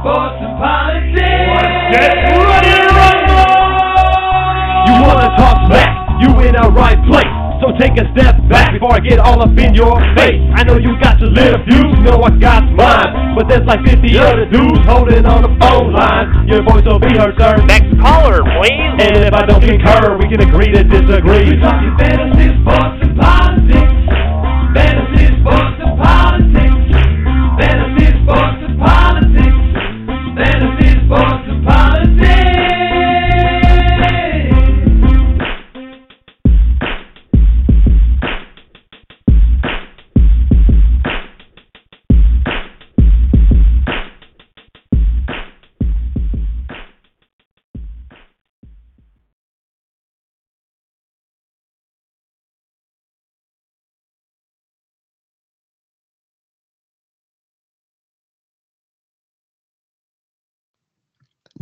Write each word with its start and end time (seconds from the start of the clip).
sports, 0.00 0.38
and 0.38 0.54
politics. 0.58 1.18
Get 1.90 2.14
ready 2.30 2.70
to 2.70 2.90
rumble! 2.94 3.68
You 4.86 4.94
wanna 5.02 5.28
talk 5.34 5.56
smack? 5.66 5.90
You 6.22 6.30
in 6.46 6.54
the 6.54 6.70
right 6.70 6.98
place. 7.10 7.34
So 7.58 7.74
take 7.74 7.98
a 7.98 8.06
step 8.14 8.38
back 8.46 8.70
before 8.70 8.94
I 8.94 9.00
get 9.00 9.18
all 9.18 9.42
up 9.42 9.50
in 9.58 9.74
your 9.74 9.98
face. 10.14 10.38
I 10.54 10.62
know 10.62 10.78
you 10.78 10.94
got 11.02 11.18
your 11.18 11.30
little 11.30 11.58
views, 11.66 11.90
you 11.98 12.06
know 12.06 12.22
I 12.22 12.30
got 12.38 12.62
mine. 12.70 13.34
But 13.34 13.48
there's 13.48 13.66
like 13.66 13.82
50 13.82 14.18
other 14.18 14.46
dudes 14.46 14.78
holding 14.86 15.26
on 15.26 15.42
the 15.42 15.52
phone 15.58 15.92
line. 15.92 16.46
Your 16.46 16.62
voice 16.62 16.86
will 16.86 17.02
be 17.02 17.10
heard, 17.18 17.34
sir. 17.34 17.58
Next 17.66 17.90
caller, 17.98 18.46
please. 18.46 19.02
And 19.02 19.26
if 19.26 19.34
I 19.34 19.42
don't 19.46 19.60
concur, 19.60 20.16
we 20.18 20.30
can 20.30 20.40
agree 20.46 20.70
to 20.70 20.84
disagree. 20.84 21.50
We're 21.50 21.60
talking 21.60 21.94
fantasy, 21.98 22.54
sports, 22.62 23.02
and 23.02 23.18
politics. 23.18 23.57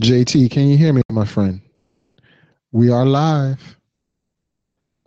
JT, 0.01 0.51
can 0.51 0.69
you 0.69 0.77
hear 0.77 0.93
me, 0.93 1.01
my 1.11 1.25
friend? 1.25 1.61
We 2.71 2.91
are 2.91 3.07
live. 3.07 3.79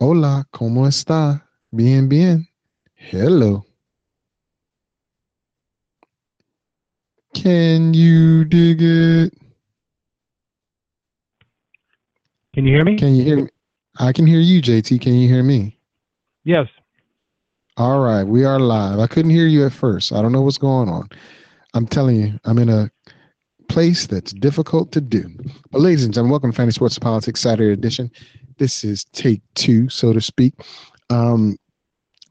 Hola, 0.00 0.44
¿cómo 0.52 0.88
está? 0.88 1.42
Bien, 1.72 2.08
bien. 2.08 2.48
Hello. 2.94 3.64
Can 7.34 7.94
you 7.94 8.44
dig 8.44 8.82
it? 8.82 9.32
Can 12.52 12.66
you 12.66 12.74
hear 12.74 12.84
me? 12.84 12.96
Can 12.96 13.14
you 13.14 13.22
hear 13.22 13.36
me? 13.44 13.48
I 14.00 14.12
can 14.12 14.26
hear 14.26 14.40
you, 14.40 14.60
JT. 14.60 15.00
Can 15.00 15.14
you 15.14 15.28
hear 15.28 15.44
me? 15.44 15.76
yes. 16.44 16.66
All 17.76 18.00
right, 18.00 18.24
we 18.24 18.44
are 18.44 18.58
live. 18.58 18.98
I 18.98 19.06
couldn't 19.06 19.30
hear 19.30 19.46
you 19.46 19.64
at 19.64 19.72
first. 19.72 20.12
I 20.12 20.20
don't 20.20 20.32
know 20.32 20.42
what's 20.42 20.58
going 20.58 20.88
on. 20.88 21.08
I'm 21.74 21.86
telling 21.86 22.16
you, 22.16 22.40
I'm 22.44 22.58
in 22.58 22.68
a 22.68 22.90
place 23.70 24.08
that's 24.08 24.32
difficult 24.32 24.90
to 24.90 25.00
do. 25.00 25.30
But 25.70 25.80
ladies 25.80 26.04
and 26.04 26.12
gentlemen, 26.12 26.32
welcome 26.32 26.50
to 26.50 26.56
Fantasy 26.56 26.74
Sports 26.74 26.96
and 26.96 27.02
Politics 27.02 27.40
Saturday 27.40 27.72
edition. 27.72 28.10
This 28.58 28.82
is 28.82 29.04
take 29.12 29.42
two, 29.54 29.88
so 29.88 30.12
to 30.12 30.20
speak. 30.20 30.54
Um, 31.08 31.56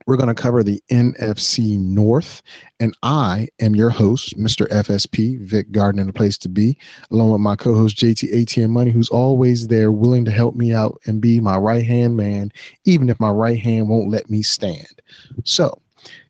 we're 0.06 0.18
going 0.18 0.28
to 0.28 0.36
cover 0.36 0.64
the 0.64 0.84
NFC 0.92 1.80
North, 1.80 2.42
and 2.82 2.94
I 3.04 3.48
am 3.62 3.74
your 3.74 3.90
host, 3.90 4.38
Mr. 4.38 4.68
FSP, 4.68 5.40
Vic 5.40 5.72
Gardner, 5.72 6.04
the 6.04 6.12
place 6.12 6.38
to 6.40 6.50
be, 6.50 6.78
along 7.10 7.32
with 7.32 7.40
my 7.40 7.56
co-host 7.56 7.96
JT 7.96 8.34
ATM 8.34 8.72
Money, 8.72 8.92
who's 8.92 9.10
always 9.10 9.68
there, 9.68 9.94
willing 9.94 10.26
to 10.26 10.32
help 10.32 10.56
me 10.56 10.74
out 10.74 11.00
and 11.06 11.22
be 11.22 11.40
my 11.40 11.56
right 11.56 11.86
hand 11.86 12.18
man, 12.18 12.52
even 12.84 13.08
if 13.08 13.18
my 13.18 13.30
right 13.30 13.60
hand 13.60 13.88
won't 13.88 14.10
let 14.10 14.30
me 14.30 14.42
stand. 14.42 15.02
So 15.46 15.80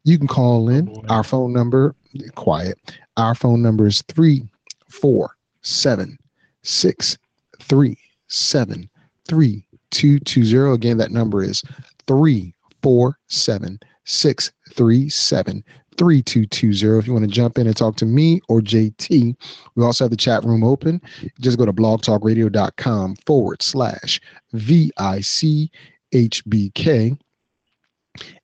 you 0.03 0.19
can 0.19 0.27
call 0.27 0.69
in. 0.69 1.03
Our 1.09 1.23
phone 1.23 1.51
number, 1.51 1.95
quiet. 2.35 2.77
Our 3.17 3.33
phone 3.33 3.63
number 3.63 3.87
is 3.87 4.03
three 4.03 4.47
four 4.89 5.35
seven 5.61 6.17
six 6.63 7.17
three 7.61 7.97
seven 8.27 8.89
three 9.27 9.65
two 9.91 10.19
two 10.19 10.43
zero. 10.43 10.73
Again, 10.73 10.97
that 10.97 11.11
number 11.11 11.43
is 11.43 11.63
three 12.07 12.53
four 12.81 13.17
seven 13.27 13.79
six 14.05 14.51
three 14.73 15.09
seven 15.09 15.63
three 15.97 16.21
two 16.21 16.45
two 16.45 16.73
zero. 16.73 16.97
If 16.97 17.07
you 17.07 17.13
want 17.13 17.25
to 17.25 17.31
jump 17.31 17.57
in 17.57 17.67
and 17.67 17.75
talk 17.75 17.95
to 17.97 18.05
me 18.05 18.39
or 18.47 18.61
JT, 18.61 19.35
we 19.75 19.83
also 19.83 20.05
have 20.05 20.11
the 20.11 20.17
chat 20.17 20.43
room 20.43 20.63
open. 20.63 21.01
Just 21.39 21.57
go 21.57 21.65
to 21.65 21.73
blogtalkradio.com 21.73 23.17
forward 23.25 23.61
slash 23.61 24.21
VICHBK 24.55 25.69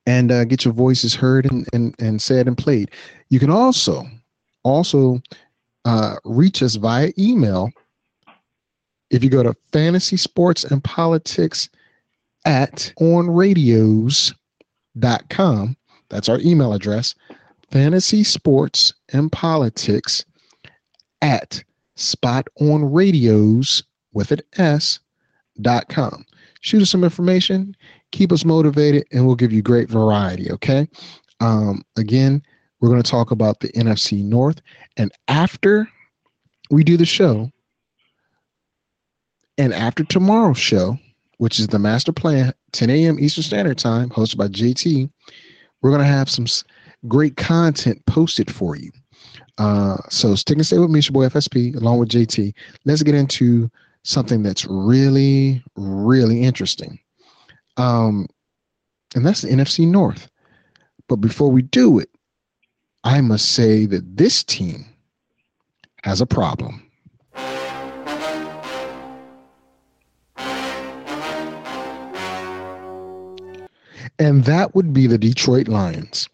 and 0.06 0.32
uh, 0.32 0.44
get 0.44 0.64
your 0.64 0.74
voices 0.74 1.14
heard 1.14 1.50
and, 1.50 1.66
and, 1.72 1.94
and 1.98 2.22
said 2.22 2.46
and 2.46 2.56
played. 2.56 2.90
You 3.30 3.40
can 3.40 3.50
also 3.50 4.06
also 4.62 5.20
uh, 5.86 6.16
reach 6.24 6.62
us 6.62 6.74
via 6.74 7.10
email. 7.18 7.70
If 9.10 9.24
you 9.24 9.30
go 9.30 9.42
to 9.42 9.54
fantasy 9.72 10.18
sports 10.18 10.64
and 10.64 10.84
politics 10.84 11.70
at 12.44 12.92
onradios.com 13.00 14.34
that's 16.08 16.28
our 16.28 16.38
email 16.40 16.72
address 16.72 17.14
fantasy 17.72 18.22
sports 18.22 18.94
and 19.12 19.30
politics 19.32 20.24
at 21.22 21.62
spot 21.96 22.46
on 22.60 22.92
radios 22.92 23.82
with 24.12 24.30
an 24.30 24.40
s 24.58 25.00
dot 25.60 25.88
com. 25.88 26.24
Shoot 26.60 26.82
us 26.82 26.90
some 26.90 27.02
information 27.02 27.74
keep 28.12 28.30
us 28.30 28.44
motivated 28.44 29.04
and 29.12 29.26
we'll 29.26 29.34
give 29.34 29.52
you 29.52 29.62
great 29.62 29.88
variety 29.88 30.50
okay? 30.52 30.88
Um, 31.40 31.82
again 31.96 32.42
we're 32.80 32.88
going 32.90 33.02
to 33.02 33.10
talk 33.10 33.30
about 33.32 33.58
the 33.60 33.68
nfc 33.72 34.22
north 34.22 34.60
and 34.96 35.10
after 35.28 35.88
we 36.70 36.82
do 36.84 36.96
the 36.96 37.06
show 37.06 37.50
and 39.58 39.72
after 39.72 40.04
tomorrow's 40.04 40.58
show 40.58 40.98
which 41.38 41.58
is 41.58 41.66
the 41.68 41.78
master 41.78 42.12
plan 42.12 42.52
10 42.72 42.90
a.m 42.90 43.18
eastern 43.20 43.44
standard 43.44 43.78
time 43.78 44.08
hosted 44.10 44.36
by 44.36 44.48
jt 44.48 45.08
we're 45.82 45.90
going 45.90 46.02
to 46.02 46.06
have 46.06 46.28
some 46.28 46.46
great 47.06 47.36
content 47.36 48.04
posted 48.06 48.52
for 48.52 48.76
you. 48.76 48.90
Uh, 49.58 49.96
so 50.08 50.34
stick 50.34 50.56
and 50.56 50.66
stay 50.66 50.78
with 50.78 50.90
me 50.90 50.98
it's 50.98 51.08
your 51.08 51.12
boy 51.12 51.26
fsp 51.28 51.74
along 51.76 51.98
with 51.98 52.08
jt 52.08 52.52
let's 52.84 53.02
get 53.02 53.14
into 53.14 53.70
something 54.04 54.42
that's 54.42 54.66
really 54.66 55.62
really 55.76 56.42
interesting. 56.42 56.98
Um, 57.76 58.26
and 59.14 59.24
that's 59.24 59.42
the 59.42 59.48
nfc 59.48 59.86
north. 59.88 60.28
But 61.08 61.16
before 61.16 61.50
we 61.50 61.62
do 61.62 61.98
it 61.98 62.10
i 63.06 63.20
must 63.20 63.52
say 63.52 63.86
that 63.86 64.16
this 64.16 64.42
team 64.44 64.84
has 66.02 66.20
a 66.20 66.26
problem 66.26 66.86
and 74.18 74.44
that 74.44 74.74
would 74.74 74.92
be 74.92 75.06
the 75.06 75.18
Detroit 75.18 75.68
Lions. 75.68 76.28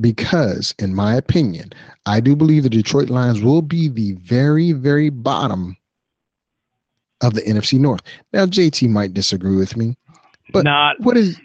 Because, 0.00 0.74
in 0.78 0.94
my 0.94 1.14
opinion, 1.14 1.72
I 2.06 2.20
do 2.20 2.34
believe 2.34 2.64
the 2.64 2.70
Detroit 2.70 3.10
Lions 3.10 3.42
will 3.42 3.62
be 3.62 3.88
the 3.88 4.12
very, 4.14 4.72
very 4.72 5.08
bottom 5.08 5.76
of 7.20 7.34
the 7.34 7.42
NFC 7.42 7.78
North. 7.78 8.02
Now, 8.32 8.44
JT 8.46 8.88
might 8.90 9.14
disagree 9.14 9.56
with 9.56 9.76
me, 9.76 9.96
but 10.52 10.64
Not 10.64 11.00
what 11.00 11.16
is 11.16 11.40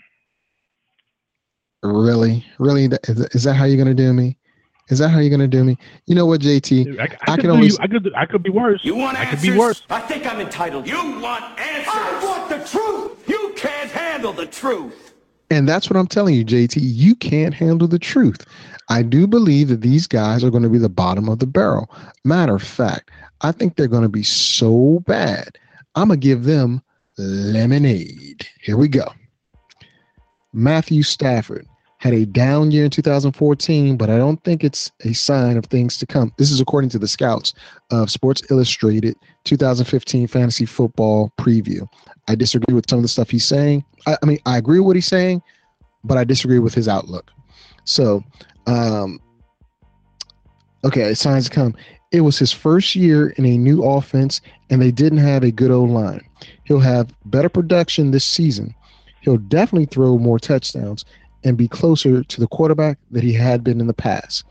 really, 1.84 2.44
really? 2.58 2.86
Is 3.08 3.44
that 3.44 3.54
how 3.54 3.66
you're 3.66 3.78
going 3.78 3.96
to 3.96 4.04
do 4.04 4.14
me? 4.14 4.36
Is 4.90 5.00
that 5.00 5.10
how 5.10 5.20
you're 5.20 5.30
going 5.30 5.40
to 5.40 5.48
do 5.48 5.64
me? 5.64 5.78
You 6.08 6.16
know 6.16 6.26
what, 6.26 6.42
JT? 6.42 7.00
I, 7.00 7.04
I, 7.04 7.06
I 7.06 7.36
could 7.36 7.42
can 7.42 7.52
only 7.52 7.68
you, 7.68 7.74
s- 7.74 7.80
I 7.80 7.88
could 7.88 8.12
I 8.16 8.26
could 8.26 8.44
be 8.44 8.50
worse. 8.50 8.84
You 8.84 8.96
want 8.96 9.18
I 9.18 9.24
answers? 9.24 9.42
could 9.42 9.54
be 9.54 9.58
worse. 9.58 9.84
I 9.90 10.02
think 10.02 10.26
I'm 10.26 10.40
entitled. 10.42 10.88
You 10.88 10.98
want 11.20 11.44
answers? 11.60 11.94
I 11.94 12.20
want 12.24 12.50
the 12.50 12.68
truth. 12.68 13.30
You 13.30 13.54
can't 13.56 13.92
handle 13.92 14.34
the 14.34 14.48
truth. 14.48 15.14
And 15.52 15.68
that's 15.68 15.90
what 15.90 15.98
I'm 15.98 16.08
telling 16.08 16.36
you, 16.36 16.46
JT. 16.46 16.78
You 16.80 17.16
can't 17.16 17.54
handle 17.54 17.88
the 17.88 18.00
truth. 18.00 18.46
I 18.90 19.04
do 19.04 19.28
believe 19.28 19.68
that 19.70 19.82
these 19.82 20.08
guys 20.08 20.44
are 20.44 20.50
going 20.50 20.64
to 20.64 20.70
be 20.70 20.78
the 20.78 20.90
bottom 20.90 21.30
of 21.30 21.40
the 21.40 21.48
barrel. 21.48 21.90
Matter 22.24 22.56
of 22.56 22.64
fact, 22.64 23.12
I 23.42 23.52
think 23.52 23.76
they're 23.76 23.88
going 23.88 24.04
to 24.04 24.10
be 24.10 24.24
so 24.24 25.04
bad. 25.06 25.58
I'm 25.96 26.08
going 26.10 26.20
to 26.20 26.28
give 26.28 26.44
them 26.44 26.82
lemonade. 27.18 28.48
Here 28.62 28.78
we 28.78 28.88
go. 28.88 29.06
Matthew 30.54 31.04
Stafford 31.04 31.68
had 32.00 32.14
a 32.14 32.26
down 32.26 32.72
year 32.72 32.86
in 32.86 32.90
2014, 32.90 33.98
but 33.98 34.10
I 34.10 34.18
don't 34.18 34.42
think 34.46 34.64
it's 34.64 34.90
a 35.04 35.14
sign 35.14 35.58
of 35.58 35.66
things 35.66 35.98
to 35.98 36.06
come. 36.06 36.34
This 36.38 36.50
is 36.50 36.62
according 36.62 36.90
to 36.92 37.00
the 37.00 37.10
scouts 37.10 37.54
of 37.92 38.10
Sports 38.10 38.42
Illustrated 38.50 39.16
2015 39.44 40.28
Fantasy 40.28 40.66
Football 40.66 41.32
Preview. 41.38 41.88
I 42.30 42.36
disagree 42.36 42.74
with 42.74 42.90
some 42.90 43.00
of 43.00 43.04
the 43.04 43.10
stuff 43.10 43.30
he's 43.30 43.46
saying. 43.46 43.84
I, 44.08 44.18
I 44.24 44.26
mean, 44.26 44.40
I 44.46 44.58
agree 44.58 44.80
with 44.80 44.88
what 44.88 44.96
he's 44.96 45.08
saying, 45.08 45.42
but 46.06 46.18
I 46.18 46.24
disagree 46.24 46.60
with 46.60 46.74
his 46.74 46.88
outlook. 46.88 47.32
So, 47.84 48.24
um, 48.66 49.20
okay, 50.86 51.14
signs 51.14 51.50
to 51.50 51.52
come. 51.54 51.76
It 52.14 52.22
was 52.22 52.40
his 52.40 52.54
first 52.54 52.96
year 52.96 53.32
in 53.32 53.46
a 53.46 53.58
new 53.58 53.84
offense, 53.84 54.40
and 54.70 54.82
they 54.82 54.92
didn't 54.92 55.20
have 55.20 55.44
a 55.44 55.52
good 55.52 55.70
old 55.70 55.90
line. 55.90 56.26
He'll 56.64 56.80
have 56.80 57.14
better 57.26 57.50
production 57.50 58.12
this 58.12 58.26
season. 58.26 58.74
He'll 59.20 59.38
definitely 59.38 59.88
throw 59.88 60.18
more 60.18 60.40
touchdowns 60.40 61.04
and 61.44 61.58
be 61.58 61.68
closer 61.68 62.24
to 62.24 62.40
the 62.40 62.48
quarterback 62.48 62.98
that 63.12 63.24
he 63.24 63.34
had 63.34 63.64
been 63.64 63.80
in 63.80 63.88
the 63.88 63.94
past. 63.94 64.44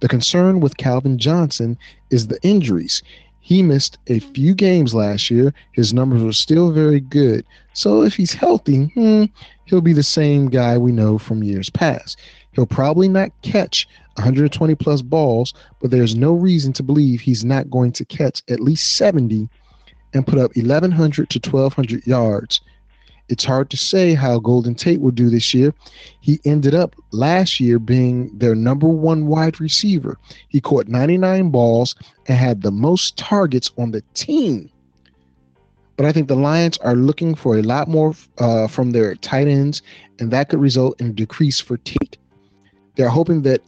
The 0.00 0.08
concern 0.08 0.60
with 0.60 0.76
Calvin 0.78 1.18
Johnson 1.18 1.78
is 2.10 2.26
the 2.26 2.42
injuries. 2.42 3.02
He 3.40 3.62
missed 3.62 3.98
a 4.06 4.20
few 4.20 4.54
games 4.54 4.94
last 4.94 5.30
year. 5.30 5.52
His 5.72 5.92
numbers 5.92 6.22
were 6.22 6.32
still 6.32 6.70
very 6.70 7.00
good. 7.00 7.44
So 7.72 8.02
if 8.02 8.14
he's 8.14 8.32
healthy, 8.32 8.86
hmm, 8.94 9.24
he'll 9.66 9.80
be 9.80 9.92
the 9.92 10.02
same 10.02 10.48
guy 10.48 10.78
we 10.78 10.92
know 10.92 11.18
from 11.18 11.42
years 11.42 11.70
past. 11.70 12.18
He'll 12.52 12.66
probably 12.66 13.08
not 13.08 13.30
catch 13.42 13.88
120 14.14 14.74
plus 14.74 15.02
balls, 15.02 15.54
but 15.80 15.90
there's 15.90 16.14
no 16.14 16.32
reason 16.32 16.72
to 16.74 16.82
believe 16.82 17.20
he's 17.20 17.44
not 17.44 17.70
going 17.70 17.92
to 17.92 18.04
catch 18.04 18.42
at 18.48 18.60
least 18.60 18.96
70 18.96 19.48
and 20.14 20.26
put 20.26 20.38
up 20.38 20.54
1,100 20.54 21.30
to 21.30 21.50
1,200 21.50 22.06
yards. 22.06 22.60
It's 23.32 23.46
hard 23.46 23.70
to 23.70 23.78
say 23.78 24.12
how 24.12 24.38
Golden 24.40 24.74
Tate 24.74 25.00
will 25.00 25.10
do 25.10 25.30
this 25.30 25.54
year. 25.54 25.72
He 26.20 26.38
ended 26.44 26.74
up 26.74 26.94
last 27.12 27.60
year 27.60 27.78
being 27.78 28.30
their 28.36 28.54
number 28.54 28.86
one 28.86 29.26
wide 29.26 29.58
receiver. 29.58 30.18
He 30.50 30.60
caught 30.60 30.86
99 30.86 31.48
balls 31.48 31.94
and 32.26 32.36
had 32.36 32.60
the 32.60 32.70
most 32.70 33.16
targets 33.16 33.70
on 33.78 33.92
the 33.92 34.02
team. 34.12 34.68
But 35.96 36.04
I 36.04 36.12
think 36.12 36.28
the 36.28 36.36
Lions 36.36 36.76
are 36.78 36.94
looking 36.94 37.34
for 37.34 37.56
a 37.56 37.62
lot 37.62 37.88
more 37.88 38.14
uh, 38.36 38.68
from 38.68 38.90
their 38.90 39.14
tight 39.14 39.48
ends, 39.48 39.80
and 40.18 40.30
that 40.30 40.50
could 40.50 40.60
result 40.60 41.00
in 41.00 41.06
a 41.06 41.12
decrease 41.14 41.58
for 41.58 41.78
Tate. 41.78 42.18
They're 42.96 43.08
hoping 43.08 43.40
that 43.42 43.62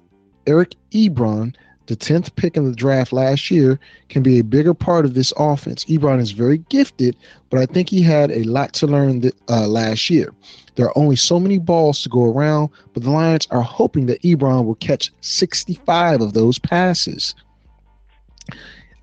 Eric 0.46 0.74
Ebron, 0.90 1.54
the 1.86 1.96
10th 1.96 2.34
pick 2.36 2.56
in 2.56 2.64
the 2.64 2.74
draft 2.74 3.12
last 3.12 3.50
year, 3.50 3.78
can 4.08 4.22
be 4.22 4.38
a 4.38 4.44
bigger 4.44 4.74
part 4.74 5.04
of 5.04 5.14
this 5.14 5.32
offense. 5.36 5.84
Ebron 5.84 6.20
is 6.20 6.30
very 6.30 6.58
gifted, 6.68 7.16
but 7.50 7.60
I 7.60 7.66
think 7.66 7.88
he 7.88 8.02
had 8.02 8.30
a 8.30 8.44
lot 8.44 8.72
to 8.74 8.86
learn 8.86 9.20
th- 9.20 9.34
uh, 9.48 9.66
last 9.66 10.08
year. 10.08 10.32
There 10.76 10.86
are 10.86 10.98
only 10.98 11.16
so 11.16 11.38
many 11.38 11.58
balls 11.58 12.02
to 12.02 12.08
go 12.08 12.24
around, 12.24 12.70
but 12.92 13.02
the 13.02 13.10
Lions 13.10 13.46
are 13.50 13.62
hoping 13.62 14.06
that 14.06 14.22
Ebron 14.22 14.64
will 14.64 14.74
catch 14.76 15.12
65 15.20 16.20
of 16.20 16.32
those 16.32 16.58
passes. 16.58 17.34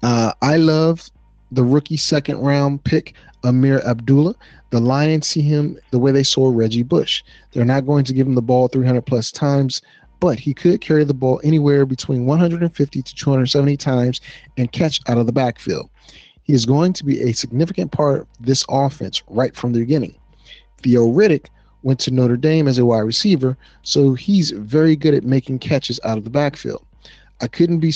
Uh, 0.04 0.34
I 0.42 0.58
love 0.58 1.10
the 1.52 1.64
rookie 1.64 1.98
second 1.98 2.40
round 2.40 2.84
pick, 2.84 3.14
Ameer 3.44 3.82
Abdullah. 3.86 4.36
The 4.72 4.80
Lions 4.80 5.28
see 5.28 5.42
him 5.42 5.78
the 5.92 6.00
way 6.00 6.12
they 6.12 6.24
saw 6.24 6.50
Reggie 6.50 6.84
Bush. 6.84 7.24
They're 7.52 7.66
not 7.66 7.86
going 7.86 8.06
to 8.06 8.14
give 8.14 8.26
him 8.26 8.36
the 8.36 8.42
ball 8.42 8.68
300 8.70 9.06
plus 9.06 9.32
times 9.32 9.82
but 10.22 10.40
he 10.40 10.54
could 10.54 10.80
carry 10.80 11.04
the 11.04 11.14
ball 11.14 11.42
anywhere 11.44 11.86
between 11.86 12.26
150 12.26 13.02
to 13.02 13.16
270 13.16 13.76
times 13.76 14.22
and 14.56 14.72
catch 14.72 15.02
out 15.10 15.18
of 15.18 15.26
the 15.26 15.34
backfield. 15.34 15.90
He 16.44 16.54
is 16.54 16.66
going 16.66 16.94
to 16.94 17.04
be 17.04 17.22
a 17.22 17.34
significant 17.34 17.92
part 17.92 18.22
of 18.22 18.28
this 18.40 18.64
offense 18.70 19.22
right 19.28 19.56
from 19.56 19.74
the 19.74 19.80
beginning. 19.80 20.16
Theo 20.82 21.08
Riddick 21.08 21.48
went 21.84 22.00
to 22.02 22.12
Notre 22.12 22.38
Dame 22.38 22.68
as 22.68 22.78
a 22.78 22.86
wide 22.86 23.00
receiver, 23.00 23.58
so 23.82 24.14
he's 24.14 24.52
very 24.52 24.96
good 24.96 25.16
at 25.16 25.24
making 25.24 25.60
catches 25.60 26.00
out 26.04 26.20
of 26.20 26.24
the 26.24 26.30
backfield. 26.30 26.86
I 27.42 27.48
couldn't 27.48 27.80
be 27.80 27.94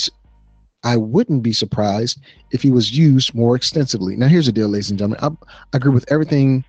I 0.82 0.96
wouldn't 0.96 1.42
be 1.42 1.52
surprised 1.52 2.20
if 2.52 2.62
he 2.62 2.70
was 2.70 2.96
used 2.96 3.34
more 3.34 3.56
extensively. 3.56 4.14
Now 4.16 4.28
here's 4.28 4.46
the 4.46 4.52
deal, 4.52 4.68
ladies 4.68 4.90
and 4.90 4.98
gentlemen. 4.98 5.18
I, 5.22 5.46
I 5.72 5.76
agree 5.76 5.92
with 5.92 6.10
everything 6.12 6.64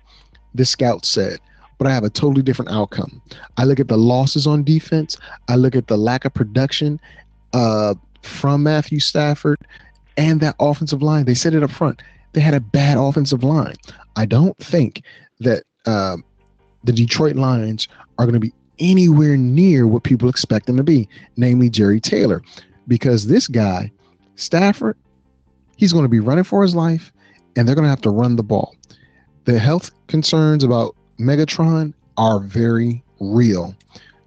this 0.54 0.70
scout 0.70 1.04
said 1.04 1.38
but 1.78 1.86
I 1.86 1.94
have 1.94 2.04
a 2.04 2.10
totally 2.10 2.42
different 2.42 2.70
outcome. 2.70 3.22
I 3.56 3.64
look 3.64 3.80
at 3.80 3.88
the 3.88 3.96
losses 3.96 4.46
on 4.46 4.64
defense. 4.64 5.16
I 5.48 5.56
look 5.56 5.74
at 5.74 5.86
the 5.86 5.96
lack 5.96 6.24
of 6.24 6.34
production 6.34 7.00
uh, 7.52 7.94
from 8.22 8.64
Matthew 8.64 9.00
Stafford 9.00 9.58
and 10.16 10.40
that 10.40 10.56
offensive 10.58 11.02
line. 11.02 11.24
They 11.24 11.34
said 11.34 11.54
it 11.54 11.62
up 11.62 11.70
front. 11.70 12.02
They 12.32 12.40
had 12.40 12.54
a 12.54 12.60
bad 12.60 12.98
offensive 12.98 13.44
line. 13.44 13.76
I 14.16 14.26
don't 14.26 14.56
think 14.58 15.02
that 15.40 15.62
uh, 15.86 16.16
the 16.84 16.92
Detroit 16.92 17.36
Lions 17.36 17.88
are 18.18 18.26
going 18.26 18.34
to 18.34 18.40
be 18.40 18.52
anywhere 18.80 19.36
near 19.36 19.86
what 19.86 20.02
people 20.02 20.28
expect 20.28 20.66
them 20.66 20.76
to 20.76 20.82
be, 20.82 21.08
namely 21.36 21.70
Jerry 21.70 22.00
Taylor, 22.00 22.42
because 22.86 23.26
this 23.26 23.48
guy, 23.48 23.90
Stafford, 24.36 24.96
he's 25.76 25.92
going 25.92 26.04
to 26.04 26.08
be 26.08 26.20
running 26.20 26.44
for 26.44 26.62
his 26.62 26.74
life, 26.74 27.12
and 27.56 27.66
they're 27.66 27.74
going 27.74 27.84
to 27.84 27.90
have 27.90 28.02
to 28.02 28.10
run 28.10 28.36
the 28.36 28.42
ball. 28.42 28.74
The 29.44 29.58
health 29.58 29.90
concerns 30.08 30.62
about 30.62 30.94
Megatron 31.18 31.92
are 32.16 32.40
very 32.40 33.02
real. 33.20 33.74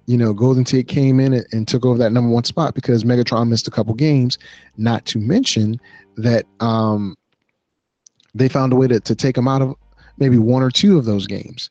You 0.06 0.16
know, 0.16 0.32
Golden 0.32 0.64
Tate 0.64 0.88
came 0.88 1.20
in 1.20 1.32
and, 1.32 1.46
and 1.52 1.68
took 1.68 1.84
over 1.86 1.98
that 1.98 2.12
number 2.12 2.30
one 2.30 2.44
spot 2.44 2.74
because 2.74 3.04
Megatron 3.04 3.48
missed 3.48 3.68
a 3.68 3.70
couple 3.70 3.94
games. 3.94 4.38
Not 4.76 5.06
to 5.06 5.18
mention 5.18 5.80
that 6.16 6.44
um, 6.60 7.16
they 8.34 8.48
found 8.48 8.72
a 8.72 8.76
way 8.76 8.88
to, 8.88 9.00
to 9.00 9.14
take 9.14 9.36
him 9.36 9.48
out 9.48 9.62
of 9.62 9.74
maybe 10.18 10.38
one 10.38 10.62
or 10.62 10.70
two 10.70 10.98
of 10.98 11.04
those 11.04 11.26
games 11.26 11.70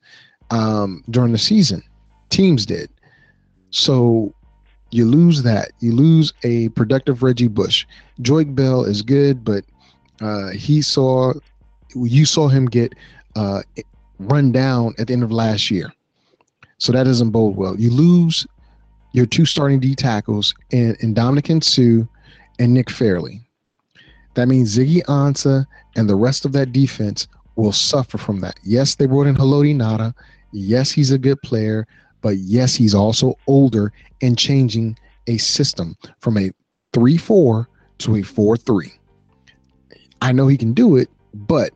um, 0.50 1.04
during 1.10 1.32
the 1.32 1.38
season. 1.38 1.84
Teams 2.30 2.66
did. 2.66 2.90
So 3.72 4.34
you 4.92 5.06
lose 5.06 5.44
that. 5.44 5.72
You 5.80 5.94
lose 5.94 6.34
a 6.44 6.70
productive 6.70 7.24
Reggie 7.24 7.48
Bush. 7.48 7.86
Joique 8.22 8.54
Bell 8.54 8.84
is 8.84 9.02
good, 9.02 9.44
but 9.44 9.66
uh, 10.22 10.50
he 10.50 10.82
saw 10.82 11.34
you 11.94 12.26
saw 12.26 12.48
him 12.48 12.68
get 12.68 12.94
uh, 13.36 13.64
run 14.30 14.52
down 14.52 14.94
at 14.98 15.08
the 15.08 15.14
end 15.14 15.24
of 15.24 15.32
last 15.32 15.72
year. 15.72 15.92
So 16.78 16.92
that 16.92 17.04
doesn't 17.04 17.32
bode 17.32 17.56
well. 17.56 17.80
You 17.80 17.92
lose 17.92 18.46
your 19.14 19.26
two 19.26 19.46
starting 19.46 19.80
D 19.80 19.96
tackles 19.96 20.54
in, 20.72 20.96
in 21.02 21.14
Ndamukong 21.14 21.64
Suh 21.64 22.08
and 22.60 22.74
Nick 22.74 22.90
Fairley. 22.90 23.42
That 24.36 24.48
means 24.48 24.78
Ziggy 24.78 25.04
Ansah 25.06 25.66
and 25.96 26.10
the 26.10 26.16
rest 26.16 26.46
of 26.46 26.54
that 26.54 26.72
defense 26.72 27.28
will 27.56 27.74
suffer 27.74 28.18
from 28.18 28.40
that. 28.42 28.60
Yes, 28.64 28.96
they 28.96 29.06
brought 29.06 29.28
in 29.28 29.36
Haloti 29.36 29.76
Ngata. 29.76 30.14
Yes, 30.52 30.92
he's 30.92 31.12
a 31.12 31.18
good 31.18 31.42
player, 31.42 31.86
but 32.22 32.38
yes, 32.38 32.76
he's 32.76 32.96
also 32.96 33.36
older 33.48 33.92
and 34.22 34.38
changing 34.38 34.98
a 35.28 35.38
system 35.38 35.96
from 36.20 36.38
a 36.38 36.52
3 36.94 37.18
4 37.18 37.68
to 38.00 38.16
a 38.16 38.22
4 38.22 38.58
3. 38.58 38.94
I 40.22 40.32
know 40.32 40.48
he 40.48 40.58
can 40.58 40.74
do 40.74 40.98
it, 40.98 41.10
but 41.34 41.72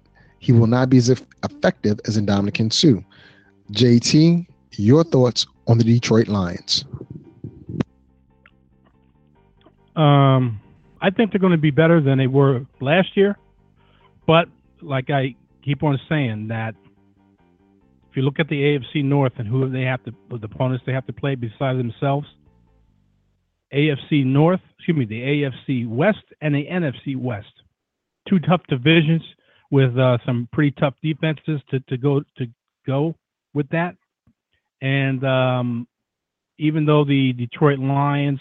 he 0.45 0.51
will 0.51 0.67
not 0.67 0.91
be 0.91 0.97
as 0.97 1.09
effective 1.09 1.99
as 2.05 2.19
Ndamukong 2.19 2.71
Suh. 2.71 3.01
JT, 3.71 4.45
your 4.73 5.03
thoughts 5.03 5.47
on 5.65 5.79
the 5.79 5.83
Detroit 5.83 6.27
Lions? 6.27 6.85
Um, 9.95 10.61
I 11.01 11.09
think 11.09 11.31
they're 11.31 11.39
going 11.39 11.51
to 11.51 11.57
be 11.57 11.71
better 11.71 11.99
than 11.99 12.19
they 12.19 12.27
were 12.27 12.63
last 12.79 13.17
year, 13.17 13.39
but 14.27 14.47
like 14.83 15.09
I 15.09 15.35
keep 15.63 15.81
on 15.81 15.99
saying 16.07 16.49
that 16.49 16.75
if 18.11 18.15
you 18.15 18.21
look 18.21 18.39
at 18.39 18.47
the 18.47 18.61
AFC 18.61 19.03
North 19.03 19.33
and 19.39 19.47
who 19.47 19.67
they 19.67 19.81
have 19.81 20.03
to, 20.03 20.13
the 20.29 20.45
opponents 20.45 20.83
they 20.85 20.93
have 20.93 21.07
to 21.07 21.13
play 21.13 21.33
besides 21.33 21.79
themselves, 21.79 22.27
AFC 23.73 24.23
North, 24.23 24.61
excuse 24.77 24.95
me, 24.95 25.05
the 25.05 25.21
AFC 25.21 25.89
West 25.89 26.23
and 26.39 26.53
the 26.53 26.67
NFC 26.67 27.17
West, 27.17 27.51
two 28.29 28.37
tough 28.37 28.61
divisions 28.69 29.23
with 29.71 29.97
uh, 29.97 30.17
some 30.25 30.47
pretty 30.51 30.71
tough 30.79 30.93
defenses 31.01 31.61
to, 31.69 31.79
to 31.81 31.97
go 31.97 32.21
to 32.37 32.47
go 32.85 33.15
with 33.53 33.67
that. 33.69 33.95
And 34.81 35.23
um, 35.25 35.87
even 36.57 36.85
though 36.85 37.03
the 37.03 37.33
Detroit 37.33 37.79
Lions 37.79 38.39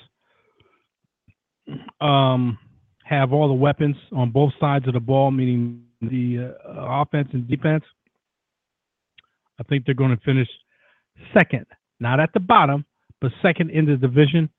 um, 2.01 2.59
have 3.05 3.33
all 3.33 3.49
the 3.49 3.55
weapons 3.55 3.97
on 4.13 4.31
both 4.31 4.53
sides 4.61 4.87
of 4.87 4.95
the 4.95 5.01
ball, 5.01 5.31
meaning 5.31 5.85
the 6.03 6.55
uh, 6.67 7.03
offense 7.03 7.29
and 7.33 7.49
defense, 7.49 7.85
I 9.59 9.63
think 9.65 9.85
they're 9.87 9.95
going 9.95 10.17
to 10.17 10.23
finish 10.25 10.49
second, 11.33 11.67
not 12.01 12.21
at 12.21 12.31
the 12.35 12.41
bottom, 12.41 12.85
but 13.21 13.31
second 13.41 13.71
in 13.71 13.87
the 13.87 13.97
division, 13.97 14.51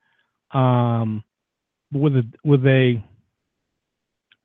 um, 0.52 1.22
with 1.92 2.14
a 2.14 2.22
with 2.44 2.64
a 2.66 3.02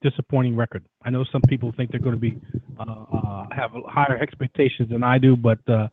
disappointing 0.02 0.56
record. 0.56 0.84
I 1.04 1.10
know 1.10 1.24
some 1.32 1.42
people 1.44 1.72
think 1.76 1.92
they're 1.92 2.00
going 2.00 2.16
to 2.16 2.20
be 2.20 2.40
uh, 2.80 2.84
uh, 2.84 3.46
have 3.52 3.72
higher 3.88 4.18
expectations 4.18 4.90
than 4.90 5.04
I 5.04 5.18
do, 5.18 5.36
but 5.36 5.60
uh, 5.70 5.88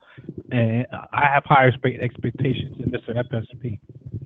I 0.53 1.27
have 1.33 1.45
higher 1.45 1.73
expectations 2.01 2.79
than 2.79 2.91
Mr. 2.91 3.15
FSP, 3.15 3.79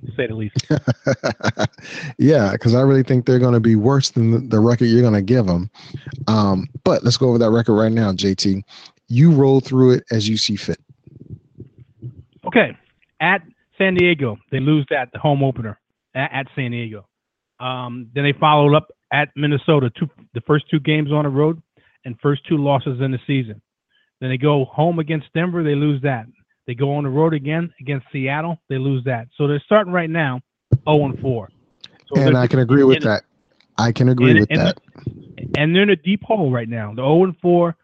to 0.05 0.15
say 0.15 0.27
the 0.27 0.35
least. 0.35 0.55
yeah, 2.17 2.53
because 2.53 2.75
I 2.75 2.81
really 2.81 3.03
think 3.03 3.25
they're 3.25 3.39
going 3.39 3.53
to 3.53 3.59
be 3.59 3.75
worse 3.75 4.11
than 4.11 4.49
the, 4.49 4.59
record 4.59 4.85
you're 4.85 5.01
going 5.01 5.13
to 5.13 5.21
give 5.21 5.45
them. 5.45 5.69
Um, 6.27 6.69
but 6.83 7.03
let's 7.03 7.17
go 7.17 7.29
over 7.29 7.37
that 7.39 7.51
record 7.51 7.73
right 7.73 7.91
now, 7.91 8.11
JT. 8.13 8.63
You 9.07 9.31
roll 9.31 9.59
through 9.59 9.91
it 9.91 10.03
as 10.11 10.29
you 10.29 10.37
see 10.37 10.55
fit. 10.55 10.79
Okay, 12.45 12.77
at 13.19 13.41
San 13.77 13.95
Diego, 13.95 14.37
they 14.51 14.59
lose 14.59 14.85
that 14.89 15.11
the 15.11 15.19
home 15.19 15.43
opener 15.43 15.79
at, 16.15 16.31
at 16.31 16.47
San 16.55 16.71
Diego. 16.71 17.05
Um, 17.59 18.09
then 18.13 18.23
they 18.23 18.33
followed 18.33 18.75
up 18.75 18.91
at 19.13 19.29
Minnesota, 19.35 19.91
two, 19.97 20.09
the 20.33 20.41
first 20.41 20.65
two 20.69 20.79
games 20.79 21.11
on 21.11 21.23
the 21.23 21.29
road 21.29 21.61
and 22.03 22.19
first 22.19 22.45
two 22.47 22.57
losses 22.57 22.99
in 22.99 23.11
the 23.11 23.19
season. 23.25 23.61
Then 24.19 24.29
they 24.29 24.37
go 24.37 24.65
home 24.65 24.99
against 24.99 25.27
Denver, 25.33 25.63
they 25.63 25.75
lose 25.75 26.01
that. 26.01 26.25
They 26.65 26.73
go 26.73 26.95
on 26.95 27.03
the 27.03 27.09
road 27.09 27.33
again 27.33 27.73
against 27.79 28.07
Seattle, 28.11 28.57
they 28.69 28.77
lose 28.77 29.03
that. 29.05 29.27
So 29.37 29.47
they're 29.47 29.61
starting 29.65 29.93
right 29.93 30.09
now 30.09 30.41
0 30.89 31.05
and 31.05 31.19
4. 31.19 31.49
So 32.13 32.21
and 32.21 32.35
I 32.35 32.47
can 32.47 32.59
agree 32.59 32.83
with 32.83 33.03
that. 33.03 33.23
I 33.77 33.91
can 33.91 34.09
agree 34.09 34.31
and, 34.31 34.39
with 34.41 34.51
and 34.51 34.59
that. 34.59 34.77
And 35.57 35.75
they're 35.75 35.83
in 35.83 35.89
a 35.91 35.95
deep 35.95 36.23
hole 36.23 36.51
right 36.51 36.67
now. 36.67 36.93
They're 36.95 37.05
0 37.05 37.25
and 37.25 37.37
4, 37.39 37.75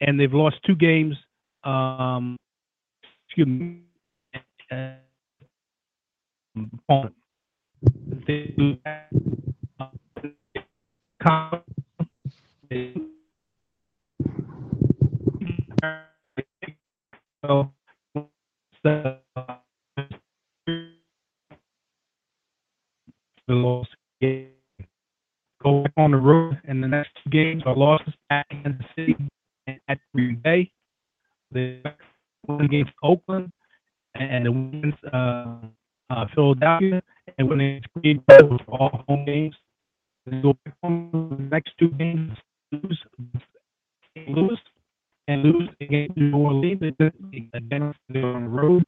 and 0.00 0.18
they've 0.18 0.32
lost 0.32 0.56
two 0.64 0.74
games. 0.74 1.16
Um, 1.64 2.36
excuse 3.26 3.46
me. 3.46 3.82
They 8.26 8.54
lose 8.56 8.78
that. 8.84 9.08
Go 25.60 25.82
back 25.82 25.92
on 25.96 26.12
the 26.12 26.16
road, 26.16 26.60
and 26.68 26.82
the 26.82 26.88
next 26.88 27.10
two 27.24 27.30
games 27.30 27.62
are 27.66 27.74
losses 27.74 28.14
at 28.30 28.48
Kansas 28.50 28.86
City 28.96 29.16
and 29.66 29.80
at 29.88 29.98
Green 30.14 30.40
Bay. 30.44 30.70
The 31.50 31.82
win 32.46 32.60
against 32.60 32.92
Oakland 33.02 33.50
and 34.14 34.46
the 34.46 34.52
wins 34.52 34.94
uh, 35.12 35.56
uh, 36.10 36.26
Philadelphia 36.34 37.02
and 37.38 37.48
win 37.48 37.60
against 37.60 37.88
Green 37.94 38.22
Bay 38.28 38.38
was 38.42 38.60
all 38.68 39.04
home 39.08 39.24
games. 39.24 39.56
Go 40.42 40.54
back 40.64 40.74
next 41.58 41.72
two 41.78 41.90
games, 41.98 42.36
lose, 42.70 44.58
and 45.26 45.42
lose 45.42 45.68
against 45.80 46.16
New 46.16 46.36
Orleans 46.36 46.80
again 46.82 47.94
they're 48.08 48.26
on 48.26 48.44
the 48.44 48.48
road. 48.48 48.84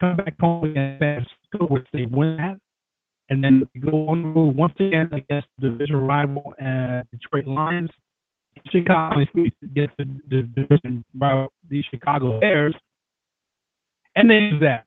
Come 0.00 0.16
back 0.16 0.34
home 0.40 0.64
against 0.64 1.00
San 1.00 1.26
Francisco, 1.26 1.74
which 1.74 1.86
they 1.92 2.06
win 2.06 2.40
at 2.40 2.56
and 3.28 3.44
then 3.44 3.68
go 3.78 4.08
on 4.08 4.32
road 4.34 4.56
once 4.56 4.72
again 4.80 5.10
against 5.12 5.46
the 5.58 5.68
division 5.68 5.96
rival 5.96 6.54
uh, 6.60 7.02
Detroit 7.12 7.46
Lions. 7.46 7.90
Chicago 8.70 9.24
gets 9.74 9.92
the, 9.98 10.04
the 10.28 10.42
division 10.54 11.04
rival, 11.16 11.52
the 11.68 11.82
Chicago 11.90 12.40
Bears, 12.40 12.74
and 14.16 14.28
then 14.28 14.58
that, 14.60 14.86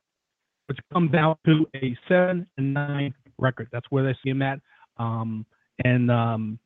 which 0.66 0.80
comes 0.92 1.14
out 1.14 1.40
to 1.46 1.66
a 1.76 1.96
seven 2.08 2.46
and 2.58 2.74
nine 2.74 3.14
record. 3.38 3.70
That's 3.72 3.86
where 3.90 4.04
they 4.04 4.16
see 4.24 4.32
him 4.32 4.42
at, 4.42 4.60
um, 4.98 5.46
and 5.86 6.12
um, 6.12 6.60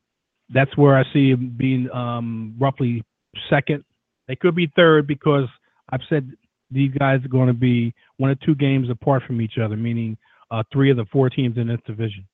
that's 0.50 0.76
where 0.76 0.96
I 0.96 1.04
see 1.12 1.30
him 1.30 1.54
being 1.56 1.90
um, 1.90 2.54
roughly 2.58 3.04
second. 3.50 3.84
They 4.26 4.36
could 4.36 4.54
be 4.54 4.70
third 4.76 5.06
because 5.06 5.48
I've 5.90 6.00
said 6.08 6.30
these 6.70 6.92
guys 6.98 7.24
are 7.24 7.28
going 7.28 7.48
to 7.48 7.54
be 7.54 7.94
one 8.18 8.30
or 8.30 8.34
two 8.34 8.54
games 8.54 8.90
apart 8.90 9.22
from 9.26 9.40
each 9.40 9.58
other, 9.58 9.76
meaning 9.76 10.16
uh, 10.50 10.62
three 10.72 10.90
of 10.90 10.96
the 10.96 11.06
four 11.06 11.30
teams 11.30 11.56
in 11.56 11.68
this 11.68 11.80
division. 11.86 12.26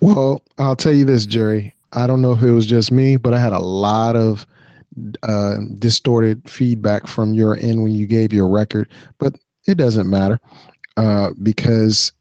Well, 0.00 0.42
I'll 0.58 0.76
tell 0.76 0.92
you 0.92 1.04
this, 1.04 1.26
Jerry. 1.26 1.74
I 1.92 2.06
don't 2.06 2.22
know 2.22 2.32
if 2.32 2.42
it 2.42 2.52
was 2.52 2.66
just 2.66 2.92
me, 2.92 3.16
but 3.16 3.34
I 3.34 3.40
had 3.40 3.52
a 3.52 3.58
lot 3.58 4.16
of 4.16 4.46
uh, 5.22 5.56
distorted 5.78 6.48
feedback 6.48 7.06
from 7.06 7.34
your 7.34 7.56
end 7.56 7.82
when 7.82 7.92
you 7.92 8.06
gave 8.06 8.32
your 8.32 8.48
record. 8.48 8.90
But 9.18 9.36
it 9.66 9.76
doesn't 9.76 10.08
matter 10.08 10.38
uh, 10.96 11.30
because 11.42 12.12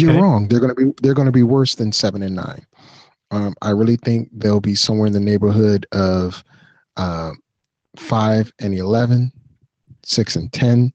you're 0.00 0.20
wrong. 0.20 0.48
They're 0.48 0.60
gonna 0.60 0.74
be 0.74 0.92
they're 1.02 1.14
gonna 1.14 1.32
be 1.32 1.42
worse 1.42 1.74
than 1.74 1.92
seven 1.92 2.22
and 2.22 2.34
nine. 2.36 2.66
Um, 3.30 3.54
I 3.62 3.70
really 3.70 3.96
think 3.96 4.28
they'll 4.32 4.60
be 4.60 4.74
somewhere 4.74 5.06
in 5.06 5.12
the 5.12 5.20
neighborhood 5.20 5.86
of 5.92 6.42
uh, 6.98 7.30
five 7.96 8.52
and 8.60 8.74
11, 8.74 9.32
six 10.04 10.36
and 10.36 10.52
ten. 10.52 10.92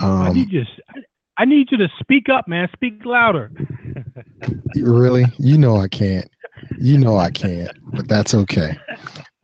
I 0.00 0.28
Um, 0.28 0.34
need 0.34 0.52
you. 0.52 0.64
I- 0.94 1.02
I 1.40 1.44
need 1.44 1.70
you 1.70 1.78
to 1.78 1.88
speak 2.00 2.28
up, 2.28 2.48
man. 2.48 2.68
Speak 2.74 3.04
louder. 3.04 3.52
Really? 4.74 5.24
You 5.38 5.56
know 5.56 5.76
I 5.76 5.86
can't. 5.88 6.28
You 6.80 6.98
know 6.98 7.16
I 7.16 7.30
can't, 7.30 7.70
but 7.92 8.08
that's 8.08 8.34
okay. 8.34 8.76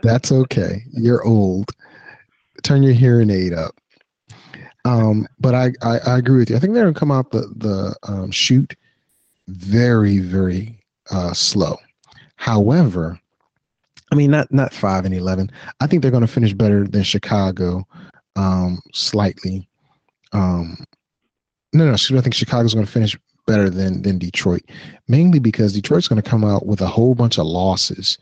That's 0.02 0.32
okay. 0.32 0.82
You're 0.92 1.24
old. 1.24 1.70
Turn 2.64 2.82
your 2.82 2.94
hearing 2.94 3.30
aid 3.30 3.52
up. 3.52 3.74
Um, 4.84 5.26
but 5.38 5.54
I, 5.54 5.72
I, 5.82 5.98
I 5.98 6.18
agree 6.18 6.38
with 6.38 6.50
you. 6.50 6.56
I 6.56 6.58
think 6.58 6.74
they're 6.74 6.84
gonna 6.84 6.94
come 6.94 7.10
out 7.10 7.30
the 7.30 7.52
the 7.56 7.96
um, 8.06 8.30
shoot 8.30 8.74
very 9.48 10.18
very 10.18 10.78
uh, 11.10 11.32
slow. 11.32 11.76
However, 12.36 13.18
I 14.12 14.14
mean 14.14 14.30
not 14.30 14.52
not 14.52 14.74
five 14.74 15.04
and 15.04 15.14
eleven. 15.14 15.50
I 15.80 15.86
think 15.86 16.02
they're 16.02 16.10
gonna 16.10 16.26
finish 16.26 16.52
better 16.52 16.86
than 16.86 17.02
Chicago, 17.02 17.86
um, 18.36 18.80
slightly. 18.92 19.68
Um, 20.32 20.84
no, 21.72 21.86
no, 21.86 21.96
me, 22.14 22.18
I 22.18 22.22
think 22.22 22.34
Chicago's 22.34 22.74
to 22.86 22.92
finish 22.92 23.16
better 23.46 23.70
than 23.70 24.02
than 24.02 24.18
Detroit, 24.18 24.62
mainly 25.08 25.38
because 25.38 25.72
Detroit's 25.72 26.08
to 26.22 26.28
come 26.28 26.44
out 26.44 26.66
with 26.66 26.80
a 26.80 26.86
whole 26.86 27.14
bunch 27.14 27.38
of 27.38 27.46
losses. 27.46 28.18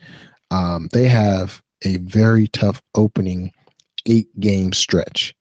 Um, 0.51 0.89
they 0.93 1.09
have 1.09 1.61
a 1.85 1.97
very 1.99 2.49
tough 2.49 2.81
opening 2.95 3.53
eight 4.07 4.29
game 4.41 4.73
stretch. 4.73 5.35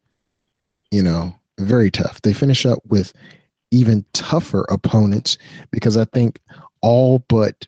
You 0.91 1.03
know, 1.03 1.33
very 1.59 1.89
tough. 1.89 2.21
They 2.21 2.33
finish 2.33 2.65
up 2.65 2.79
with 2.87 3.13
even 3.71 4.05
tougher 4.13 4.65
opponents 4.69 5.37
because 5.71 5.97
I 5.97 6.05
think 6.05 6.39
all 6.81 7.19
but 7.29 7.67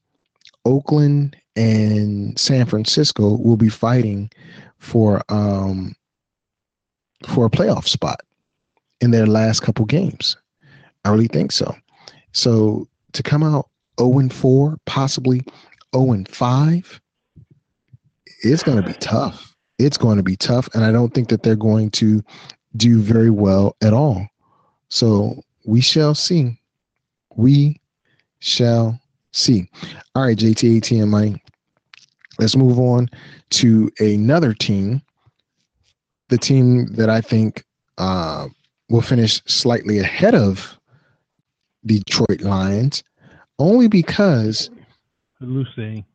Oakland 0.65 1.35
and 1.55 2.37
San 2.37 2.65
Francisco 2.65 3.37
will 3.37 3.57
be 3.57 3.69
fighting 3.69 4.29
for 4.79 5.21
um 5.29 5.95
for 7.27 7.45
a 7.45 7.49
playoff 7.49 7.87
spot 7.87 8.19
in 9.01 9.11
their 9.11 9.27
last 9.27 9.61
couple 9.61 9.85
games. 9.85 10.35
I 11.05 11.09
really 11.09 11.27
think 11.27 11.51
so. 11.51 11.75
So 12.31 12.87
to 13.13 13.23
come 13.23 13.43
out 13.43 13.69
0 13.99 14.19
and 14.19 14.33
4, 14.33 14.77
possibly 14.85 15.41
0 15.95 16.11
and 16.13 16.27
5, 16.27 17.01
it's 18.41 18.63
going 18.63 18.81
to 18.81 18.87
be 18.87 18.93
tough. 18.95 19.55
It's 19.79 19.97
going 19.97 20.17
to 20.17 20.23
be 20.23 20.35
tough. 20.35 20.67
And 20.73 20.83
I 20.83 20.91
don't 20.91 21.13
think 21.13 21.29
that 21.29 21.43
they're 21.43 21.55
going 21.55 21.91
to 21.91 22.23
do 22.75 22.99
very 23.01 23.29
well 23.29 23.75
at 23.81 23.93
all. 23.93 24.27
So 24.89 25.43
we 25.65 25.81
shall 25.81 26.15
see. 26.15 26.59
We 27.35 27.79
shall 28.39 28.99
see. 29.31 29.69
All 30.15 30.23
right, 30.23 30.37
JT, 30.37 30.79
ATM, 30.79 31.09
Mike. 31.09 31.41
Let's 32.39 32.55
move 32.55 32.79
on 32.79 33.09
to 33.51 33.89
another 33.99 34.53
team. 34.53 35.01
The 36.29 36.37
team 36.37 36.87
that 36.95 37.09
I 37.09 37.21
think 37.21 37.63
uh, 37.97 38.47
will 38.89 39.01
finish 39.01 39.41
slightly 39.45 39.99
ahead 39.99 40.33
of 40.33 40.77
Detroit 41.85 42.41
Lions, 42.41 43.03
only 43.59 43.87
because, 43.87 44.69
Lucy. 45.39 46.05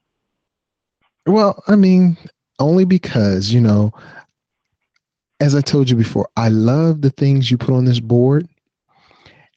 well, 1.27 1.63
I 1.69 1.77
mean, 1.77 2.17
only 2.59 2.85
because, 2.85 3.53
you 3.53 3.61
know, 3.61 3.93
as 5.41 5.55
I 5.55 5.61
told 5.61 5.89
you 5.89 5.97
before, 5.97 6.29
I 6.37 6.49
love 6.49 7.03
the 7.03 7.11
things 7.11 7.51
you 7.51 7.59
put 7.59 7.75
on 7.75 7.85
this 7.85 8.01
board. 8.01 8.49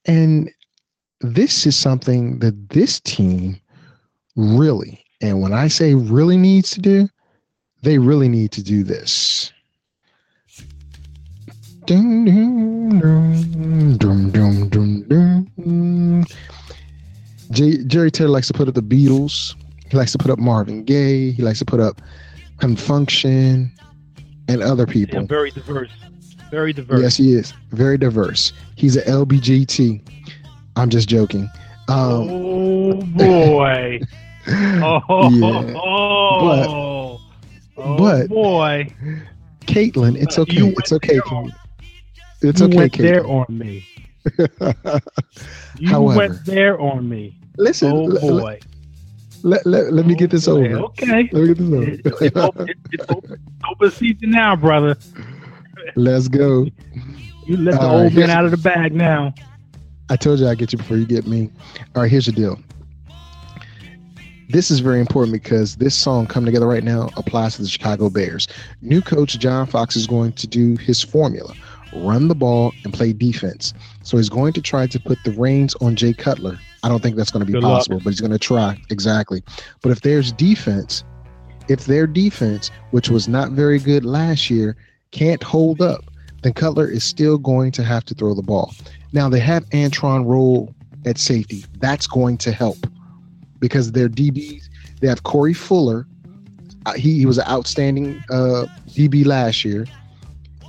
And 0.05 0.50
this 1.21 1.65
is 1.65 1.75
something 1.75 2.39
that 2.39 2.69
this 2.69 3.00
team 3.00 3.59
really, 4.35 5.03
and 5.21 5.41
when 5.41 5.53
I 5.53 5.67
say 5.67 5.95
really 5.95 6.38
needs 6.38 6.71
to 6.71 6.81
do, 6.81 7.09
they 7.81 7.97
really 7.97 8.29
need 8.29 8.51
to 8.51 8.63
do 8.63 8.83
this. 8.83 9.51
Dun, 11.85 12.25
dun, 12.25 13.97
dun. 13.97 16.25
J- 17.51 17.83
Jerry 17.85 18.11
Taylor 18.11 18.29
likes 18.29 18.47
to 18.47 18.53
put 18.53 18.67
up 18.67 18.75
the 18.75 18.83
Beatles. 18.83 19.55
He 19.89 19.97
likes 19.97 20.11
to 20.13 20.17
put 20.17 20.31
up 20.31 20.39
Marvin 20.39 20.83
Gaye. 20.83 21.31
He 21.31 21.41
likes 21.41 21.59
to 21.59 21.65
put 21.65 21.79
up 21.79 22.01
Con 22.59 22.75
Funk 22.75 23.09
Shun 23.09 23.71
and 24.51 24.62
other 24.62 24.86
people. 24.86 25.22
Yeah, 25.22 25.25
very 25.27 25.51
diverse. 25.51 25.89
Very 26.50 26.74
diverse. 26.74 27.01
Yes, 27.01 27.15
he 27.17 27.34
is 27.34 27.53
very 27.72 27.98
diverse. 27.98 28.51
He's 28.75 28.98
a 28.98 29.01
LBGT. 29.03 30.01
I'm 30.75 30.89
just 30.89 31.08
joking. 31.08 31.50
Um, 31.88 32.27
oh 32.29 33.01
boy. 33.01 34.00
Oh, 34.48 35.29
Yeah. 35.29 35.74
oh, 35.77 37.22
oh 37.77 37.98
but- 37.98 38.27
boy. 38.27 38.91
Caitlin, 39.67 40.15
it's 40.22 40.39
okay. 40.39 40.74
It's 40.79 40.91
okay. 40.91 41.20
Caitlin. 41.20 41.51
It's 42.41 42.60
you 42.60 42.65
okay, 42.67 42.75
went 42.77 42.98
there 42.98 43.25
on 43.27 43.46
me. 43.50 43.86
You 45.77 45.88
However, 45.89 46.17
went 46.17 46.46
there 46.46 46.79
on 46.81 47.08
me. 47.08 47.38
Listen, 47.58 47.91
Oh 47.93 48.39
boy. 48.39 48.60
Let, 49.43 49.65
let, 49.65 49.93
let 49.93 50.05
me 50.05 50.15
get 50.15 50.31
this 50.31 50.48
over. 50.48 50.65
Okay. 50.65 51.29
Let 51.31 51.33
me 51.33 51.48
get 51.48 51.57
this 51.57 51.74
over. 51.74 51.91
it's 52.25 52.38
open, 52.38 52.69
it's 52.91 53.05
open, 53.10 53.39
open 53.69 53.91
season 53.91 54.31
now, 54.31 54.55
brother. 54.55 54.98
Let's 55.95 56.27
go. 56.27 56.67
You 57.45 57.57
let 57.57 57.79
the 57.79 57.89
old 57.89 58.13
man 58.13 58.29
out 58.29 58.45
of 58.45 58.51
the 58.51 58.57
bag 58.57 58.93
now. 58.93 59.33
I 60.10 60.15
told 60.15 60.39
you 60.39 60.48
I'd 60.48 60.57
get 60.57 60.71
you 60.71 60.77
before 60.77 60.98
you 60.98 61.05
get 61.05 61.25
me. 61.25 61.50
All 61.95 62.03
right, 62.03 62.12
here's 62.12 62.25
the 62.25 62.31
deal. 62.31 62.60
This 64.50 64.69
is 64.69 64.79
very 64.81 65.00
important 65.00 65.31
because 65.31 65.77
this 65.77 65.95
song 65.95 66.27
come 66.27 66.43
together 66.43 66.67
right 66.67 66.83
now 66.83 67.10
applies 67.15 67.55
to 67.55 67.62
the 67.62 67.69
Chicago 67.69 68.10
Bears. 68.10 68.50
New 68.81 69.01
coach 69.01 69.39
John 69.39 69.65
Fox 69.65 69.95
is 69.95 70.07
going 70.07 70.33
to 70.33 70.48
do 70.48 70.75
his 70.75 71.01
formula: 71.01 71.53
run 71.95 72.27
the 72.27 72.36
ball 72.36 72.74
and 72.83 72.93
play 72.93 73.13
defense. 73.13 73.74
So 74.03 74.17
he's 74.17 74.29
going 74.29 74.51
to 74.53 74.62
try 74.62 74.88
to 74.88 75.00
put 75.00 75.17
the 75.24 75.31
reins 75.31 75.75
on 75.75 75.95
Jay 75.95 76.13
Cutler. 76.13 76.60
I 76.83 76.89
don't 76.89 77.01
think 77.01 77.15
that's 77.15 77.31
going 77.31 77.41
to 77.41 77.45
be 77.45 77.53
Good 77.53 77.63
luck. 77.63 77.79
possible, 77.79 78.00
but 78.03 78.09
he's 78.09 78.21
going 78.21 78.31
to 78.31 78.39
try 78.39 78.79
exactly. 78.89 79.43
But 79.81 79.91
if 79.91 80.01
there's 80.01 80.31
defense, 80.31 81.03
if 81.67 81.85
their 81.85 82.07
defense, 82.07 82.71
which 82.91 83.09
was 83.09 83.27
not 83.27 83.51
very 83.51 83.79
good 83.79 84.03
last 84.03 84.50
year, 84.50 84.75
can't 85.11 85.43
hold 85.43 85.81
up, 85.81 86.03
then 86.41 86.53
Cutler 86.53 86.88
is 86.89 87.03
still 87.03 87.38
going 87.38 87.71
to 87.73 87.83
have 87.83 88.03
to 88.05 88.15
throw 88.15 88.33
the 88.33 88.41
ball. 88.41 88.73
Now 89.13 89.29
they 89.29 89.39
have 89.39 89.65
Antrel 89.69 90.25
Rolle 90.25 90.73
at 91.05 91.17
safety. 91.17 91.65
That's 91.79 92.07
going 92.07 92.38
to 92.39 92.51
help 92.51 92.77
because 93.59 93.91
their 93.91 94.09
DBs. 94.09 94.63
They 95.00 95.07
have 95.07 95.23
Corey 95.23 95.53
Fuller. 95.53 96.07
Uh, 96.85 96.93
he, 96.93 97.19
he 97.19 97.25
was 97.25 97.38
an 97.38 97.47
outstanding 97.47 98.23
uh, 98.29 98.65
DB 98.89 99.25
last 99.25 99.63
year, 99.63 99.85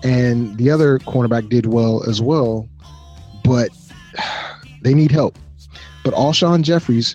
and 0.03 0.57
the 0.59 0.71
other 0.71 0.99
cornerback 1.01 1.49
did 1.49 1.67
well 1.67 2.03
as 2.09 2.21
well. 2.21 2.69
But 3.45 3.71
they 4.83 4.95
need 4.95 5.11
help. 5.11 5.39
But 6.05 6.15
Alshon 6.15 6.63
Jeffries 6.63 7.15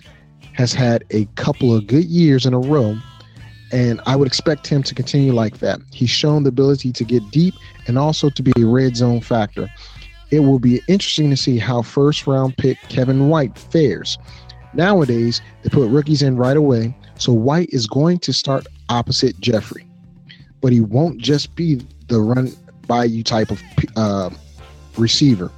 has 0.54 0.72
had 0.72 1.04
a 1.10 1.26
couple 1.36 1.74
of 1.74 1.86
good 1.86 2.04
years 2.04 2.46
in 2.46 2.54
a 2.54 2.58
row, 2.58 2.96
and 3.70 4.00
I 4.06 4.16
would 4.16 4.26
expect 4.26 4.66
him 4.66 4.82
to 4.82 4.94
continue 4.94 5.32
like 5.32 5.58
that. 5.58 5.80
He's 5.92 6.10
shown 6.10 6.42
the 6.42 6.48
ability 6.48 6.92
to 6.92 7.04
get 7.04 7.30
deep 7.30 7.54
and 7.86 7.98
also 7.98 8.30
to 8.30 8.42
be 8.42 8.52
a 8.56 8.66
red 8.66 8.96
zone 8.96 9.20
factor. 9.20 9.68
It 10.30 10.40
will 10.40 10.58
be 10.58 10.80
interesting 10.88 11.30
to 11.30 11.36
see 11.36 11.58
how 11.58 11.82
first 11.82 12.26
round 12.26 12.56
pick 12.56 12.78
Kevin 12.88 13.28
White 13.28 13.58
fares. 13.58 14.18
Nowadays, 14.74 15.40
they 15.62 15.70
put 15.70 15.88
rookies 15.88 16.22
in 16.22 16.36
right 16.36 16.56
away, 16.56 16.96
so 17.16 17.32
White 17.32 17.70
is 17.72 17.86
going 17.86 18.18
to 18.20 18.32
start 18.32 18.66
opposite 18.88 19.38
Jeffery, 19.40 19.86
but 20.60 20.72
he 20.72 20.80
won't 20.80 21.18
just 21.18 21.54
be 21.54 21.80
the 22.08 22.20
run 22.20 22.52
by 22.86 23.04
you 23.04 23.22
type 23.22 23.50
of 23.50 23.62
uh, 23.96 24.30
receiver. 24.96 25.50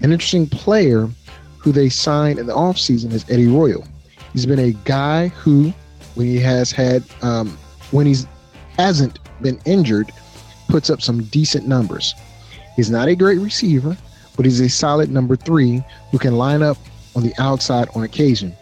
An 0.00 0.12
interesting 0.12 0.46
player 0.46 1.08
who 1.58 1.72
they 1.72 1.88
signed 1.88 2.38
in 2.38 2.46
the 2.46 2.54
offseason 2.54 3.12
is 3.12 3.24
Eddie 3.28 3.48
Royal. 3.48 3.84
He's 4.32 4.46
been 4.46 4.58
a 4.58 4.72
guy 4.84 5.28
who, 5.28 5.72
when 6.14 6.26
he 6.26 6.38
has 6.38 6.70
had, 6.70 7.02
um, 7.22 7.56
when 7.90 8.06
he's 8.06 8.26
hasn't 8.76 9.18
been 9.42 9.60
injured, 9.64 10.10
puts 10.68 10.88
up 10.88 11.02
some 11.02 11.24
decent 11.24 11.66
numbers. 11.66 12.14
He's 12.76 12.90
not 12.90 13.08
a 13.08 13.16
great 13.16 13.40
receiver, 13.40 13.96
but 14.36 14.44
he's 14.44 14.60
a 14.60 14.68
solid 14.68 15.10
number 15.10 15.34
three 15.34 15.82
who 16.12 16.18
can 16.18 16.36
line 16.36 16.62
up 16.62 16.76
on 17.16 17.22
the 17.24 17.32
outside 17.38 17.88
on 17.94 18.04
occasion. 18.04 18.54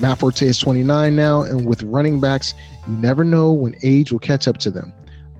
Matt 0.00 0.18
Forte 0.18 0.46
is 0.46 0.58
29 0.58 1.14
now, 1.14 1.42
and 1.42 1.66
with 1.66 1.82
running 1.82 2.20
backs, 2.20 2.54
you 2.86 2.94
never 2.94 3.24
know 3.24 3.52
when 3.52 3.74
age 3.82 4.12
will 4.12 4.18
catch 4.18 4.46
up 4.46 4.58
to 4.58 4.70
them. 4.70 4.92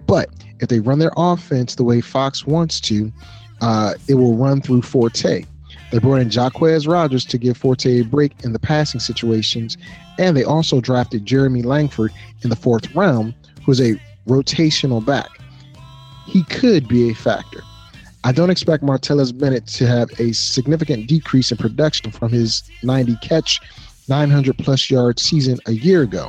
But 0.06 0.30
if 0.60 0.68
they 0.68 0.80
run 0.80 0.98
their 0.98 1.12
offense 1.16 1.74
the 1.74 1.84
way 1.84 2.00
Fox 2.00 2.46
wants 2.46 2.80
to, 2.82 3.12
uh, 3.60 3.94
it 4.08 4.14
will 4.14 4.36
run 4.36 4.60
through 4.60 4.82
Forte. 4.82 5.44
They 5.94 6.00
brought 6.00 6.22
in 6.22 6.28
Jacquizz 6.28 6.88
Rodgers 6.88 7.24
to 7.26 7.38
give 7.38 7.56
Forte 7.56 8.00
a 8.00 8.02
break 8.02 8.32
in 8.42 8.52
the 8.52 8.58
passing 8.58 8.98
situations, 8.98 9.76
and 10.18 10.36
they 10.36 10.42
also 10.42 10.80
drafted 10.80 11.24
Jeremy 11.24 11.62
Langford 11.62 12.10
in 12.42 12.50
the 12.50 12.56
fourth 12.56 12.92
round, 12.96 13.32
who's 13.64 13.80
a 13.80 13.94
rotational 14.26 15.06
back. 15.06 15.28
He 16.26 16.42
could 16.42 16.88
be 16.88 17.10
a 17.10 17.14
factor. 17.14 17.60
I 18.24 18.32
don't 18.32 18.50
expect 18.50 18.82
Martellus 18.82 19.30
Bennett 19.38 19.68
to 19.68 19.86
have 19.86 20.10
a 20.18 20.32
significant 20.32 21.06
decrease 21.06 21.52
in 21.52 21.58
production 21.58 22.10
from 22.10 22.32
his 22.32 22.64
90 22.82 23.16
catch, 23.22 23.60
900 24.08 24.58
plus 24.58 24.90
yard 24.90 25.20
season 25.20 25.60
a 25.66 25.74
year 25.74 26.02
ago. 26.02 26.28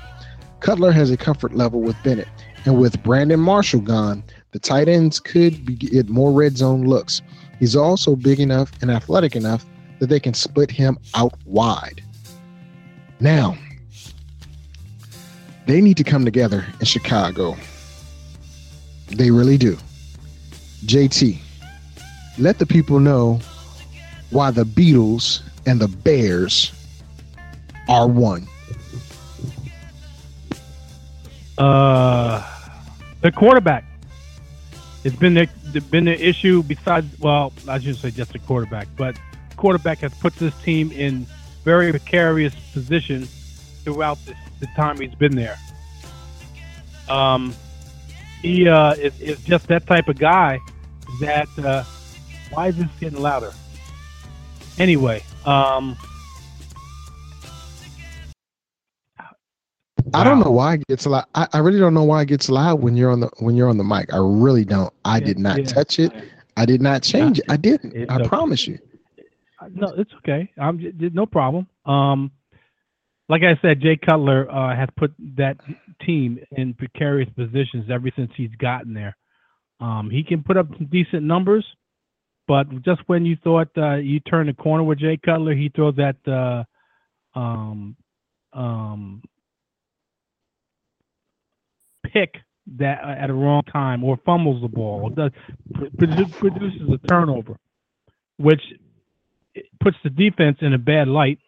Cutler 0.59 0.91
has 0.91 1.09
a 1.09 1.17
comfort 1.17 1.55
level 1.55 1.81
with 1.81 1.95
Bennett, 2.03 2.27
and 2.65 2.79
with 2.79 3.01
Brandon 3.01 3.39
Marshall 3.39 3.81
gone, 3.81 4.23
the 4.51 4.59
tight 4.59 4.87
ends 4.87 5.19
could 5.19 5.65
be, 5.65 5.73
get 5.73 6.07
more 6.07 6.31
red 6.31 6.55
zone 6.55 6.83
looks. 6.83 7.23
He's 7.59 7.75
also 7.75 8.15
big 8.15 8.39
enough 8.39 8.71
and 8.81 8.91
athletic 8.91 9.35
enough 9.35 9.65
that 9.99 10.07
they 10.07 10.19
can 10.19 10.33
split 10.33 10.69
him 10.69 10.97
out 11.13 11.33
wide. 11.45 12.03
Now, 13.19 13.57
they 15.65 15.81
need 15.81 15.97
to 15.97 16.03
come 16.03 16.25
together 16.25 16.65
in 16.79 16.85
Chicago. 16.85 17.55
They 19.07 19.31
really 19.31 19.57
do. 19.57 19.77
JT, 20.85 21.39
let 22.37 22.59
the 22.59 22.65
people 22.65 22.99
know 22.99 23.39
why 24.29 24.51
the 24.51 24.63
Beatles 24.63 25.41
and 25.65 25.79
the 25.79 25.87
Bears 25.87 26.71
are 27.87 28.07
one. 28.07 28.47
Uh, 31.57 32.45
the 33.21 33.31
quarterback. 33.31 33.85
It's 35.03 35.15
been 35.15 35.35
the 35.35 35.47
been 35.83 36.05
the 36.05 36.27
issue. 36.27 36.63
Besides, 36.63 37.19
well, 37.19 37.53
I 37.67 37.79
shouldn't 37.79 37.97
say 37.97 38.11
just 38.11 38.33
the 38.33 38.39
quarterback, 38.39 38.87
but 38.95 39.17
quarterback 39.57 39.99
has 39.99 40.13
put 40.15 40.35
this 40.35 40.55
team 40.63 40.91
in 40.91 41.27
very 41.63 41.91
precarious 41.91 42.55
position 42.73 43.25
throughout 43.83 44.23
this, 44.25 44.37
the 44.59 44.67
time 44.75 44.99
he's 44.99 45.15
been 45.15 45.35
there. 45.35 45.57
Um, 47.09 47.53
he 48.41 48.67
uh, 48.67 48.93
is, 48.93 49.19
is 49.19 49.43
just 49.43 49.67
that 49.67 49.85
type 49.87 50.07
of 50.07 50.17
guy 50.17 50.59
that. 51.19 51.47
Uh, 51.57 51.83
why 52.51 52.67
is 52.67 52.77
this 52.77 52.87
getting 52.99 53.21
louder? 53.21 53.53
Anyway, 54.77 55.23
um, 55.45 55.97
I 60.13 60.23
don't 60.23 60.39
know 60.39 60.51
why 60.51 60.75
it 60.75 60.87
gets 60.87 61.05
loud. 61.05 61.25
I, 61.35 61.47
I 61.53 61.57
really 61.59 61.79
don't 61.79 61.93
know 61.93 62.03
why 62.03 62.21
it 62.21 62.27
gets 62.27 62.49
loud 62.49 62.81
when 62.81 62.95
you're 62.95 63.11
on 63.11 63.19
the 63.19 63.29
when 63.39 63.55
you're 63.55 63.69
on 63.69 63.77
the 63.77 63.83
mic. 63.83 64.13
I 64.13 64.17
really 64.17 64.65
don't. 64.65 64.93
I 65.03 65.19
did 65.19 65.39
not 65.39 65.59
Yeah. 65.59 65.65
touch 65.65 65.99
it. 65.99 66.11
I 66.57 66.65
did 66.65 66.81
not 66.81 67.01
change 67.03 67.39
it. 67.39 67.45
I 67.49 67.57
didn't. 67.57 67.95
It's 67.95 68.11
I 68.11 68.15
okay. 68.15 68.27
promise 68.27 68.67
you. 68.67 68.79
No, 69.73 69.93
it's 69.97 70.11
okay. 70.17 70.51
I'm 70.57 70.79
no 71.13 71.25
problem. 71.25 71.67
Um, 71.85 72.31
like 73.27 73.41
I 73.41 73.59
said, 73.61 73.81
Jay 73.81 73.97
Cutler 73.97 74.49
uh, 74.51 74.75
has 74.75 74.89
put 74.97 75.13
that 75.37 75.57
team 76.05 76.39
in 76.51 76.73
precarious 76.75 77.29
positions 77.35 77.89
ever 77.91 78.09
since 78.15 78.31
he's 78.37 78.53
gotten 78.59 78.93
there. 78.93 79.17
Um, 79.79 80.09
he 80.11 80.23
can 80.23 80.43
put 80.43 80.57
up 80.57 80.67
some 80.77 80.87
decent 80.91 81.23
numbers, 81.23 81.65
but 82.47 82.69
just 82.83 83.01
when 83.07 83.25
you 83.25 83.35
thought 83.43 83.69
uh, 83.77 83.95
you 83.95 84.19
turned 84.21 84.49
the 84.49 84.53
corner 84.53 84.83
with 84.83 84.99
Jay 84.99 85.17
Cutler, 85.25 85.55
he 85.55 85.69
throws 85.69 85.95
that 85.95 86.15
uh, 86.27 86.63
um, 87.37 87.95
um, 88.53 89.21
pick 92.13 92.35
that 92.77 93.03
uh, 93.03 93.07
at 93.07 93.29
a 93.29 93.33
wrong 93.33 93.63
time 93.63 94.03
or 94.03 94.17
fumbles 94.25 94.61
the 94.61 94.67
ball 94.67 95.01
or 95.03 95.09
does, 95.11 95.31
produ- 95.73 96.31
produces 96.39 96.89
a 96.91 97.07
turnover, 97.07 97.57
which 98.37 98.61
puts 99.79 99.97
the 100.03 100.09
defense 100.09 100.57
in 100.61 100.73
a 100.73 100.77
bad 100.77 101.07
light. 101.07 101.39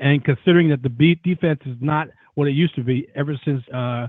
And 0.00 0.24
considering 0.24 0.68
that 0.68 0.82
the 0.82 0.88
beat 0.88 1.22
defense 1.22 1.60
is 1.66 1.76
not 1.80 2.08
what 2.34 2.46
it 2.46 2.52
used 2.52 2.74
to 2.76 2.84
be 2.84 3.08
ever 3.16 3.38
since 3.44 3.62
uh, 3.74 4.06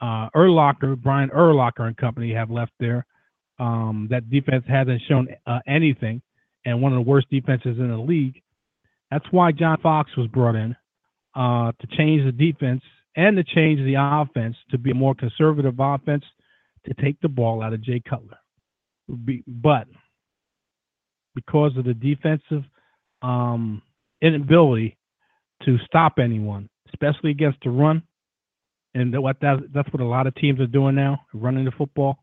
uh, 0.00 0.28
Urlacher, 0.36 0.96
Brian 0.96 1.30
Urlacher 1.30 1.86
and 1.86 1.96
company 1.96 2.34
have 2.34 2.50
left 2.50 2.72
there, 2.78 3.06
um, 3.58 4.08
that 4.10 4.28
defense 4.28 4.64
hasn't 4.68 5.00
shown 5.08 5.28
uh, 5.46 5.60
anything, 5.66 6.20
and 6.66 6.82
one 6.82 6.92
of 6.92 6.96
the 6.96 7.08
worst 7.08 7.28
defenses 7.30 7.78
in 7.78 7.88
the 7.88 7.96
league. 7.96 8.42
That's 9.10 9.24
why 9.30 9.52
John 9.52 9.78
Fox 9.80 10.14
was 10.16 10.26
brought 10.26 10.56
in 10.56 10.76
uh, 11.34 11.72
to 11.80 11.86
change 11.96 12.24
the 12.24 12.32
defense 12.32 12.82
and 13.16 13.36
to 13.36 13.44
change 13.44 13.80
the 13.80 13.96
offense 13.98 14.56
to 14.70 14.78
be 14.78 14.90
a 14.90 14.94
more 14.94 15.14
conservative 15.14 15.74
offense 15.78 16.24
to 16.86 16.94
take 16.94 17.20
the 17.20 17.28
ball 17.28 17.62
out 17.62 17.72
of 17.72 17.82
Jay 17.82 18.00
Cutler. 18.08 18.38
But 19.46 19.86
because 21.34 21.76
of 21.76 21.84
the 21.84 21.94
defensive 21.94 22.64
um, 23.22 23.82
inability 24.20 24.96
to 25.64 25.78
stop 25.86 26.18
anyone, 26.18 26.68
especially 26.88 27.30
against 27.30 27.58
the 27.62 27.70
run, 27.70 28.02
and 28.94 29.18
what 29.22 29.40
that, 29.40 29.58
that's 29.72 29.90
what 29.92 30.02
a 30.02 30.06
lot 30.06 30.26
of 30.26 30.34
teams 30.34 30.60
are 30.60 30.66
doing 30.66 30.94
now, 30.94 31.20
running 31.32 31.64
the 31.64 31.70
football. 31.72 32.18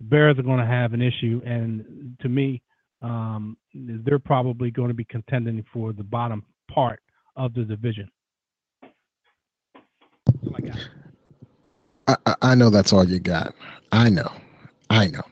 The 0.00 0.06
Bears 0.06 0.38
are 0.38 0.42
going 0.42 0.60
to 0.60 0.66
have 0.66 0.94
an 0.94 1.02
issue, 1.02 1.42
and 1.44 2.16
to 2.22 2.28
me, 2.28 2.62
um, 3.02 3.56
they're 3.74 4.18
probably 4.18 4.70
going 4.70 4.88
to 4.88 4.94
be 4.94 5.04
contending 5.04 5.64
for 5.72 5.92
the 5.92 6.02
bottom 6.02 6.44
part 6.70 7.00
of 7.36 7.52
the 7.54 7.64
division. 7.64 8.10
That's 8.82 10.38
all 10.46 10.56
I 10.56 10.60
got. 10.60 10.78
I, 12.08 12.34
I, 12.42 12.54
know 12.54 12.70
that's 12.70 12.92
all 12.92 13.04
you 13.04 13.18
got. 13.18 13.54
I 13.92 14.08
know. 14.08 14.30
I 14.90 15.06
know. 15.08 15.22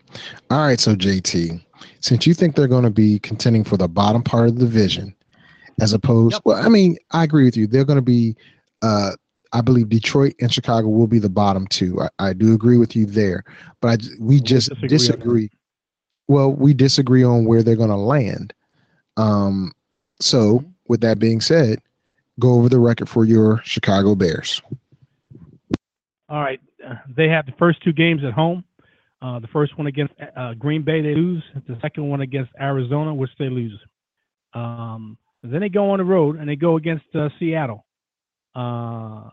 All 0.50 0.60
right, 0.60 0.80
so 0.80 0.94
JT, 0.94 1.62
since 2.00 2.26
you 2.26 2.34
think 2.34 2.54
they're 2.54 2.68
going 2.68 2.84
to 2.84 2.90
be 2.90 3.18
contending 3.18 3.64
for 3.64 3.76
the 3.76 3.88
bottom 3.88 4.22
part 4.22 4.48
of 4.48 4.54
the 4.54 4.64
division, 4.64 5.14
as 5.80 5.92
opposed, 5.92 6.34
Yep. 6.34 6.42
well, 6.44 6.64
I 6.64 6.68
mean, 6.68 6.96
I 7.10 7.24
agree 7.24 7.44
with 7.44 7.56
you. 7.56 7.66
They're 7.66 7.84
going 7.84 7.98
to 7.98 8.02
be, 8.02 8.36
uh, 8.82 9.12
I 9.52 9.60
believe 9.60 9.88
Detroit 9.88 10.34
and 10.40 10.52
Chicago 10.52 10.88
will 10.88 11.06
be 11.06 11.18
the 11.18 11.28
bottom 11.28 11.66
two. 11.66 12.00
I, 12.00 12.08
I 12.18 12.32
do 12.32 12.54
agree 12.54 12.78
with 12.78 12.94
you 12.94 13.04
there, 13.06 13.44
but 13.80 13.88
I, 13.88 13.96
j- 13.96 14.10
we 14.18 14.40
just 14.40 14.68
disagree 14.68 14.88
disagree. 14.88 15.50
Well, 16.28 16.52
we 16.52 16.74
disagree 16.74 17.24
on 17.24 17.44
where 17.44 17.62
they're 17.62 17.74
going 17.76 17.90
to 17.90 17.96
land. 17.96 18.54
Um, 19.16 19.72
so, 20.20 20.64
with 20.86 21.00
that 21.00 21.18
being 21.18 21.40
said, 21.40 21.80
go 22.38 22.54
over 22.54 22.68
the 22.68 22.78
record 22.78 23.08
for 23.08 23.24
your 23.24 23.60
Chicago 23.64 24.14
Bears. 24.14 24.62
All 26.30 26.40
right. 26.40 26.60
They 27.16 27.28
have 27.28 27.46
the 27.46 27.52
first 27.58 27.82
two 27.82 27.92
games 27.92 28.22
at 28.24 28.32
home. 28.32 28.64
Uh, 29.20 29.40
the 29.40 29.48
first 29.48 29.76
one 29.76 29.88
against 29.88 30.14
uh, 30.36 30.54
Green 30.54 30.82
Bay, 30.82 31.02
they 31.02 31.14
lose. 31.14 31.42
The 31.66 31.76
second 31.82 32.08
one 32.08 32.20
against 32.20 32.52
Arizona, 32.58 33.12
which 33.12 33.30
they 33.38 33.50
lose. 33.50 33.78
Um, 34.54 35.18
then 35.42 35.60
they 35.60 35.68
go 35.68 35.90
on 35.90 35.98
the 35.98 36.04
road 36.04 36.38
and 36.38 36.48
they 36.48 36.56
go 36.56 36.76
against 36.76 37.04
uh, 37.14 37.28
Seattle. 37.38 37.84
Uh, 38.54 39.28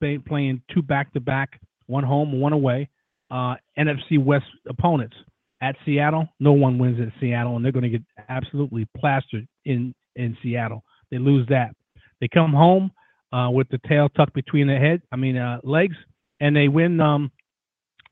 they 0.00 0.18
playing 0.18 0.62
two 0.72 0.82
back 0.82 1.12
to 1.14 1.20
back, 1.20 1.60
one 1.86 2.04
home, 2.04 2.40
one 2.40 2.52
away. 2.52 2.88
Uh, 3.30 3.54
NFC 3.78 4.22
West 4.22 4.44
opponents 4.68 5.16
at 5.62 5.76
Seattle. 5.84 6.28
No 6.40 6.52
one 6.52 6.78
wins 6.78 7.00
at 7.00 7.08
Seattle, 7.20 7.56
and 7.56 7.64
they're 7.64 7.72
going 7.72 7.84
to 7.84 7.88
get 7.88 8.02
absolutely 8.28 8.86
plastered 8.96 9.48
in 9.64 9.94
in 10.14 10.36
Seattle. 10.42 10.84
They 11.10 11.18
lose 11.18 11.46
that. 11.48 11.74
They 12.20 12.28
come 12.28 12.52
home 12.52 12.92
uh, 13.32 13.50
with 13.50 13.68
the 13.70 13.80
tail 13.88 14.08
tucked 14.10 14.34
between 14.34 14.66
their 14.66 14.80
head. 14.80 15.02
I 15.10 15.16
mean 15.16 15.36
legs, 15.64 15.96
and 16.44 16.54
they 16.54 16.68
win 16.68 17.00
um, 17.00 17.32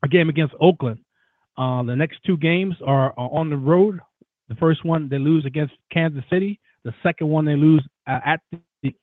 a 0.03 0.09
game 0.09 0.31
against 0.31 0.55
Oakland. 0.59 0.99
Uh, 1.59 1.83
the 1.83 1.95
next 1.95 2.16
two 2.25 2.38
games 2.38 2.75
are, 2.85 3.12
are, 3.18 3.31
on 3.31 3.51
the 3.51 3.57
road. 3.57 4.01
The 4.49 4.55
first 4.55 4.87
one 4.87 5.11
they 5.11 5.18
lose 5.18 5.45
against 5.45 5.75
Kansas 5.92 6.25
City. 6.31 6.59
The 6.85 6.95
second 7.03 7.29
one 7.29 7.45
they 7.45 7.57
lose 7.57 7.87
uh, 8.09 8.21
at 8.25 8.40
the. 8.51 8.95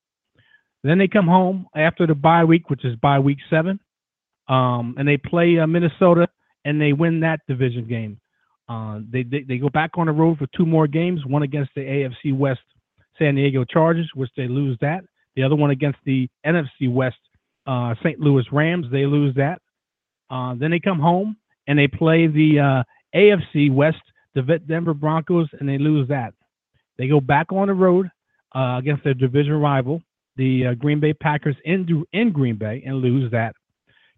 Then 0.83 0.97
they 0.97 1.07
come 1.07 1.27
home 1.27 1.67
after 1.75 2.07
the 2.07 2.15
bye 2.15 2.43
week, 2.43 2.71
which 2.71 2.83
is 2.83 2.95
bye 2.95 3.19
week 3.19 3.37
seven, 3.49 3.79
um, 4.47 4.95
and 4.97 5.07
they 5.07 5.17
play 5.17 5.59
uh, 5.59 5.67
Minnesota 5.67 6.27
and 6.65 6.81
they 6.81 6.93
win 6.93 7.19
that 7.19 7.41
division 7.47 7.87
game. 7.87 8.19
Uh, 8.67 8.99
they, 9.11 9.23
they 9.23 9.43
they 9.43 9.57
go 9.57 9.69
back 9.69 9.91
on 9.95 10.07
the 10.07 10.11
road 10.11 10.39
for 10.39 10.47
two 10.57 10.65
more 10.65 10.87
games. 10.87 11.23
One 11.25 11.43
against 11.43 11.71
the 11.75 11.81
AFC 11.81 12.35
West 12.35 12.61
San 13.19 13.35
Diego 13.35 13.63
Chargers, 13.63 14.09
which 14.15 14.31
they 14.35 14.47
lose 14.47 14.77
that. 14.81 15.03
The 15.35 15.43
other 15.43 15.55
one 15.55 15.69
against 15.69 15.99
the 16.05 16.27
NFC 16.45 16.91
West 16.91 17.17
uh, 17.69 17.93
St. 18.03 18.19
Louis 18.19 18.43
Rams, 18.51 18.87
they 18.91 19.05
lose 19.05 19.35
that. 19.35 19.61
Uh, 20.31 20.55
then 20.55 20.71
they 20.71 20.79
come 20.79 20.99
home 20.99 21.37
and 21.67 21.77
they 21.77 21.87
play 21.87 22.25
the 22.25 22.59
uh, 22.59 22.83
AFC 23.15 23.71
West, 23.71 24.01
the 24.33 24.41
Denver 24.67 24.95
Broncos, 24.95 25.47
and 25.59 25.69
they 25.69 25.77
lose 25.77 26.07
that. 26.07 26.33
They 26.97 27.07
go 27.07 27.21
back 27.21 27.51
on 27.51 27.67
the 27.67 27.73
road 27.73 28.09
uh, 28.55 28.77
against 28.79 29.03
their 29.03 29.13
division 29.13 29.53
rival, 29.53 30.01
the 30.35 30.67
uh, 30.67 30.73
Green 30.73 30.99
Bay 30.99 31.13
Packers, 31.13 31.55
in 31.63 32.05
in 32.11 32.31
Green 32.31 32.55
Bay, 32.57 32.81
and 32.85 32.97
lose 32.97 33.31
that. 33.31 33.55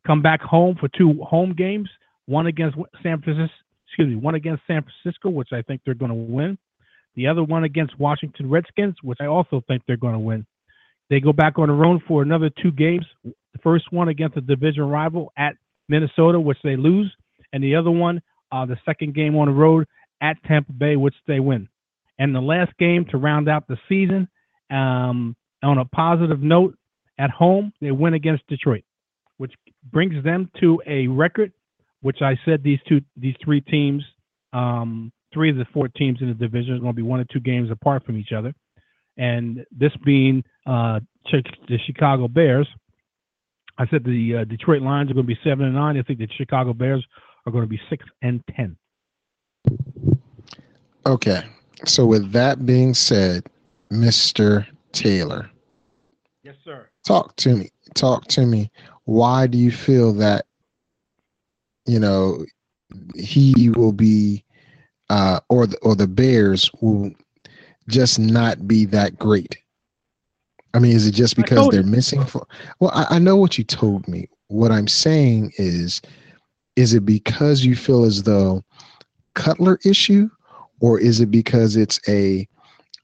Come 0.08 0.22
back 0.22 0.42
home 0.42 0.78
for 0.80 0.88
two 0.98 1.22
home 1.22 1.54
games, 1.54 1.90
one 2.28 2.48
against 2.48 2.78
San 3.04 3.22
Francisco, 3.22 3.54
excuse 3.88 4.08
me, 4.08 4.16
one 4.16 4.36
against 4.36 4.64
San 4.66 4.84
Francisco, 4.84 5.30
which 5.30 5.50
I 5.52 5.62
think 5.62 5.82
they're 5.86 5.94
going 5.94 6.10
to 6.10 6.16
win. 6.16 6.58
The 7.16 7.28
other 7.28 7.44
one 7.44 7.66
against 7.66 8.00
Washington 8.00 8.50
Redskins, 8.50 8.96
which 9.04 9.20
I 9.20 9.26
also 9.26 9.62
think 9.68 9.84
they're 9.86 9.98
going 9.98 10.14
to 10.14 10.20
win. 10.20 10.46
They 11.10 11.20
go 11.20 11.34
back 11.34 11.60
on 11.60 11.68
the 11.68 11.74
road 11.74 12.02
for 12.08 12.22
another 12.22 12.50
two 12.50 12.72
games. 12.72 13.06
The 13.54 13.60
first 13.60 13.92
one 13.92 14.08
against 14.08 14.38
a 14.38 14.42
division 14.42 14.84
rival 14.84 15.32
at 15.38 15.56
Minnesota, 15.90 16.40
which 16.40 16.58
they 16.64 16.76
lose, 16.76 17.14
and 17.54 17.64
the 17.64 17.76
other 17.76 17.92
one, 17.92 18.22
uh, 18.52 18.66
the 18.66 18.78
second 18.86 19.14
game 19.14 19.36
on 19.36 19.48
the 19.48 19.54
road 19.54 19.86
at 20.22 20.38
Tampa 20.44 20.72
Bay, 20.72 20.96
which 20.96 21.16
they 21.28 21.40
win. 21.40 21.68
And 22.20 22.36
the 22.36 22.42
last 22.42 22.72
game 22.78 23.06
to 23.12 23.18
round 23.18 23.50
out 23.50 23.68
the 23.68 23.78
season, 23.90 24.28
um, 24.70 25.36
on 25.64 25.78
a 25.78 25.86
positive 25.86 26.42
note, 26.42 26.76
at 27.18 27.30
home 27.30 27.74
they 27.82 27.92
win 27.92 28.14
against 28.14 28.48
Detroit, 28.48 28.84
which 29.38 29.54
brings 29.92 30.24
them 30.24 30.50
to 30.60 30.82
a 30.88 31.08
record, 31.08 31.52
which 32.02 32.22
I 32.22 32.40
said 32.46 32.64
these 32.64 32.80
two, 32.88 33.02
these 33.18 33.36
three 33.44 33.62
teams, 33.62 34.04
um, 34.54 35.12
three 35.34 35.50
of 35.50 35.58
the 35.58 35.66
four 35.74 35.88
teams 35.88 36.20
in 36.22 36.28
the 36.28 36.34
division 36.34 36.76
are 36.76 36.80
going 36.80 36.94
to 36.94 36.96
be 36.96 37.02
one 37.02 37.20
or 37.20 37.26
two 37.26 37.40
games 37.40 37.70
apart 37.72 38.06
from 38.06 38.18
each 38.18 38.32
other, 38.32 38.54
and 39.18 39.66
this 39.72 39.92
being 40.04 40.44
uh, 40.66 41.00
the 41.32 41.78
Chicago 41.86 42.28
Bears. 42.28 42.68
I 43.82 43.88
said 43.88 44.04
the 44.04 44.36
uh, 44.38 44.44
Detroit 44.44 44.84
Lions 44.84 45.10
are 45.10 45.16
going 45.16 45.26
to 45.26 45.34
be 45.34 45.40
seven 45.44 45.66
and 45.66 45.74
nine. 45.74 45.98
I 45.98 46.04
think 46.04 46.20
the 46.20 46.28
Chicago 46.38 46.72
Bears 46.72 47.04
are 47.48 47.52
going 47.52 47.64
to 47.64 47.68
be 47.68 47.82
six 47.90 48.06
and 48.22 48.44
ten. 48.56 48.78
Okay, 51.08 51.42
so 51.86 52.06
with 52.06 52.32
that 52.32 52.64
being 52.64 52.94
said, 52.94 53.44
Mister 53.90 54.68
Taylor. 54.92 55.50
Yes, 56.44 56.58
sir. 56.64 56.90
Talk 57.08 57.36
to 57.38 57.56
me. 57.56 57.70
Talk 57.96 58.26
to 58.28 58.46
me. 58.46 58.70
Why 59.06 59.48
do 59.48 59.58
you 59.58 59.72
feel 59.72 60.14
that 60.14 60.46
you 61.88 62.00
know 62.00 62.46
he 63.16 63.72
will 63.76 63.94
be 63.94 64.44
uh, 65.10 65.40
or 65.50 65.66
the, 65.66 65.78
or 65.80 65.96
the 65.96 66.08
Bears 66.08 66.70
will 66.82 67.10
just 67.88 68.20
not 68.20 68.68
be 68.68 68.86
that 68.86 69.18
great? 69.18 69.58
I 70.74 70.80
mean, 70.80 70.96
is 70.96 71.08
it 71.08 71.12
just 71.12 71.36
because 71.36 71.70
they're 71.70 71.82
you. 71.82 71.88
missing? 71.88 72.26
For, 72.26 72.46
well, 72.80 72.92
I, 72.94 73.16
I 73.16 73.20
know 73.20 73.36
what 73.36 73.58
you 73.58 73.64
told 73.64 74.08
me. 74.08 74.28
What 74.48 74.72
I'm 74.72 74.88
saying 74.88 75.54
is, 75.58 76.02
is 76.76 76.94
it 76.94 77.06
because 77.06 77.66
you 77.66 77.76
feel 77.76 78.06
as 78.06 78.24
though 78.24 78.64
Cutler 79.34 79.80
issue, 79.86 80.30
or 80.80 81.00
is 81.00 81.20
it 81.20 81.32
because 81.32 81.76
it's 81.76 82.00
a, 82.08 82.48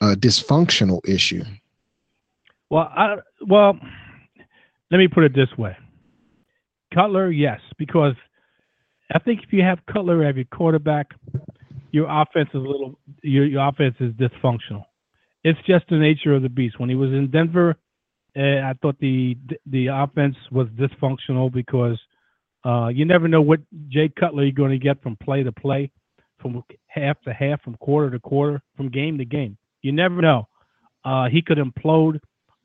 a 0.01 0.15
dysfunctional 0.15 0.99
issue? 1.07 1.43
Well, 2.69 2.91
I, 2.95 3.17
well, 3.45 3.77
let 4.91 4.97
me 4.97 5.07
put 5.07 5.23
it 5.23 5.35
this 5.35 5.49
way. 5.57 5.75
Cutler, 6.93 7.31
yes, 7.31 7.59
because 7.77 8.15
I 9.13 9.19
think 9.19 9.43
if 9.43 9.53
you 9.53 9.61
have 9.61 9.79
Cutler 9.91 10.23
as 10.23 10.35
your 10.35 10.45
quarterback, 10.45 11.07
your 11.91 12.07
offense 12.09 12.49
is 12.49 12.55
a 12.55 12.57
little 12.57 12.99
your, 13.23 13.45
your 13.45 13.67
offense 13.67 13.95
is 13.99 14.13
dysfunctional. 14.13 14.83
It's 15.43 15.59
just 15.67 15.85
the 15.89 15.97
nature 15.97 16.33
of 16.33 16.41
the 16.41 16.49
beast. 16.49 16.79
When 16.79 16.89
he 16.89 16.95
was 16.95 17.11
in 17.11 17.29
Denver, 17.31 17.75
uh, 18.37 18.41
I 18.41 18.73
thought 18.81 18.99
the 18.99 19.37
the 19.65 19.87
offense 19.87 20.35
was 20.51 20.67
dysfunctional 20.69 21.51
because 21.51 21.97
uh, 22.65 22.87
you 22.87 23.05
never 23.05 23.27
know 23.27 23.41
what 23.41 23.59
Jay 23.89 24.09
Cutler 24.19 24.43
you're 24.43 24.51
going 24.51 24.71
to 24.71 24.77
get 24.77 25.01
from 25.01 25.15
play 25.23 25.43
to 25.43 25.51
play, 25.51 25.91
from 26.41 26.63
half 26.87 27.21
to 27.21 27.33
half, 27.33 27.61
from 27.61 27.75
quarter 27.75 28.11
to 28.11 28.19
quarter, 28.19 28.61
from 28.75 28.89
game 28.89 29.17
to 29.17 29.25
game. 29.25 29.57
You 29.81 29.91
never 29.91 30.21
know. 30.21 30.47
Uh, 31.05 31.29
he 31.29 31.41
could 31.41 31.57
implode 31.57 32.19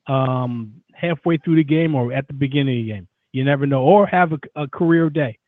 um, 0.09 0.83
halfway 0.93 1.37
through 1.39 1.57
the 1.57 1.65
game 1.65 1.95
or 1.95 2.13
at 2.13 2.27
the 2.27 2.35
beginning 2.35 2.81
of 2.81 2.87
the 2.87 2.93
game. 2.93 3.09
You 3.33 3.45
never 3.45 3.67
know, 3.67 3.83
or 3.83 4.07
have 4.07 4.33
a, 4.33 4.63
a 4.63 4.69
career 4.69 5.09
day. 5.09 5.39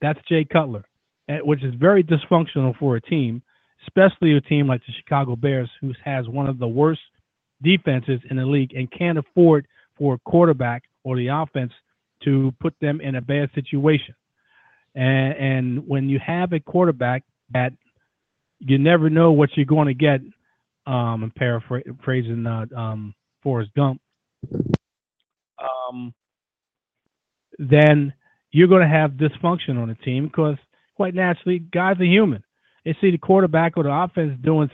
That's 0.00 0.18
Jay 0.28 0.44
Cutler, 0.44 0.84
eh, 1.28 1.38
which 1.38 1.62
is 1.62 1.74
very 1.74 2.02
dysfunctional 2.02 2.76
for 2.78 2.96
a 2.96 3.00
team, 3.00 3.42
especially 3.86 4.36
a 4.36 4.40
team 4.40 4.66
like 4.66 4.80
the 4.86 4.92
Chicago 4.92 5.36
Bears, 5.36 5.70
who 5.80 5.92
has 6.04 6.28
one 6.28 6.48
of 6.48 6.58
the 6.58 6.68
worst 6.68 7.00
defenses 7.62 8.20
in 8.30 8.36
the 8.36 8.46
league 8.46 8.74
and 8.74 8.90
can't 8.90 9.18
afford 9.18 9.66
for 9.96 10.14
a 10.14 10.18
quarterback 10.18 10.82
or 11.02 11.16
the 11.16 11.28
offense 11.28 11.72
to 12.24 12.52
put 12.60 12.74
them 12.80 13.00
in 13.00 13.16
a 13.16 13.20
bad 13.20 13.50
situation. 13.54 14.14
And, 14.94 15.34
and 15.34 15.88
when 15.88 16.08
you 16.08 16.18
have 16.24 16.52
a 16.52 16.60
quarterback 16.60 17.22
that 17.52 17.72
you 18.60 18.78
never 18.78 19.10
know 19.10 19.32
what 19.32 19.50
you're 19.56 19.66
going 19.66 19.88
to 19.88 19.94
get, 19.94 20.20
um, 20.86 21.24
I'm 21.24 21.32
paraphrasing 21.36 22.46
uh, 22.46 22.66
um, 22.76 23.14
Forrest 23.42 23.70
Gump, 23.74 24.00
um, 25.58 26.12
then 27.58 28.12
you're 28.52 28.68
going 28.68 28.82
to 28.82 28.88
have 28.88 29.12
dysfunction 29.12 29.80
on 29.80 29.88
the 29.88 29.94
team 29.96 30.26
because 30.26 30.56
quite 30.96 31.14
naturally, 31.14 31.58
guys 31.58 31.98
are 31.98 32.04
human. 32.04 32.42
They 32.84 32.96
see 33.00 33.10
the 33.10 33.18
quarterback 33.18 33.76
or 33.76 33.84
the 33.84 33.92
offense 33.92 34.38
doing 34.42 34.70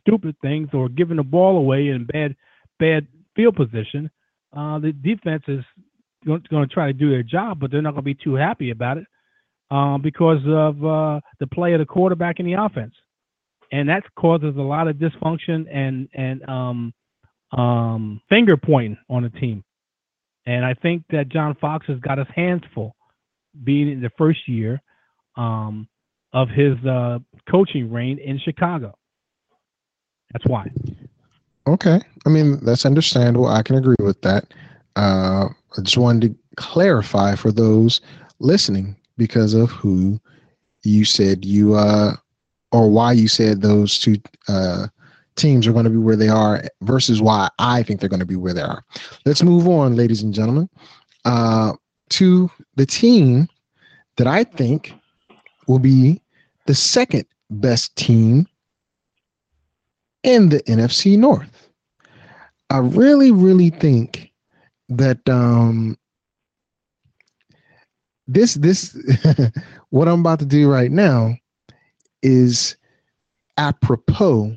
stupid 0.00 0.36
things 0.42 0.68
or 0.72 0.88
giving 0.88 1.16
the 1.16 1.22
ball 1.22 1.56
away 1.56 1.88
in 1.88 2.04
bad 2.04 2.36
bad 2.78 3.06
field 3.34 3.56
position. 3.56 4.10
Uh, 4.56 4.78
the 4.78 4.92
defense 4.92 5.42
is 5.46 5.64
going 6.26 6.42
to 6.50 6.66
try 6.66 6.86
to 6.86 6.92
do 6.92 7.10
their 7.10 7.22
job, 7.22 7.60
but 7.60 7.70
they're 7.70 7.82
not 7.82 7.92
going 7.92 8.02
to 8.02 8.14
be 8.14 8.14
too 8.14 8.34
happy 8.34 8.70
about 8.70 8.98
it 8.98 9.06
uh, 9.70 9.98
because 9.98 10.40
of 10.46 10.84
uh, 10.84 11.20
the 11.38 11.46
play 11.46 11.74
of 11.74 11.80
the 11.80 11.86
quarterback 11.86 12.40
in 12.40 12.46
the 12.46 12.54
offense, 12.54 12.94
and 13.70 13.88
that 13.88 14.02
causes 14.16 14.56
a 14.56 14.60
lot 14.60 14.88
of 14.88 14.96
dysfunction 14.96 15.66
and 15.72 16.08
and 16.14 16.48
um, 16.48 16.92
um, 17.52 18.20
finger 18.28 18.56
pointing 18.56 18.98
on 19.08 19.22
the 19.22 19.30
team. 19.30 19.64
And 20.46 20.64
I 20.64 20.74
think 20.74 21.04
that 21.10 21.28
John 21.28 21.56
Fox 21.60 21.86
has 21.88 21.98
got 22.00 22.18
his 22.18 22.26
hands 22.34 22.62
full, 22.74 22.96
being 23.64 23.90
in 23.90 24.00
the 24.00 24.10
first 24.16 24.48
year 24.48 24.80
um, 25.36 25.88
of 26.32 26.48
his 26.48 26.76
uh, 26.84 27.18
coaching 27.50 27.90
reign 27.90 28.18
in 28.18 28.38
Chicago. 28.38 28.96
That's 30.32 30.46
why. 30.46 30.70
Okay, 31.66 32.00
I 32.26 32.28
mean 32.28 32.64
that's 32.64 32.86
understandable. 32.86 33.46
I 33.46 33.62
can 33.62 33.76
agree 33.76 33.96
with 34.00 34.20
that. 34.22 34.52
Uh, 34.96 35.48
I 35.76 35.82
just 35.82 35.96
wanted 35.96 36.32
to 36.32 36.38
clarify 36.56 37.34
for 37.34 37.52
those 37.52 38.00
listening 38.40 38.96
because 39.16 39.54
of 39.54 39.70
who 39.70 40.20
you 40.82 41.04
said 41.04 41.44
you 41.44 41.74
uh, 41.74 42.14
or 42.72 42.90
why 42.90 43.12
you 43.12 43.28
said 43.28 43.60
those 43.60 43.98
two 43.98 44.16
uh, 44.48 44.86
teams 45.36 45.66
are 45.66 45.72
going 45.72 45.84
to 45.84 45.90
be 45.90 45.96
where 45.96 46.16
they 46.16 46.28
are 46.28 46.62
versus 46.82 47.22
why 47.22 47.48
I 47.58 47.82
think 47.82 48.00
they're 48.00 48.08
going 48.08 48.20
to 48.20 48.26
be 48.26 48.36
where 48.36 48.54
they 48.54 48.62
are. 48.62 48.84
Let's 49.24 49.42
move 49.42 49.68
on, 49.68 49.96
ladies 49.96 50.22
and 50.22 50.34
gentlemen, 50.34 50.68
uh, 51.24 51.72
to 52.10 52.50
the 52.76 52.86
team 52.86 53.48
that 54.16 54.26
I 54.26 54.44
think 54.44 54.92
will 55.68 55.78
be 55.78 56.20
the 56.66 56.74
second 56.74 57.24
best 57.50 57.94
team 57.96 58.46
in 60.24 60.48
the 60.48 60.60
NFC 60.62 61.16
North. 61.16 61.68
I 62.70 62.78
really, 62.78 63.30
really 63.30 63.70
think 63.70 64.32
that 64.88 65.26
um, 65.28 65.96
this 68.26 68.54
this 68.54 68.96
what 69.90 70.08
I'm 70.08 70.20
about 70.20 70.40
to 70.40 70.46
do 70.46 70.70
right 70.70 70.90
now 70.90 71.34
is 72.22 72.76
apropos 73.56 74.56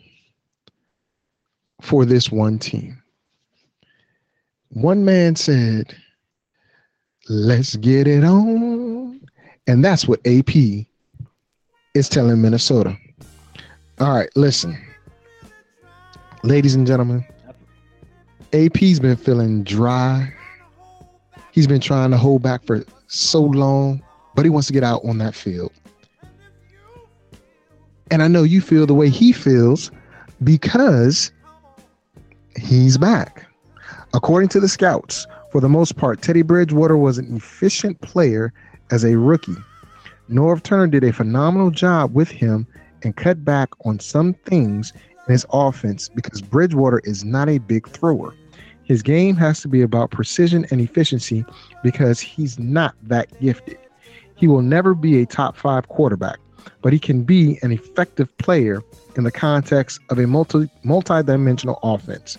for 1.82 2.06
this 2.06 2.32
one 2.32 2.60
team. 2.60 3.02
One 4.70 5.06
man 5.06 5.36
said, 5.36 5.96
Let's 7.30 7.76
get 7.78 8.08
it 8.08 8.24
on. 8.24 9.22
And 9.68 9.86
that's 9.86 10.08
what 10.08 10.26
AP 10.26 10.86
is 11.94 12.08
telling 12.08 12.42
Minnesota. 12.42 12.98
All 14.00 14.16
right, 14.16 14.30
listen. 14.36 14.78
Ladies 16.44 16.74
and 16.74 16.88
gentlemen, 16.88 17.26
AP's 18.54 19.00
been 19.00 19.16
feeling 19.16 19.64
dry. 19.64 20.34
He's 21.52 21.68
been 21.68 21.82
trying 21.82 22.12
to 22.12 22.18
hold 22.18 22.42
back 22.42 22.66
for 22.66 22.84
so 23.08 23.42
long, 23.42 24.02
but 24.36 24.46
he 24.46 24.50
wants 24.50 24.68
to 24.68 24.74
get 24.74 24.84
out 24.84 25.04
on 25.04 25.18
that 25.20 25.36
field. 25.36 25.72
And 28.10 28.24
I 28.24 28.28
know 28.28 28.44
you 28.44 28.62
feel 28.62 28.86
the 28.86 28.94
way 28.94 29.10
he 29.10 29.32
feels 29.32 29.92
because 30.44 31.32
he's 32.58 32.98
back. 32.98 33.46
According 34.14 34.50
to 34.50 34.60
the 34.60 34.68
scouts, 34.68 35.28
for 35.52 35.62
the 35.62 35.70
most 35.70 35.96
part, 35.98 36.22
Teddy 36.22 36.42
Bridgewater 36.42 36.98
was 36.98 37.18
an 37.18 37.36
efficient 37.36 38.00
player 38.02 38.54
as 38.90 39.04
a 39.04 39.18
rookie. 39.18 39.56
Norv 40.32 40.64
Turner 40.64 40.88
did 40.88 41.04
a 41.04 41.12
phenomenal 41.12 41.72
job 41.72 42.14
with 42.14 42.30
him 42.30 42.66
and 43.04 43.16
cut 43.18 43.44
back 43.44 43.70
on 43.86 44.00
some 44.00 44.34
things 44.34 44.94
in 45.28 45.34
his 45.34 45.46
offense 45.52 46.08
because 46.08 46.42
Bridgewater 46.42 47.02
is 47.04 47.26
not 47.26 47.50
a 47.50 47.58
big 47.58 47.88
thrower. 47.90 48.34
His 48.84 49.02
game 49.02 49.36
has 49.36 49.62
to 49.62 49.68
be 49.68 49.82
about 49.82 50.12
precision 50.12 50.66
and 50.72 50.80
efficiency 50.80 51.46
because 51.84 52.22
he's 52.22 52.58
not 52.58 52.96
that 53.04 53.28
gifted. 53.42 53.78
He 54.36 54.48
will 54.48 54.62
never 54.62 54.94
be 54.94 55.22
a 55.22 55.26
top 55.26 55.58
five 55.58 55.90
quarterback, 55.90 56.40
but 56.82 56.94
he 56.94 57.00
can 57.00 57.24
be 57.24 57.60
an 57.62 57.72
effective 57.72 58.36
player 58.38 58.82
in 59.18 59.26
the 59.26 59.32
context 59.32 60.00
of 60.10 60.18
a 60.18 60.28
multi 60.28 60.70
multi-dimensional 60.84 61.78
offense. 61.84 62.38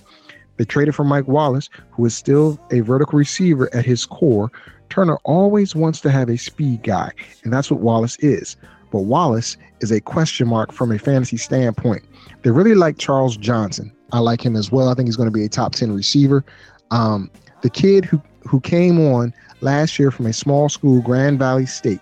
They 0.57 0.65
traded 0.65 0.95
for 0.95 1.05
Mike 1.05 1.29
Wallace, 1.29 1.69
who 1.91 2.05
is 2.07 2.15
still 2.15 2.59
a 2.71 2.81
vertical 2.81 3.19
receiver 3.19 3.69
at 3.75 3.85
his 3.85 4.07
core. 4.07 4.51
Turner 4.93 5.17
always 5.25 5.75
wants 5.75 6.03
to 6.03 6.11
have 6.11 6.29
a 6.29 6.37
speed 6.37 6.83
guy, 6.83 7.11
and 7.45 7.51
that's 7.51 7.71
what 7.71 7.81
Wallace 7.81 8.19
is. 8.19 8.59
But 8.91 9.05
Wallace 9.05 9.57
is 9.81 9.91
a 9.91 10.03
question 10.03 10.47
mark 10.49 10.71
from 10.71 10.93
a 10.93 10.99
fantasy 10.99 11.39
standpoint. 11.39 12.03
They 12.43 12.51
really 12.51 12.75
like 12.75 12.99
Charles 12.99 13.39
Johnson. 13.39 13.91
I 14.13 14.19
like 14.19 14.45
him 14.45 14.55
as 14.55 14.71
well. 14.71 14.91
I 14.91 14.95
think 14.95 15.09
he's 15.09 15.17
going 15.17 15.29
to 15.29 15.33
be 15.33 15.47
a 15.47 15.49
top 15.49 15.73
10 15.73 15.93
receiver. 15.93 16.45
Um, 16.91 17.31
the 17.63 17.71
kid 17.71 18.05
who, 18.05 18.21
who 18.47 18.61
came 18.61 19.01
on 19.01 19.33
last 19.63 19.99
year 19.99 20.11
from 20.11 20.27
a 20.27 20.33
small 20.35 20.69
school, 20.69 21.01
Grand 21.01 21.39
Valley 21.39 21.65
State, 21.65 22.01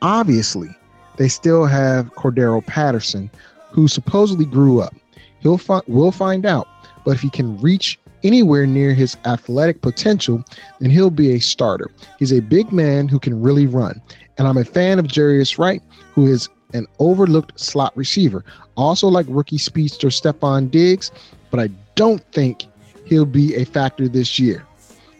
obviously, 0.00 0.74
they 1.18 1.28
still 1.28 1.66
have 1.66 2.06
Cordarrelle 2.14 2.64
Patterson, 2.64 3.30
who 3.70 3.86
supposedly 3.86 4.46
grew 4.46 4.80
up. 4.80 4.94
He'll 5.40 5.58
fi- 5.58 5.82
we'll 5.88 6.10
find 6.10 6.46
out. 6.46 6.66
But 7.04 7.16
if 7.16 7.20
he 7.20 7.28
can 7.28 7.60
reach 7.60 7.98
anywhere 8.24 8.66
near 8.66 8.94
his 8.94 9.16
athletic 9.24 9.82
potential, 9.82 10.42
then 10.80 10.90
he'll 10.90 11.10
be 11.10 11.32
a 11.32 11.38
starter. 11.38 11.90
He's 12.18 12.32
a 12.32 12.40
big 12.40 12.72
man 12.72 13.06
who 13.06 13.20
can 13.20 13.40
really 13.40 13.66
run. 13.66 14.00
And 14.38 14.48
I'm 14.48 14.56
a 14.56 14.64
fan 14.64 14.98
of 14.98 15.06
Jarius 15.06 15.58
Wright, 15.58 15.82
who 16.14 16.26
is 16.26 16.48
an 16.72 16.86
overlooked 16.98 17.58
slot 17.60 17.96
receiver. 17.96 18.44
Also 18.76 19.06
like 19.06 19.26
rookie 19.28 19.58
speedster 19.58 20.08
Stefon 20.08 20.70
Diggs, 20.70 21.12
but 21.50 21.60
I 21.60 21.68
don't 21.94 22.22
think 22.32 22.64
he'll 23.04 23.26
be 23.26 23.54
a 23.54 23.64
factor 23.64 24.08
this 24.08 24.38
year. 24.38 24.66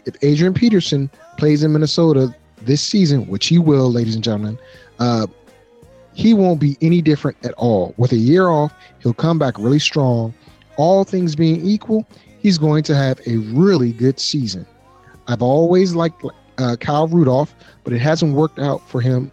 If 0.06 0.16
Adrian 0.22 0.54
Peterson 0.54 1.10
plays 1.36 1.62
in 1.62 1.72
Minnesota 1.72 2.34
this 2.62 2.82
season, 2.82 3.26
which 3.28 3.46
he 3.46 3.58
will, 3.58 3.92
ladies 3.92 4.14
and 4.14 4.24
gentlemen, 4.24 4.58
uh, 4.98 5.26
he 6.14 6.34
won't 6.34 6.60
be 6.60 6.76
any 6.80 7.02
different 7.02 7.36
at 7.44 7.52
all. 7.54 7.94
With 7.96 8.12
a 8.12 8.16
year 8.16 8.48
off, 8.48 8.72
he'll 9.00 9.14
come 9.14 9.38
back 9.38 9.58
really 9.58 9.78
strong. 9.78 10.34
All 10.76 11.04
things 11.04 11.36
being 11.36 11.64
equal, 11.64 12.06
he's 12.44 12.58
going 12.58 12.82
to 12.84 12.94
have 12.94 13.18
a 13.26 13.38
really 13.38 13.90
good 13.90 14.20
season. 14.20 14.66
I've 15.26 15.40
always 15.40 15.94
liked 15.94 16.22
uh, 16.58 16.76
Kyle 16.78 17.08
Rudolph, 17.08 17.54
but 17.82 17.94
it 17.94 18.00
hasn't 18.00 18.34
worked 18.34 18.58
out 18.58 18.86
for 18.88 19.00
him 19.00 19.32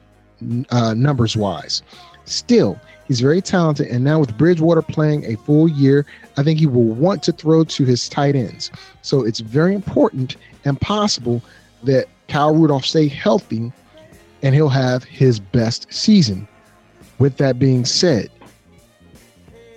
uh, 0.70 0.94
numbers 0.94 1.36
wise. 1.36 1.84
Still, 2.24 2.80
he's 3.10 3.20
very 3.20 3.42
talented, 3.42 3.88
and 3.88 4.06
now 4.06 4.20
with 4.20 4.38
Bridgewater 4.38 4.82
playing 4.82 5.26
a 5.26 5.36
full 5.36 5.68
year, 5.68 6.06
I 6.38 6.44
think 6.44 6.58
he 6.58 6.68
will 6.68 6.86
want 6.86 7.22
to 7.24 7.34
throw 7.34 7.66
to 7.66 7.84
his 7.84 8.08
tight 8.08 8.38
ends. 8.38 8.72
So 9.02 9.26
it's 9.26 9.42
very 9.42 9.76
important 9.76 10.38
and 10.64 10.80
possible 10.80 11.44
that 11.84 12.08
Kyle 12.30 12.56
Rudolph 12.56 12.86
stay 12.86 13.10
healthy 13.10 13.74
and 14.42 14.56
he'll 14.56 14.70
have 14.70 15.04
his 15.04 15.38
best 15.38 15.94
season. 15.94 16.48
With 17.20 17.38
that 17.38 17.60
being 17.60 17.84
said, 17.84 18.32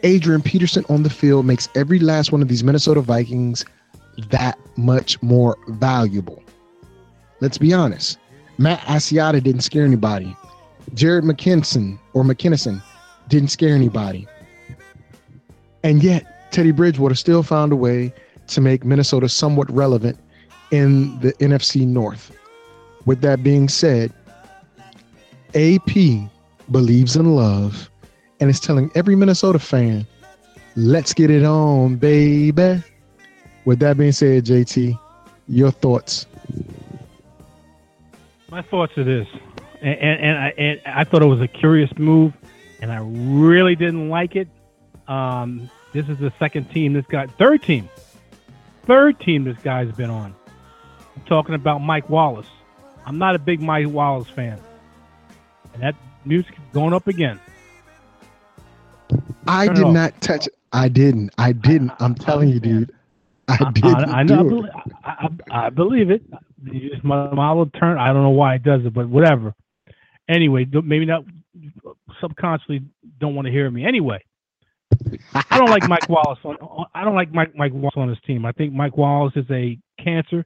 Adrian 0.05 0.43
Peterson 0.43 0.85
on 0.90 1.03
the 1.03 1.11
field 1.11 1.47
makes 1.47 1.69
every 1.75 1.99
last 1.99 2.31
one 2.31 2.43
of 2.43 2.49
these 2.49 2.62
Minnesota 2.62 3.01
Vikings 3.01 3.64
that 4.29 4.59
much 4.77 5.21
more 5.23 5.57
valuable. 5.69 6.43
Let's 7.40 7.57
be 7.57 7.73
honest. 7.73 8.19
Matt 8.59 8.81
Asiata 8.81 9.43
didn't 9.43 9.62
scare 9.62 9.85
anybody. 9.85 10.37
Jared 10.93 11.25
McKinson 11.25 11.99
or 12.12 12.23
McKinnison 12.23 12.83
didn't 13.29 13.49
scare 13.49 13.75
anybody. 13.75 14.29
And 15.83 16.03
yet, 16.03 16.53
Teddy 16.53 16.71
Bridgewater 16.71 17.14
still 17.14 17.43
found 17.43 17.73
a 17.73 17.77
way 17.77 18.12
to 18.49 18.61
make 18.61 18.85
Minnesota 18.85 19.29
somewhat 19.29 19.71
relevant 19.71 20.19
in 20.71 21.19
the 21.21 21.33
NFC 21.35 21.87
North. 21.87 22.31
With 23.07 23.23
that 23.23 23.43
being 23.43 23.71
said, 23.71 24.12
AP 25.55 26.29
believes 26.71 27.17
in 27.17 27.35
love 27.35 27.90
and 28.44 28.50
it's 28.50 28.61
telling 28.61 28.90
every 28.94 29.16
Minnesota 29.16 29.59
fan, 29.59 30.07
let's 30.76 31.14
get 31.14 31.30
it 31.30 31.46
on, 31.46 31.96
baby. 31.96 32.83
With 33.64 33.78
that 33.78 33.96
being 33.96 34.12
said, 34.12 34.44
JT, 34.44 35.00
your 35.48 35.70
thoughts? 35.70 36.26
My 38.50 38.61
thoughts 38.61 38.98
are 38.98 39.04
this, 39.04 39.26
and, 39.80 39.98
and, 39.98 40.20
and, 40.20 40.38
I, 40.38 40.48
and 40.59 40.80
I 40.85 41.04
thought 41.04 41.22
it 41.22 41.26
was 41.26 41.40
a 41.40 41.48
curious 41.48 41.90
move, 41.96 42.35
and 42.83 42.92
I 42.92 42.98
really 43.00 43.76
didn't 43.76 44.11
like 44.11 44.37
it. 44.37 44.48
Um, 45.09 45.70
this 45.94 46.07
is 46.11 46.18
the 46.18 46.30
second 46.38 46.70
team 46.70 46.92
this 46.92 47.07
guy, 47.07 47.26
third 47.26 47.62
team, 47.62 47.88
third 48.83 49.18
team 49.20 49.44
this 49.44 49.57
guy's 49.57 49.90
been 49.92 50.11
on. 50.11 50.35
I'm 51.16 51.22
talking 51.22 51.54
about 51.54 51.78
Mike 51.78 52.11
Wallace. 52.11 52.50
I'm 53.07 53.16
not 53.16 53.37
a 53.37 53.38
big 53.38 53.62
Mike 53.62 53.88
Wallace 53.88 54.28
fan, 54.28 54.61
and 55.72 55.83
that 55.83 55.94
music 56.26 56.52
is 56.52 56.74
going 56.74 56.92
up 56.92 57.09
again. 57.09 57.40
I 59.46 59.68
did 59.68 59.87
not 59.87 60.20
touch 60.20 60.46
it. 60.46 60.54
I 60.72 60.88
didn't. 60.88 61.30
I 61.38 61.52
didn't. 61.52 61.92
I'm 62.00 62.14
telling 62.14 62.48
you, 62.48 62.61
dude. 62.61 62.92
I 63.48 63.59
I, 63.61 63.70
didn't. 63.72 64.04
I, 64.11 64.20
I 64.20 64.22
know. 64.22 64.40
I 64.40 64.42
do 64.42 64.48
believe, 64.48 64.64
it. 64.64 64.92
I, 65.04 65.11
I, 65.11 65.66
I 65.66 65.70
believe 65.70 66.11
it. 66.11 66.22
Just 66.90 67.04
my 67.04 67.33
model 67.33 67.66
turn. 67.66 67.98
I 67.98 68.12
don't 68.12 68.22
know 68.22 68.30
why 68.30 68.54
it 68.54 68.62
does 68.62 68.80
it, 68.85 68.94
but 68.94 69.09
whatever. 69.09 69.54
Anyway, 70.28 70.66
maybe 70.72 71.04
not 71.04 71.24
subconsciously 72.20 72.83
don't 73.20 73.35
want 73.35 73.46
to 73.46 73.52
hear 73.52 73.70
me. 73.70 73.85
Anyway, 73.85 74.24
I 75.35 75.59
don't 75.59 75.70
like 75.70 75.88
Mike 75.88 76.09
Wallace. 76.09 76.38
On, 76.44 76.57
on, 76.57 76.87
I 76.94 77.04
don't 77.04 77.14
like 77.14 77.33
Mike 77.33 77.54
Mike 77.54 77.72
Wallace 77.74 77.94
on 77.96 78.09
his 78.09 78.18
team. 78.26 78.46
I 78.46 78.52
think 78.52 78.72
Mike 78.72 78.96
Wallace 78.96 79.35
is 79.37 79.46
a 79.50 79.78
cancer 80.02 80.44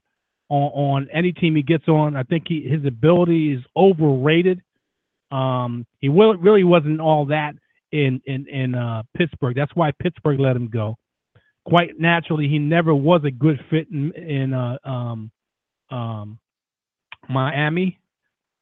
on, 0.48 0.70
on 0.72 1.08
any 1.12 1.32
team 1.32 1.54
he 1.56 1.62
gets 1.62 1.88
on. 1.88 2.16
I 2.16 2.24
think 2.24 2.44
he, 2.48 2.62
his 2.62 2.84
ability 2.84 3.52
is 3.52 3.64
overrated. 3.76 4.60
Um, 5.30 5.86
he 6.00 6.08
will, 6.08 6.36
really 6.36 6.64
wasn't 6.64 7.00
all 7.00 7.26
that 7.26 7.54
in 7.92 8.20
in 8.26 8.46
in 8.48 8.74
uh, 8.74 9.02
Pittsburgh. 9.16 9.56
That's 9.56 9.74
why 9.74 9.92
Pittsburgh 9.92 10.40
let 10.40 10.56
him 10.56 10.68
go 10.68 10.96
quite 11.68 12.00
naturally, 12.00 12.48
he 12.48 12.58
never 12.58 12.94
was 12.94 13.20
a 13.24 13.30
good 13.30 13.60
fit 13.70 13.88
in 13.90 14.12
in 14.12 14.54
uh, 14.54 14.78
um, 14.84 15.30
um, 15.90 16.38
Miami. 17.28 17.98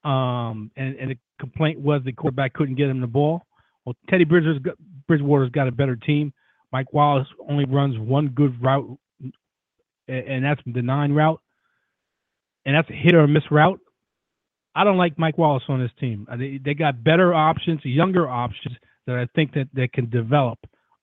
Um, 0.05 0.71
and, 0.77 0.97
and 0.97 1.11
the 1.13 1.19
complaint 1.41 1.81
was 1.81 2.03
the 2.05 2.13
quarterback 2.13 2.53
couldn't 2.53 2.77
get 2.77 2.89
him 2.89 3.01
the 3.01 3.07
ball. 3.07 3.43
Well, 3.85 3.95
Teddy 4.11 4.25
Bridgewater's 4.25 4.63
got, 4.63 4.75
Bridgewater's 5.07 5.51
got 5.51 5.69
a 5.69 5.73
better 5.73 5.97
team. 5.97 6.33
Mike 6.73 6.93
Wallace 6.93 7.29
only 7.49 7.65
runs 7.65 7.99
one 7.99 8.29
good 8.29 8.61
route, 8.63 8.99
and 10.09 10.45
that's 10.45 10.61
the 10.67 10.83
nine 10.83 11.13
route, 11.13 11.41
and 12.65 12.75
that's 12.75 12.91
a 12.91 12.93
hit 12.93 13.15
or 13.15 13.27
miss 13.27 13.45
route. 13.51 13.81
I 14.75 14.85
don't 14.85 14.99
like 14.99 15.19
Mike 15.19 15.39
Wallace 15.39 15.63
on 15.69 15.81
this 15.81 15.93
team. 15.99 16.27
They, 16.39 16.61
they 16.63 16.75
got 16.75 17.03
better 17.03 17.33
options, 17.33 17.81
younger 17.85 18.29
options 18.29 18.77
that 19.07 19.17
I 19.17 19.27
think 19.35 19.53
that 19.55 19.69
they 19.73 19.89
can 19.89 20.09
develop. 20.11 20.59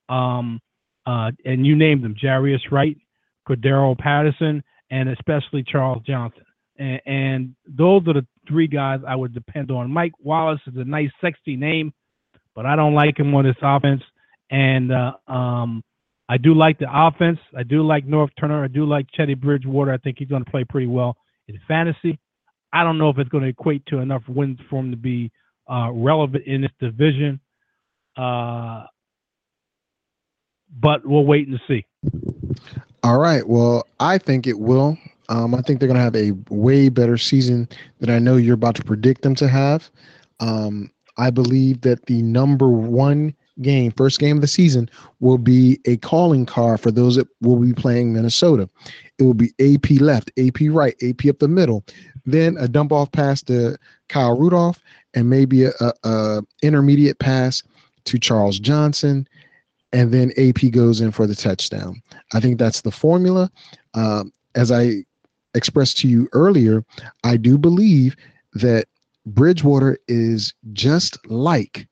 Um, 0.10 0.60
uh, 1.06 1.32
and 1.46 1.66
you 1.66 1.76
named 1.76 2.04
them: 2.04 2.16
Jarius 2.16 2.72
Wright, 2.72 2.98
Cordarrelle 3.48 3.98
Patterson, 3.98 4.64
and 4.92 5.10
especially 5.10 5.64
Charles 5.64 6.04
Johnson. 6.06 6.44
And, 6.78 7.02
and 7.06 7.56
those 7.68 8.08
are 8.08 8.14
the 8.14 8.26
three 8.48 8.68
guys 8.68 9.00
I 9.08 9.16
would 9.16 9.34
depend 9.34 9.72
on. 9.72 9.92
Mike 9.92 10.14
Wallace 10.20 10.62
is 10.68 10.76
a 10.78 10.84
nice, 10.84 11.12
sexy 11.22 11.56
name, 11.56 11.94
but 12.56 12.66
I 12.66 12.76
don't 12.76 12.94
like 12.94 13.20
him 13.20 13.34
on 13.36 13.46
this 13.46 13.56
offense. 13.62 14.02
And 14.50 14.92
uh, 14.92 15.14
um, 15.28 15.84
I 16.30 16.38
do 16.38 16.54
like 16.54 16.80
the 16.80 16.88
offense. 16.90 17.40
I 17.58 17.64
do 17.64 17.86
like 17.86 18.08
Norv 18.08 18.30
Turner. 18.40 18.64
I 18.64 18.68
do 18.68 18.86
like 18.86 19.08
Teddy 19.16 19.34
Bridgewater. 19.34 19.92
I 19.92 19.98
think 19.98 20.18
he's 20.20 20.30
going 20.30 20.44
to 20.44 20.52
play 20.52 20.64
pretty 20.64 20.88
well 20.88 21.18
in 21.48 21.60
fantasy. 21.68 22.20
I 22.72 22.84
don't 22.84 22.98
know 22.98 23.10
if 23.10 23.18
it's 23.18 23.30
going 23.30 23.44
to 23.44 23.50
equate 23.50 23.86
to 23.88 24.00
enough 24.00 24.24
wins 24.28 24.60
for 24.70 24.80
him 24.80 24.92
to 24.92 24.98
be 24.98 25.32
uh, 25.70 25.92
relevant 25.92 26.46
in 26.46 26.62
this 26.62 26.72
division. 26.80 27.40
Uh, 28.16 28.84
but 30.80 31.06
we'll 31.06 31.26
wait 31.26 31.48
and 31.48 31.60
see. 31.68 31.86
All 33.04 33.20
right. 33.20 33.48
Well, 33.48 33.86
I 34.00 34.18
think 34.18 34.48
it 34.48 34.60
will. 34.60 34.98
Um, 35.30 35.56
I 35.56 35.62
think 35.62 35.80
they're 35.80 35.88
going 35.88 35.98
to 35.98 36.04
have 36.04 36.16
a 36.16 36.32
way 36.50 36.90
better 36.90 37.18
season 37.18 37.68
than 38.00 38.10
I 38.10 38.20
know 38.20 38.38
you're 38.38 38.56
about 38.56 38.76
to 38.76 38.84
predict 38.84 39.22
them 39.22 39.36
to 39.36 39.48
have. 39.48 39.90
Um, 40.40 40.92
I 41.18 41.30
believe 41.30 41.82
that 41.82 42.06
the 42.06 42.22
number 42.22 42.70
one 42.70 43.34
game, 43.62 43.92
first 43.92 44.20
game 44.20 44.38
of 44.38 44.42
the 44.42 44.48
season, 44.48 44.90
will 45.20 45.38
be 45.38 45.80
a 45.86 45.98
calling 45.98 46.46
card 46.46 46.80
for 46.80 46.92
those 46.92 47.16
that 47.16 47.28
will 47.42 47.58
be 47.58 47.74
playing 47.74 48.14
Minnesota. 48.14 48.70
It 49.20 49.24
will 49.24 49.34
be 49.34 49.54
AP 49.60 50.02
left, 50.02 50.32
AP 50.38 50.58
right, 50.70 50.96
AP 51.04 51.28
up 51.28 51.40
the 51.40 51.48
middle, 51.48 51.86
then 52.26 52.58
a 52.58 52.68
dump 52.68 52.92
off 52.92 53.12
pass 53.12 53.42
to 53.44 53.78
Kyle 54.10 54.38
Rudolph, 54.38 54.80
and 55.14 55.30
maybe 55.30 55.66
a, 55.66 55.72
a, 55.80 55.94
a 56.04 56.44
intermediate 56.64 57.20
pass 57.20 57.62
to 58.06 58.20
Charles 58.20 58.60
Johnson, 58.60 59.28
and 59.92 60.12
then 60.12 60.32
AP 60.38 60.72
goes 60.72 61.02
in 61.02 61.12
for 61.12 61.28
the 61.28 61.36
touchdown. 61.36 62.02
I 62.34 62.40
think 62.40 62.58
that's 62.58 62.82
the 62.82 62.92
formula. 62.92 63.52
Um, 63.94 64.34
as 64.56 64.72
I 64.72 65.06
expressed 65.54 65.98
to 66.00 66.08
you 66.08 66.28
earlier, 66.34 66.84
I 67.24 67.38
do 67.38 67.58
believe 67.58 68.16
that 68.54 68.88
Bridgewater 69.26 69.98
is 70.08 70.54
just 70.74 71.18
like 71.30 71.88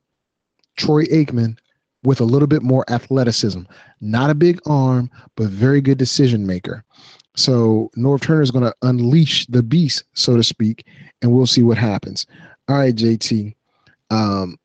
Troy 0.78 1.06
Aikman 1.06 1.58
with 2.04 2.20
a 2.20 2.26
little 2.26 2.48
bit 2.48 2.64
more 2.64 2.84
athleticism. 2.90 3.62
Not 4.02 4.30
a 4.30 4.36
big 4.36 4.60
arm, 4.66 5.10
but 5.36 5.48
very 5.48 5.82
good 5.82 5.98
decision 5.98 6.48
maker. 6.48 6.84
So 7.36 7.90
Norv 7.96 8.22
Turner 8.22 8.42
is 8.42 8.52
going 8.52 8.66
to 8.66 8.76
unleash 8.82 9.46
the 9.48 9.64
beast, 9.64 10.04
so 10.14 10.36
to 10.36 10.44
speak, 10.44 10.86
and 11.22 11.32
we'll 11.32 11.48
see 11.48 11.64
what 11.64 11.78
happens. 11.78 12.26
All 12.68 12.78
right, 12.78 12.96
JT. 12.96 13.56
Um, 14.10 14.58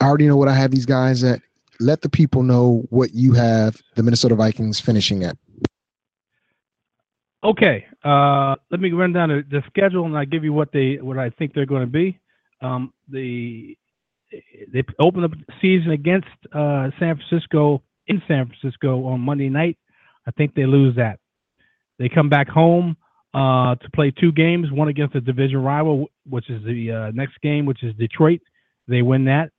I 0.00 0.06
already 0.06 0.26
know 0.26 0.36
what 0.36 0.48
I 0.48 0.54
have 0.54 0.70
these 0.70 0.86
guys 0.86 1.22
at. 1.24 1.40
Let 1.78 2.02
the 2.02 2.08
people 2.08 2.42
know 2.42 2.84
what 2.90 3.14
you 3.14 3.32
have 3.34 3.80
the 3.94 4.02
Minnesota 4.02 4.34
Vikings 4.34 4.80
finishing 4.80 5.24
at. 5.24 5.36
Okay, 7.42 7.86
uh, 8.04 8.56
let 8.70 8.80
me 8.80 8.92
run 8.92 9.14
down 9.14 9.28
the, 9.28 9.62
schedule 9.68 10.04
and 10.04 10.16
I 10.16 10.26
give 10.26 10.44
you 10.44 10.52
what 10.52 10.72
they 10.72 10.98
what 11.00 11.18
I 11.18 11.30
think 11.30 11.54
they're 11.54 11.64
going 11.64 11.82
to 11.82 11.86
be. 11.86 12.18
Um, 12.60 12.92
the 13.08 13.76
they 14.72 14.84
open 14.98 15.24
up 15.24 15.30
the 15.30 15.54
season 15.60 15.90
against 15.90 16.28
uh, 16.52 16.90
San 16.98 17.16
Francisco 17.16 17.82
in 18.06 18.22
San 18.28 18.46
Francisco 18.46 19.06
on 19.06 19.20
Monday 19.20 19.48
night. 19.48 19.78
I 20.26 20.30
think 20.32 20.54
they 20.54 20.66
lose 20.66 20.96
that. 20.96 21.18
They 21.98 22.08
come 22.08 22.28
back 22.28 22.48
home 22.48 22.96
uh, 23.32 23.76
to 23.76 23.90
play 23.94 24.10
two 24.10 24.32
games, 24.32 24.70
one 24.70 24.88
against 24.88 25.14
a 25.14 25.20
division 25.20 25.62
rival, 25.62 26.10
which 26.28 26.50
is 26.50 26.62
the 26.64 26.92
uh, 26.92 27.10
next 27.12 27.40
game, 27.42 27.64
which 27.64 27.82
is 27.82 27.94
Detroit. 27.96 28.40
They 28.86 29.02
win 29.02 29.24
that. 29.24 29.50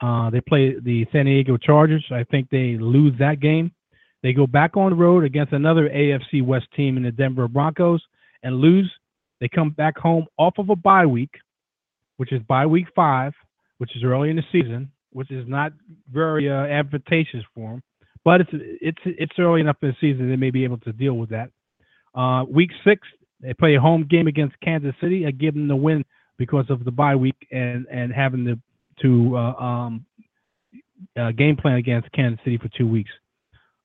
Uh, 0.00 0.30
they 0.30 0.40
play 0.40 0.78
the 0.80 1.06
San 1.12 1.26
Diego 1.26 1.56
Chargers. 1.56 2.04
I 2.10 2.24
think 2.24 2.48
they 2.50 2.76
lose 2.78 3.12
that 3.18 3.40
game. 3.40 3.72
They 4.22 4.32
go 4.32 4.46
back 4.46 4.76
on 4.76 4.90
the 4.90 4.96
road 4.96 5.24
against 5.24 5.52
another 5.52 5.88
AFC 5.88 6.44
West 6.44 6.66
team 6.74 6.96
in 6.96 7.02
the 7.02 7.12
Denver 7.12 7.48
Broncos 7.48 8.02
and 8.42 8.56
lose. 8.56 8.90
They 9.40 9.48
come 9.48 9.70
back 9.70 9.98
home 9.98 10.26
off 10.38 10.54
of 10.58 10.68
a 10.68 10.76
bye 10.76 11.06
week, 11.06 11.34
which 12.18 12.32
is 12.32 12.42
bye 12.42 12.66
week 12.66 12.86
five, 12.94 13.32
which 13.78 13.96
is 13.96 14.04
early 14.04 14.30
in 14.30 14.36
the 14.36 14.44
season, 14.52 14.90
which 15.12 15.30
is 15.30 15.46
not 15.48 15.72
very 16.12 16.50
uh, 16.50 16.66
advantageous 16.66 17.44
for 17.54 17.70
them. 17.70 17.82
But 18.24 18.42
it's 18.42 18.50
it's 18.52 18.98
it's 19.04 19.32
early 19.38 19.62
enough 19.62 19.76
in 19.80 19.88
the 19.88 19.96
season 20.00 20.28
they 20.28 20.36
may 20.36 20.50
be 20.50 20.64
able 20.64 20.78
to 20.78 20.92
deal 20.92 21.14
with 21.14 21.30
that. 21.30 21.50
Uh, 22.14 22.44
week 22.44 22.70
six, 22.84 23.06
they 23.40 23.54
play 23.54 23.76
a 23.76 23.80
home 23.80 24.06
game 24.08 24.26
against 24.26 24.60
Kansas 24.60 24.94
City. 25.00 25.26
I 25.26 25.30
give 25.30 25.54
them 25.54 25.68
the 25.68 25.76
win 25.76 26.04
because 26.36 26.66
of 26.68 26.84
the 26.84 26.90
bye 26.90 27.16
week 27.16 27.46
and 27.50 27.86
and 27.90 28.12
having 28.12 28.44
to 28.44 28.58
to 29.02 29.36
uh, 29.36 29.54
um, 29.54 30.06
uh, 31.18 31.32
game 31.32 31.56
plan 31.56 31.76
against 31.76 32.10
Kansas 32.12 32.40
City 32.44 32.58
for 32.58 32.68
two 32.76 32.86
weeks. 32.86 33.10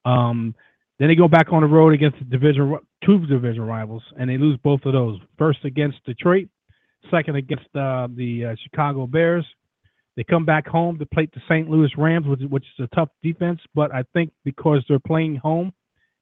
Um, 0.06 0.56
then 0.99 1.10
they 1.10 1.15
go 1.15 1.28
back 1.28 1.51
on 1.51 1.62
the 1.62 1.67
road 1.67 1.93
against 1.93 2.19
the 2.19 2.25
division 2.25 2.78
two 3.06 3.25
division 3.25 3.63
rivals, 3.63 4.04
and 4.17 4.30
they 4.30 4.38
lose 4.38 4.58
both 4.63 4.82
of 4.86 4.93
those. 4.93 5.19
First 5.38 5.60
against 5.65 6.04
Detroit, 6.06 6.47
second 7.12 7.36
against 7.36 7.65
uh, 7.75 8.08
the 8.15 8.45
uh, 8.51 8.56
Chicago 8.63 9.08
Bears. 9.08 9.45
They 10.15 10.23
come 10.23 10.45
back 10.45 10.65
home 10.65 10.97
to 10.99 11.06
play 11.06 11.28
the 11.34 11.41
St. 11.49 11.69
Louis 11.69 11.89
Rams, 11.97 12.25
which, 12.25 12.39
which 12.49 12.63
is 12.78 12.86
a 12.86 12.95
tough 12.95 13.10
defense. 13.21 13.60
But 13.73 13.93
I 13.93 14.04
think 14.13 14.32
because 14.45 14.84
they're 14.88 14.97
playing 14.97 15.36
home 15.36 15.73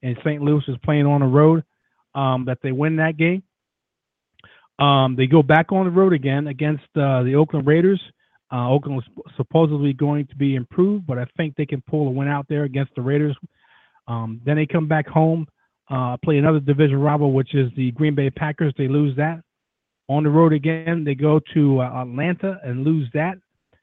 and 0.01 0.17
St. 0.25 0.41
Louis 0.41 0.63
is 0.67 0.75
playing 0.83 1.05
on 1.05 1.21
the 1.21 1.27
road, 1.27 1.63
um, 2.15 2.45
that 2.45 2.57
they 2.63 2.71
win 2.71 2.97
that 2.97 3.17
game. 3.17 3.43
Um, 4.79 5.15
they 5.15 5.27
go 5.27 5.43
back 5.43 5.71
on 5.71 5.85
the 5.85 5.91
road 5.91 6.13
again 6.13 6.47
against 6.47 6.83
uh, 6.95 7.23
the 7.23 7.35
Oakland 7.35 7.67
Raiders. 7.67 8.01
Uh, 8.53 8.69
Oakland 8.69 8.95
was 8.95 9.25
supposedly 9.35 9.93
going 9.93 10.27
to 10.27 10.35
be 10.35 10.55
improved, 10.55 11.07
but 11.07 11.17
I 11.17 11.25
think 11.35 11.55
they 11.55 11.65
can 11.65 11.81
pull 11.89 12.07
a 12.07 12.11
win 12.11 12.27
out 12.27 12.45
there 12.47 12.63
against 12.63 12.93
the 12.95 13.01
Raiders 13.01 13.35
um, 14.07 14.41
then 14.45 14.55
they 14.55 14.65
come 14.65 14.87
back 14.87 15.07
home, 15.07 15.47
uh, 15.89 16.17
play 16.23 16.37
another 16.37 16.59
division 16.59 16.99
rival, 16.99 17.31
which 17.31 17.53
is 17.55 17.71
the 17.75 17.91
Green 17.91 18.15
Bay 18.15 18.29
Packers. 18.29 18.73
They 18.77 18.87
lose 18.87 19.15
that. 19.17 19.41
On 20.09 20.23
the 20.23 20.29
road 20.29 20.53
again, 20.53 21.03
they 21.03 21.15
go 21.15 21.39
to 21.53 21.81
uh, 21.81 22.01
Atlanta 22.01 22.59
and 22.63 22.83
lose 22.83 23.07
that. 23.13 23.37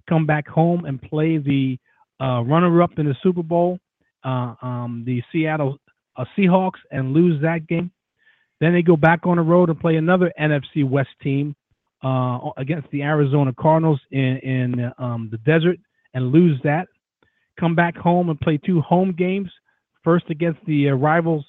Come 0.08 0.26
back 0.26 0.46
home 0.46 0.84
and 0.84 1.00
play 1.00 1.38
the 1.38 1.78
uh, 2.20 2.42
runner-up 2.42 2.98
in 2.98 3.06
the 3.06 3.16
Super 3.22 3.42
Bowl, 3.42 3.78
uh, 4.24 4.54
um, 4.60 5.02
the 5.06 5.22
Seattle 5.32 5.78
uh, 6.16 6.24
Seahawks, 6.36 6.78
and 6.90 7.14
lose 7.14 7.40
that 7.42 7.66
game. 7.66 7.90
Then 8.60 8.74
they 8.74 8.82
go 8.82 8.96
back 8.96 9.20
on 9.24 9.36
the 9.36 9.42
road 9.42 9.70
and 9.70 9.80
play 9.80 9.96
another 9.96 10.30
NFC 10.38 10.86
West 10.86 11.08
team 11.22 11.56
uh, 12.02 12.50
against 12.56 12.90
the 12.90 13.02
Arizona 13.02 13.52
Cardinals 13.58 14.00
in, 14.10 14.38
in 14.38 14.92
um, 14.98 15.28
the 15.30 15.38
desert 15.38 15.78
and 16.14 16.32
lose 16.32 16.58
that. 16.64 16.88
Come 17.58 17.74
back 17.74 17.96
home 17.96 18.30
and 18.30 18.40
play 18.40 18.58
two 18.58 18.80
home 18.80 19.12
games 19.12 19.50
First 20.02 20.30
against 20.30 20.60
the 20.66 20.88
uh, 20.88 20.92
rivals, 20.94 21.44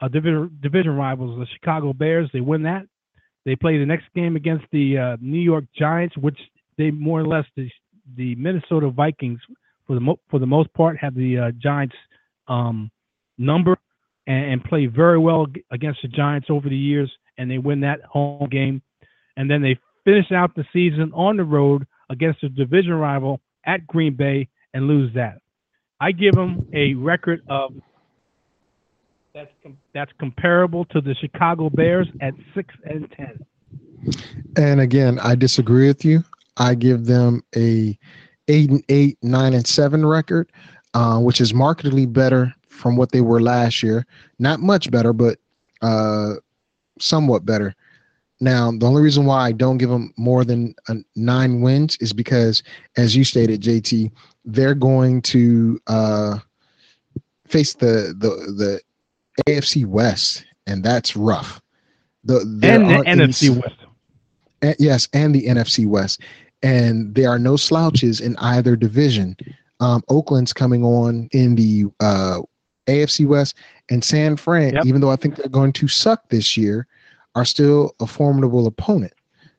uh, 0.00 0.08
division 0.08 0.58
division 0.62 0.94
rivals, 0.94 1.38
the 1.38 1.46
Chicago 1.54 1.92
Bears. 1.92 2.28
They 2.32 2.40
win 2.40 2.62
that. 2.64 2.86
They 3.46 3.56
play 3.56 3.78
the 3.78 3.86
next 3.86 4.04
game 4.14 4.36
against 4.36 4.64
the 4.72 4.98
uh, 4.98 5.16
New 5.20 5.40
York 5.40 5.64
Giants, 5.76 6.16
which 6.18 6.38
they 6.76 6.90
more 6.90 7.20
or 7.20 7.26
less 7.26 7.46
the, 7.56 7.70
the 8.16 8.34
Minnesota 8.34 8.90
Vikings 8.90 9.40
for 9.86 9.94
the 9.94 10.00
mo- 10.00 10.20
for 10.30 10.38
the 10.38 10.46
most 10.46 10.72
part 10.74 10.98
have 10.98 11.14
the 11.14 11.38
uh, 11.38 11.50
Giants 11.52 11.94
um, 12.46 12.90
number 13.38 13.78
and, 14.26 14.52
and 14.52 14.64
play 14.64 14.84
very 14.84 15.18
well 15.18 15.46
against 15.70 16.02
the 16.02 16.08
Giants 16.08 16.48
over 16.50 16.68
the 16.68 16.76
years, 16.76 17.10
and 17.38 17.50
they 17.50 17.58
win 17.58 17.80
that 17.80 18.02
home 18.02 18.48
game. 18.50 18.82
And 19.38 19.50
then 19.50 19.62
they 19.62 19.78
finish 20.04 20.30
out 20.32 20.54
the 20.54 20.64
season 20.72 21.10
on 21.14 21.36
the 21.36 21.44
road 21.44 21.86
against 22.10 22.42
a 22.42 22.48
division 22.48 22.94
rival 22.94 23.40
at 23.64 23.86
Green 23.86 24.14
Bay 24.14 24.48
and 24.72 24.86
lose 24.86 25.12
that. 25.14 25.40
I 26.00 26.12
give 26.12 26.34
them 26.34 26.68
a 26.72 26.94
record 26.94 27.42
of 27.48 27.74
that's 29.34 29.50
com- 29.62 29.78
that's 29.92 30.12
comparable 30.18 30.84
to 30.86 31.00
the 31.00 31.14
Chicago 31.14 31.70
Bears 31.70 32.06
at 32.20 32.34
six 32.54 32.74
and 32.84 33.10
ten. 33.12 33.44
And 34.56 34.80
again, 34.80 35.18
I 35.20 35.34
disagree 35.34 35.88
with 35.88 36.04
you. 36.04 36.22
I 36.56 36.74
give 36.74 37.06
them 37.06 37.42
a 37.56 37.98
eight 38.48 38.70
and 38.70 38.84
eight, 38.88 39.18
nine 39.22 39.54
and 39.54 39.66
seven 39.66 40.06
record, 40.06 40.52
uh, 40.92 41.18
which 41.18 41.40
is 41.40 41.52
markedly 41.52 42.06
better 42.06 42.54
from 42.68 42.96
what 42.96 43.12
they 43.12 43.20
were 43.20 43.40
last 43.40 43.82
year. 43.82 44.06
Not 44.38 44.60
much 44.60 44.90
better, 44.90 45.12
but 45.12 45.38
uh, 45.82 46.34
somewhat 47.00 47.44
better. 47.44 47.74
Now, 48.44 48.70
the 48.70 48.84
only 48.84 49.02
reason 49.02 49.24
why 49.24 49.46
I 49.46 49.52
don't 49.52 49.78
give 49.78 49.88
them 49.88 50.12
more 50.18 50.44
than 50.44 50.74
nine 51.16 51.62
wins 51.62 51.96
is 52.00 52.12
because, 52.12 52.62
as 52.98 53.16
you 53.16 53.24
stated, 53.24 53.62
JT, 53.62 54.12
they're 54.44 54.74
going 54.74 55.22
to 55.22 55.80
uh, 55.86 56.38
face 57.48 57.72
the 57.72 58.14
the 58.18 58.52
the 58.52 58.80
AFC 59.50 59.86
West, 59.86 60.44
and 60.66 60.84
that's 60.84 61.16
rough. 61.16 61.58
The, 62.24 62.40
and 62.62 62.90
the 62.90 63.04
NFC 63.06 63.48
West. 63.50 63.76
And, 64.60 64.76
yes, 64.78 65.08
and 65.14 65.34
the 65.34 65.46
NFC 65.46 65.86
West. 65.86 66.20
And 66.62 67.14
there 67.14 67.30
are 67.30 67.38
no 67.38 67.56
slouches 67.56 68.20
in 68.20 68.36
either 68.36 68.76
division. 68.76 69.36
Um, 69.80 70.02
Oakland's 70.10 70.52
coming 70.52 70.84
on 70.84 71.28
in 71.32 71.54
the 71.54 71.86
uh, 72.00 72.40
AFC 72.86 73.26
West, 73.26 73.56
and 73.88 74.04
San 74.04 74.36
Fran, 74.36 74.74
yep. 74.74 74.84
even 74.84 75.00
though 75.00 75.10
I 75.10 75.16
think 75.16 75.36
they're 75.36 75.48
going 75.48 75.72
to 75.72 75.88
suck 75.88 76.28
this 76.28 76.58
year, 76.58 76.86
are 77.34 77.44
still 77.44 77.94
a 78.00 78.06
formidable 78.06 78.66
opponent. 78.66 79.12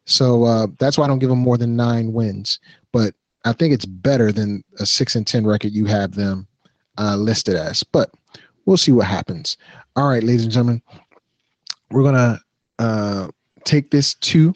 So 0.05 0.43
uh, 0.43 0.67
that's 0.79 0.97
why 0.97 1.05
I 1.05 1.07
don't 1.07 1.19
give 1.19 1.29
them 1.29 1.39
more 1.39 1.57
than 1.57 1.75
nine 1.75 2.13
wins. 2.13 2.59
But 2.91 3.13
I 3.43 3.53
think 3.53 3.73
it's 3.73 3.85
better 3.85 4.31
than 4.31 4.63
a 4.79 4.85
six 4.85 5.15
and 5.15 5.25
ten 5.25 5.45
record 5.45 5.71
you 5.71 5.85
have 5.85 6.15
them 6.15 6.47
uh, 6.97 7.15
listed 7.15 7.55
as. 7.55 7.83
But 7.83 8.11
we'll 8.65 8.77
see 8.77 8.91
what 8.91 9.07
happens. 9.07 9.57
All 9.95 10.09
right, 10.09 10.23
ladies 10.23 10.43
and 10.43 10.51
gentlemen, 10.51 10.81
we're 11.91 12.03
gonna 12.03 12.39
uh, 12.79 13.29
take 13.63 13.91
this 13.91 14.13
to 14.15 14.53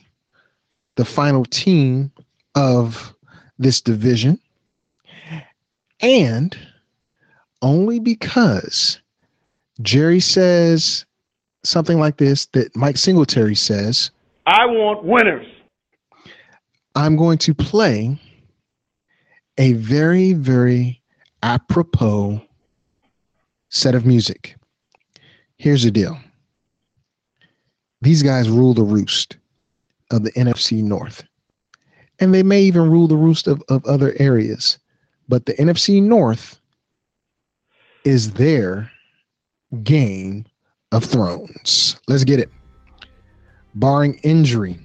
the 0.95 1.05
final 1.05 1.45
team 1.45 2.11
of 2.55 3.13
this 3.57 3.81
division, 3.81 4.39
and 6.01 6.57
only 7.61 7.99
because 7.99 8.99
Jerry 9.81 10.19
says 10.19 11.05
something 11.63 11.99
like 11.99 12.17
this 12.17 12.45
that 12.47 12.75
Mike 12.75 12.97
Singletary 12.97 13.55
says. 13.55 14.11
I 14.45 14.65
want 14.65 15.03
winners. 15.03 15.45
I'm 16.95 17.15
going 17.15 17.37
to 17.39 17.53
play 17.53 18.19
a 19.57 19.73
very, 19.73 20.33
very 20.33 21.01
apropos 21.43 22.41
set 23.69 23.95
of 23.95 24.05
music. 24.05 24.55
Here's 25.57 25.83
the 25.83 25.91
deal 25.91 26.17
these 28.01 28.23
guys 28.23 28.49
rule 28.49 28.73
the 28.73 28.83
roost 28.83 29.37
of 30.11 30.23
the 30.23 30.31
NFC 30.31 30.81
North. 30.81 31.23
and 32.19 32.33
they 32.33 32.43
may 32.43 32.61
even 32.61 32.89
rule 32.89 33.07
the 33.07 33.15
roost 33.17 33.47
of, 33.47 33.61
of 33.69 33.85
other 33.85 34.15
areas. 34.19 34.79
But 35.27 35.45
the 35.45 35.53
NFC 35.53 36.01
North 36.01 36.59
is 38.03 38.31
their 38.33 38.89
game 39.83 40.45
of 40.91 41.03
thrones. 41.03 41.97
Let's 42.07 42.23
get 42.23 42.39
it. 42.39 42.49
Barring 43.75 44.19
injury, 44.23 44.79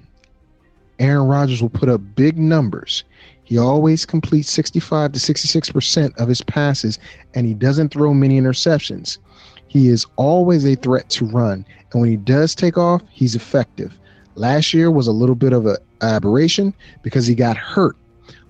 Aaron 0.99 1.27
Rodgers 1.27 1.61
will 1.61 1.69
put 1.69 1.89
up 1.89 2.01
big 2.15 2.37
numbers. 2.37 3.03
He 3.43 3.57
always 3.57 4.05
completes 4.05 4.49
65 4.51 5.13
to 5.13 5.19
66% 5.19 6.17
of 6.17 6.27
his 6.27 6.41
passes, 6.41 6.99
and 7.33 7.45
he 7.45 7.53
doesn't 7.53 7.89
throw 7.89 8.13
many 8.13 8.39
interceptions. 8.39 9.17
He 9.67 9.87
is 9.87 10.05
always 10.15 10.65
a 10.65 10.75
threat 10.75 11.09
to 11.11 11.25
run, 11.25 11.65
and 11.91 12.01
when 12.01 12.09
he 12.09 12.17
does 12.17 12.55
take 12.55 12.77
off, 12.77 13.01
he's 13.11 13.35
effective. 13.35 13.97
Last 14.35 14.73
year 14.73 14.91
was 14.91 15.07
a 15.07 15.11
little 15.11 15.35
bit 15.35 15.53
of 15.53 15.65
an 15.65 15.77
aberration 16.01 16.73
because 17.03 17.27
he 17.27 17.35
got 17.35 17.57
hurt, 17.57 17.95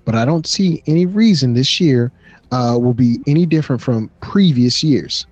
but 0.04 0.16
I 0.16 0.26
don't 0.26 0.48
see 0.48 0.84
any 0.88 1.06
reason 1.06 1.54
this 1.54 1.80
year 1.80 2.12
uh, 2.52 2.78
will 2.80 2.94
be 2.94 3.20
any 3.28 3.46
different 3.46 3.82
from 3.82 4.10
previous 4.22 4.84
years. 4.84 5.26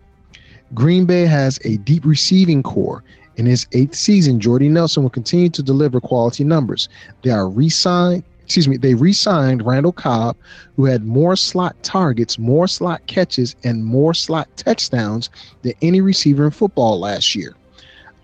Green 0.74 1.06
Bay 1.06 1.26
has 1.26 1.60
a 1.64 1.78
deep 1.78 2.06
receiving 2.06 2.64
corps. 2.64 3.04
In 3.36 3.46
his 3.46 3.68
eighth 3.72 3.96
season, 3.96 4.40
Jordy 4.40 4.70
Nelson 4.70 5.04
will 5.04 5.10
continue 5.10 5.50
to 5.50 5.64
deliver 5.64 6.00
quality 6.00 6.44
numbers. 6.44 6.90
They 7.24 7.32
are 7.32 7.50
re-signed. 7.50 8.24
Excuse 8.46 8.68
me. 8.68 8.78
They 8.78 8.94
re-signed 8.94 9.66
Randall 9.66 9.94
Cobb, 9.94 10.36
who 10.76 10.86
had 10.86 11.06
more 11.06 11.36
slot 11.36 11.82
targets, 11.82 12.38
more 12.38 12.68
slot 12.68 13.06
catches, 13.08 13.56
and 13.64 13.86
more 13.86 14.14
slot 14.14 14.48
touchdowns 14.58 15.30
than 15.62 15.74
any 15.82 16.02
receiver 16.02 16.46
in 16.46 16.52
football 16.52 17.00
last 17.00 17.36
year. 17.36 17.56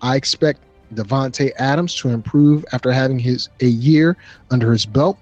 I 0.02 0.16
expect 0.16 0.60
Davante 0.94 1.52
Adams 1.56 1.94
to 1.96 2.08
improve 2.08 2.64
after 2.72 2.92
having 2.92 3.18
his 3.18 3.48
a 3.60 3.66
year 3.66 4.16
under 4.50 4.72
his 4.72 4.86
belt. 4.86 5.18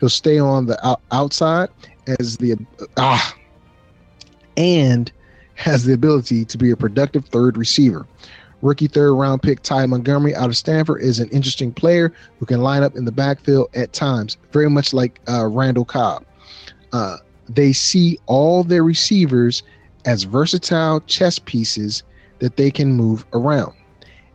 He'll 0.00 0.08
stay 0.08 0.38
on 0.38 0.66
the 0.66 0.86
out, 0.86 1.00
outside 1.12 1.70
as 2.18 2.36
the 2.36 2.56
ah 2.96 3.34
and 4.56 5.10
has 5.54 5.84
the 5.84 5.92
ability 5.92 6.44
to 6.44 6.58
be 6.58 6.70
a 6.70 6.76
productive 6.76 7.26
third 7.26 7.56
receiver. 7.56 8.06
Rookie 8.62 8.88
third 8.88 9.14
round 9.14 9.42
pick 9.42 9.62
Ty 9.62 9.86
Montgomery 9.86 10.34
out 10.34 10.48
of 10.48 10.56
Stanford 10.56 11.02
is 11.02 11.20
an 11.20 11.28
interesting 11.28 11.72
player 11.72 12.12
who 12.38 12.46
can 12.46 12.62
line 12.62 12.82
up 12.82 12.96
in 12.96 13.04
the 13.04 13.12
backfield 13.12 13.68
at 13.74 13.92
times, 13.92 14.38
very 14.52 14.70
much 14.70 14.94
like 14.94 15.20
uh, 15.28 15.46
Randall 15.46 15.84
Cobb. 15.84 16.24
Uh, 16.92 17.18
they 17.48 17.72
see 17.72 18.18
all 18.26 18.64
their 18.64 18.82
receivers 18.82 19.62
as 20.06 20.22
versatile 20.22 21.00
chess 21.02 21.38
pieces 21.38 22.02
that 22.38 22.56
they 22.56 22.70
can 22.70 22.92
move 22.92 23.24
around. 23.32 23.74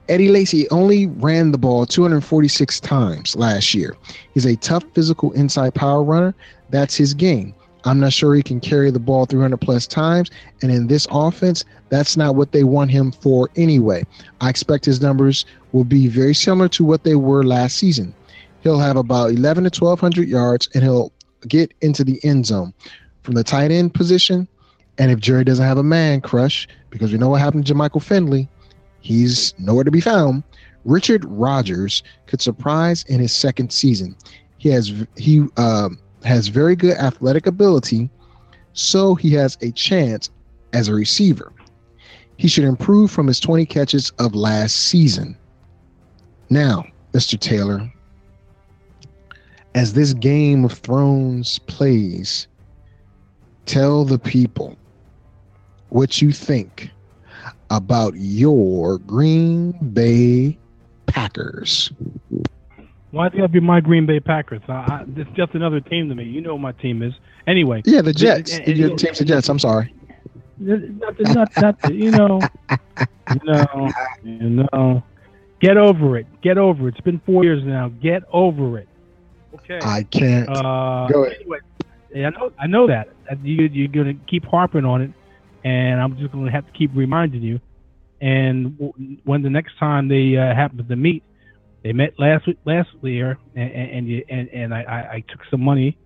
Eddie 0.09 0.30
Lacy 0.30 0.67
only 0.70 1.05
ran 1.05 1.51
the 1.51 1.57
ball 1.57 1.86
246 1.86 2.80
times 2.80 3.36
last 3.36 3.76
year. 3.76 3.95
He's 4.34 4.45
a 4.45 4.55
tough 4.55 4.84
physical 4.93 5.32
inside 5.34 5.76
power 5.76 6.03
runner. 6.03 6.34
That's 6.70 6.95
his 6.95 7.13
game. 7.13 7.53
I'm 7.86 8.00
not 8.00 8.14
sure 8.14 8.36
he 8.36 8.44
can 8.44 8.60
carry 8.60 8.92
the 8.92 9.00
ball 9.00 9.26
300 9.26 9.58
plus 9.58 9.88
times. 9.88 10.30
And 10.62 10.72
in 10.72 10.88
this 10.88 11.08
offense, 11.12 11.64
that's 11.90 12.18
not 12.18 12.36
what 12.36 12.52
they 12.52 12.64
want 12.64 12.92
him 12.92 13.12
for 13.12 13.50
anyway. 13.56 14.06
I 14.42 14.50
expect 14.50 14.86
his 14.86 15.02
numbers 15.02 15.46
will 15.72 15.86
be 15.86 16.08
very 16.08 16.36
similar 16.36 16.68
to 16.70 16.84
what 16.84 17.04
they 17.04 17.16
were 17.16 17.44
last 17.44 17.78
season. 17.78 18.14
He'll 18.62 18.80
have 18.80 18.98
about 18.98 19.32
11 19.32 19.64
to 19.64 19.84
1200 19.84 20.28
yards 20.28 20.68
and 20.74 20.84
he'll 20.84 21.14
get 21.48 21.74
into 21.82 22.04
the 22.04 22.20
end 22.24 22.46
zone 22.46 22.74
from 23.24 23.36
the 23.36 23.44
tight 23.44 23.72
end 23.72 23.94
position. 23.94 24.48
And 24.98 25.12
if 25.12 25.20
Jerry 25.20 25.46
doesn't 25.46 25.66
have 25.66 25.78
a 25.78 25.84
man 25.84 26.20
crush, 26.20 26.68
because 26.90 27.12
we 27.12 27.18
know 27.18 27.30
what 27.30 27.40
happened 27.40 27.66
to 27.68 27.76
Michael 27.76 28.02
Finley, 28.02 28.50
he's 29.00 29.54
nowhere 29.58 29.86
to 29.86 29.92
be 29.92 30.02
found. 30.02 30.44
Richard 30.84 31.24
Rodgers 31.26 32.04
could 32.26 32.42
surprise 32.42 33.04
in 33.08 33.20
his 33.20 33.32
second 33.32 33.72
season. 33.72 34.16
He 34.58 34.70
has 34.70 34.92
he 35.16 35.46
um, 35.56 36.00
has 36.24 36.47
very 36.47 36.76
good 36.76 36.97
athletic 36.97 37.47
ability, 37.47 38.09
so 38.74 39.15
he 39.15 39.32
has 39.34 39.57
a 39.61 39.72
chance 39.72 40.30
as 40.74 40.88
a 40.88 40.93
receiver. 40.93 41.51
He 42.38 42.47
should 42.47 42.63
improve 42.63 43.11
from 43.11 43.28
his 43.28 43.39
20 43.39 43.65
catches 43.65 44.11
of 44.20 44.36
last 44.36 44.76
season. 44.76 45.38
Now, 46.49 46.86
Mr. 47.13 47.39
Taylor, 47.39 47.91
as 49.76 49.93
this 49.93 50.13
Game 50.13 50.65
of 50.65 50.74
Thrones 50.74 51.59
plays, 51.59 52.47
tell 53.65 54.03
the 54.05 54.20
people 54.20 54.78
what 55.89 56.22
you 56.22 56.32
think 56.32 56.89
about 57.70 58.13
your 58.15 58.97
Green 58.99 59.72
Bay 59.93 60.57
Packers. 61.05 61.91
Why 63.12 63.30
do 63.30 63.38
you 63.38 63.41
have 63.43 63.51
to 63.51 63.60
be 63.60 63.66
my 63.66 63.80
Green 63.82 64.05
Bay 64.05 64.20
Packers? 64.20 64.62
I, 64.68 64.72
I, 64.74 65.05
it's 65.16 65.30
just 65.36 65.53
another 65.55 65.80
team 65.80 66.10
to 66.10 66.16
me. 66.16 66.24
You 66.26 66.41
know 66.41 66.53
what 66.55 66.62
my 66.62 66.72
team 66.74 67.01
is. 67.01 67.14
Anyway. 67.47 67.82
Yeah, 67.86 68.01
the 68.01 68.14
Jets. 68.14 68.53
and- 68.57 68.68
and- 68.68 68.78
Your 68.78 68.95
team's 68.95 69.18
the 69.20 69.26
Jets. 69.26 69.49
I'm 69.49 69.60
sorry. 69.60 69.93
Not, 70.60 71.20
not, 71.22 71.49
not, 71.62 71.93
you 71.93 72.12
know, 72.12 72.41
you 73.32 73.39
know, 73.45 73.91
you 74.24 74.49
know. 74.74 75.03
Get 75.62 75.78
over 75.78 76.18
it. 76.18 76.28
Get 76.41 76.57
over 76.57 76.88
it. 76.88 76.95
It's 76.95 77.01
been 77.03 77.20
four 77.26 77.43
years 77.43 77.64
now. 77.64 77.89
Get 78.01 78.24
over 78.32 78.78
it. 78.78 78.88
Okay. 79.55 79.80
I 79.82 80.03
can't. 80.03 80.47
Uh, 80.49 81.07
Go 81.07 81.24
ahead. 81.26 81.38
Anyway, 81.41 81.60
yeah, 82.14 82.28
I 82.28 82.30
know. 82.32 82.51
I 82.60 82.68
know 82.68 82.88
that. 82.88 83.10
Uh, 83.32 83.36
You, 83.43 83.68
you're 83.68 83.88
gonna 83.88 84.14
keep 84.28 84.45
harping 84.45 84.84
on 84.86 85.01
it, 85.01 85.12
and 85.64 85.99
I'm 86.01 86.18
just 86.18 86.32
gonna 86.34 86.51
have 86.51 86.66
to 86.66 86.72
keep 86.74 86.91
reminding 86.93 87.41
you. 87.41 87.60
And 88.22 88.78
w- 88.78 89.18
when 89.24 89.41
the 89.43 89.49
next 89.49 89.78
time 89.78 90.07
they 90.10 90.36
uh, 90.38 90.53
happen 90.53 90.86
to 90.86 90.95
meet, 90.95 91.24
they 91.84 91.94
met 91.94 92.14
last 92.20 92.46
week, 92.46 92.58
last 92.66 92.90
year, 93.02 93.38
and 93.56 93.72
and 93.72 93.92
and, 93.92 94.08
you, 94.08 94.24
and, 94.30 94.50
and 94.50 94.74
I, 94.74 94.82
I, 94.82 95.14
I 95.14 95.24
took 95.28 95.42
some 95.50 95.62
money, 95.62 95.98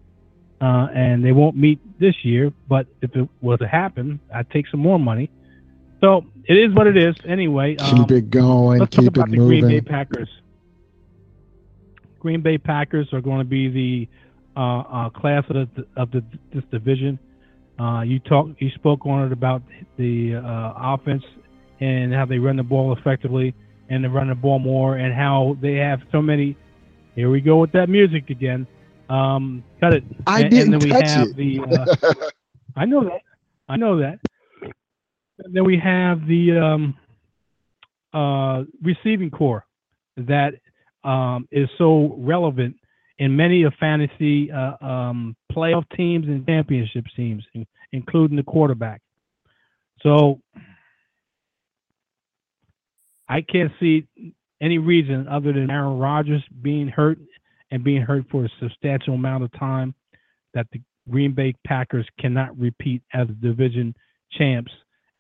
uh, 0.62 0.88
and 0.94 1.24
they 1.24 1.32
won't 1.32 1.56
meet 1.56 1.80
this 2.00 2.16
year. 2.24 2.52
But 2.68 2.88
if 3.02 3.16
it 3.16 3.28
was 3.42 3.60
to 3.60 3.68
happen, 3.68 4.20
I'd 4.34 4.50
take 4.52 4.68
some 4.68 4.80
more 4.80 5.00
money. 5.00 5.30
So 6.02 6.26
it 6.46 6.56
is 6.58 6.74
what 6.76 6.88
it 6.88 6.98
is. 6.98 7.16
Anyway, 7.26 7.78
um, 7.78 7.98
keep 7.98 8.12
it 8.12 8.30
going. 8.30 8.80
Let's 8.80 8.96
talk 8.96 9.06
Keep 9.06 9.16
about 9.16 9.30
it 9.30 9.32
the 9.32 9.38
Green 9.38 9.62
Bay 9.62 9.68
moving. 9.76 9.86
Packers. 9.86 10.30
Green 12.20 12.42
Bay 12.42 12.58
Packers 12.58 13.12
are 13.14 13.22
going 13.22 13.40
to 13.40 13.46
be 13.46 13.68
the 13.70 14.10
uh, 14.56 14.80
uh, 14.80 15.10
class 15.10 15.44
of 15.50 15.68
the, 15.76 15.86
of 15.98 16.12
the 16.12 16.24
this 16.54 16.64
division. 16.72 17.18
Uh, 17.80 18.02
you 18.02 18.20
talk, 18.20 18.50
you 18.60 18.70
spoke 18.76 19.06
on 19.06 19.26
it 19.26 19.32
about 19.32 19.64
the 19.98 20.36
uh, 20.36 20.74
offense 20.76 21.24
and 21.80 22.14
how 22.14 22.26
they 22.26 22.38
run 22.38 22.56
the 22.56 22.64
ball 22.64 22.96
effectively 22.96 23.56
and 23.90 24.04
they 24.04 24.08
run 24.08 24.30
the 24.30 24.36
ball 24.36 24.60
more 24.60 24.98
and 24.98 25.14
how 25.14 25.58
they 25.62 25.76
have 25.76 26.02
so 26.12 26.22
many. 26.22 26.56
Here 27.16 27.30
we 27.30 27.42
go 27.42 27.58
with 27.58 27.72
that 27.74 27.90
music 27.90 28.30
again. 28.30 28.66
Um, 29.10 29.64
cut 29.80 29.94
it. 29.94 30.04
I 30.26 30.42
and, 30.42 30.50
didn't 30.50 30.74
and 30.74 30.82
then 30.82 30.90
we 30.90 30.94
touch 30.94 31.10
have 31.10 31.28
it. 31.30 31.36
the. 31.36 31.60
Uh, 31.60 32.14
I 32.76 32.86
know 32.86 33.04
that. 33.04 33.22
I 33.70 33.76
know 33.78 34.00
that. 34.00 34.20
And 35.40 35.54
then 35.54 35.66
we 35.66 35.78
have 35.78 36.26
the 36.28 36.58
um, 36.58 36.98
uh, 38.14 38.64
receiving 38.82 39.30
corps 39.30 39.66
that 40.18 40.54
um, 41.04 41.48
is 41.52 41.70
so 41.78 42.16
relevant 42.18 42.76
in 43.20 43.36
many 43.36 43.64
of 43.64 43.74
fantasy 43.80 44.52
uh, 44.52 44.84
um, 44.86 45.36
playoff 45.52 45.86
teams 45.96 46.28
and 46.28 46.46
championship 46.46 47.06
teams, 47.16 47.44
in- 47.54 47.68
including 47.92 48.38
the 48.38 48.44
quarterback. 48.44 49.02
So 50.02 50.40
I 53.30 53.42
can't 53.42 53.72
see 53.80 54.08
any 54.62 54.78
reason 54.78 55.28
other 55.28 55.54
than 55.54 55.70
Aaron 55.70 55.98
Rodgers 55.98 56.44
being 56.62 56.88
hurt 56.88 57.20
and 57.72 57.84
being 57.84 58.02
hurt 58.02 58.26
for 58.32 58.46
a 58.46 58.50
substantial 58.60 59.16
amount 59.16 59.44
of 59.44 59.52
time 59.54 59.94
that 60.54 60.68
the 60.72 60.82
Green 61.10 61.34
Bay 61.34 61.54
Packers 61.66 62.08
cannot 62.20 62.58
repeat 62.58 63.02
as 63.14 63.28
division 63.42 63.96
champs 64.32 64.72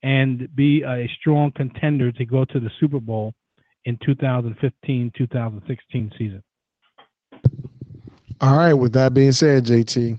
and 0.01 0.47
be 0.55 0.83
a 0.83 1.09
strong 1.19 1.51
contender 1.51 2.11
to 2.11 2.25
go 2.25 2.45
to 2.45 2.59
the 2.59 2.69
Super 2.79 2.99
Bowl 2.99 3.33
in 3.85 3.97
2015-2016 3.97 6.17
season. 6.17 6.43
All 8.41 8.57
right. 8.57 8.73
With 8.73 8.93
that 8.93 9.13
being 9.13 9.31
said, 9.31 9.65
JT, 9.65 10.17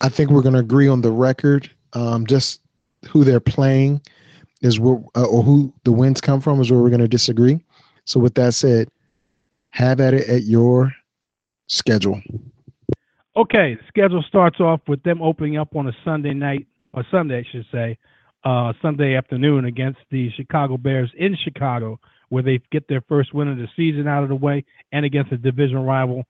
I 0.00 0.08
think 0.08 0.30
we're 0.30 0.42
going 0.42 0.54
to 0.54 0.60
agree 0.60 0.88
on 0.88 1.00
the 1.00 1.12
record. 1.12 1.70
Um, 1.92 2.26
just 2.26 2.60
who 3.08 3.24
they're 3.24 3.40
playing 3.40 4.00
is 4.62 4.80
where, 4.80 5.02
uh, 5.14 5.24
or 5.24 5.42
who 5.42 5.72
the 5.84 5.92
wins 5.92 6.20
come 6.20 6.40
from 6.40 6.60
is 6.60 6.70
where 6.70 6.80
we're 6.80 6.90
going 6.90 7.00
to 7.00 7.08
disagree. 7.08 7.60
So, 8.04 8.20
with 8.20 8.34
that 8.34 8.54
said, 8.54 8.88
have 9.70 10.00
at 10.00 10.14
it 10.14 10.28
at 10.28 10.44
your 10.44 10.92
schedule. 11.66 12.20
Okay, 13.36 13.74
the 13.74 13.82
schedule 13.88 14.22
starts 14.22 14.60
off 14.60 14.80
with 14.86 15.02
them 15.02 15.20
opening 15.20 15.56
up 15.56 15.74
on 15.74 15.88
a 15.88 15.92
Sunday 16.04 16.34
night, 16.34 16.66
or 16.92 17.04
Sunday, 17.10 17.38
I 17.38 17.44
should 17.50 17.66
say, 17.72 17.98
uh, 18.44 18.72
Sunday 18.80 19.16
afternoon 19.16 19.64
against 19.64 19.98
the 20.10 20.30
Chicago 20.36 20.76
Bears 20.76 21.10
in 21.16 21.36
Chicago, 21.42 21.98
where 22.28 22.42
they 22.42 22.60
get 22.70 22.86
their 22.86 23.00
first 23.08 23.34
win 23.34 23.48
of 23.48 23.56
the 23.56 23.68
season 23.74 24.06
out 24.06 24.22
of 24.22 24.28
the 24.28 24.36
way, 24.36 24.64
and 24.92 25.04
against 25.04 25.32
a 25.32 25.36
division 25.36 25.78
rival. 25.78 26.24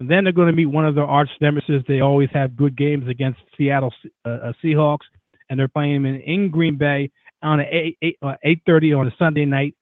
And 0.00 0.08
then 0.08 0.24
they're 0.24 0.32
going 0.32 0.48
to 0.48 0.56
meet 0.56 0.66
one 0.66 0.86
of 0.86 0.94
their 0.94 1.04
arch 1.04 1.28
nemesis. 1.40 1.82
They 1.86 2.00
always 2.00 2.30
have 2.32 2.56
good 2.56 2.76
games 2.76 3.08
against 3.08 3.40
Seattle 3.56 3.92
uh, 4.24 4.52
Seahawks, 4.62 5.06
and 5.50 5.58
they're 5.58 5.68
playing 5.68 6.02
them 6.02 6.06
in, 6.06 6.20
in 6.20 6.50
Green 6.50 6.76
Bay 6.76 7.10
on 7.42 7.60
a 7.60 7.96
eight 8.02 8.18
uh, 8.22 8.34
eight 8.44 8.62
thirty 8.66 8.92
on 8.92 9.06
a 9.06 9.14
Sunday 9.18 9.44
night, 9.44 9.74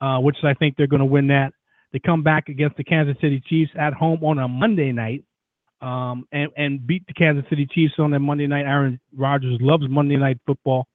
uh, 0.00 0.18
which 0.18 0.36
I 0.44 0.54
think 0.54 0.76
they're 0.76 0.86
going 0.86 1.00
to 1.00 1.06
win 1.06 1.28
that. 1.28 1.52
They 1.92 1.98
come 1.98 2.22
back 2.22 2.48
against 2.48 2.76
the 2.76 2.84
Kansas 2.84 3.16
City 3.20 3.42
Chiefs 3.46 3.72
at 3.78 3.92
home 3.92 4.24
on 4.24 4.38
a 4.38 4.48
Monday 4.48 4.92
night, 4.92 5.24
um, 5.80 6.26
and 6.32 6.50
and 6.56 6.86
beat 6.86 7.06
the 7.06 7.14
Kansas 7.14 7.44
City 7.50 7.66
Chiefs 7.66 7.94
on 7.98 8.10
that 8.12 8.20
Monday 8.20 8.46
night. 8.46 8.64
Aaron 8.64 8.98
Rodgers 9.16 9.58
loves 9.60 9.84
Monday 9.88 10.16
night 10.16 10.38
football. 10.46 10.86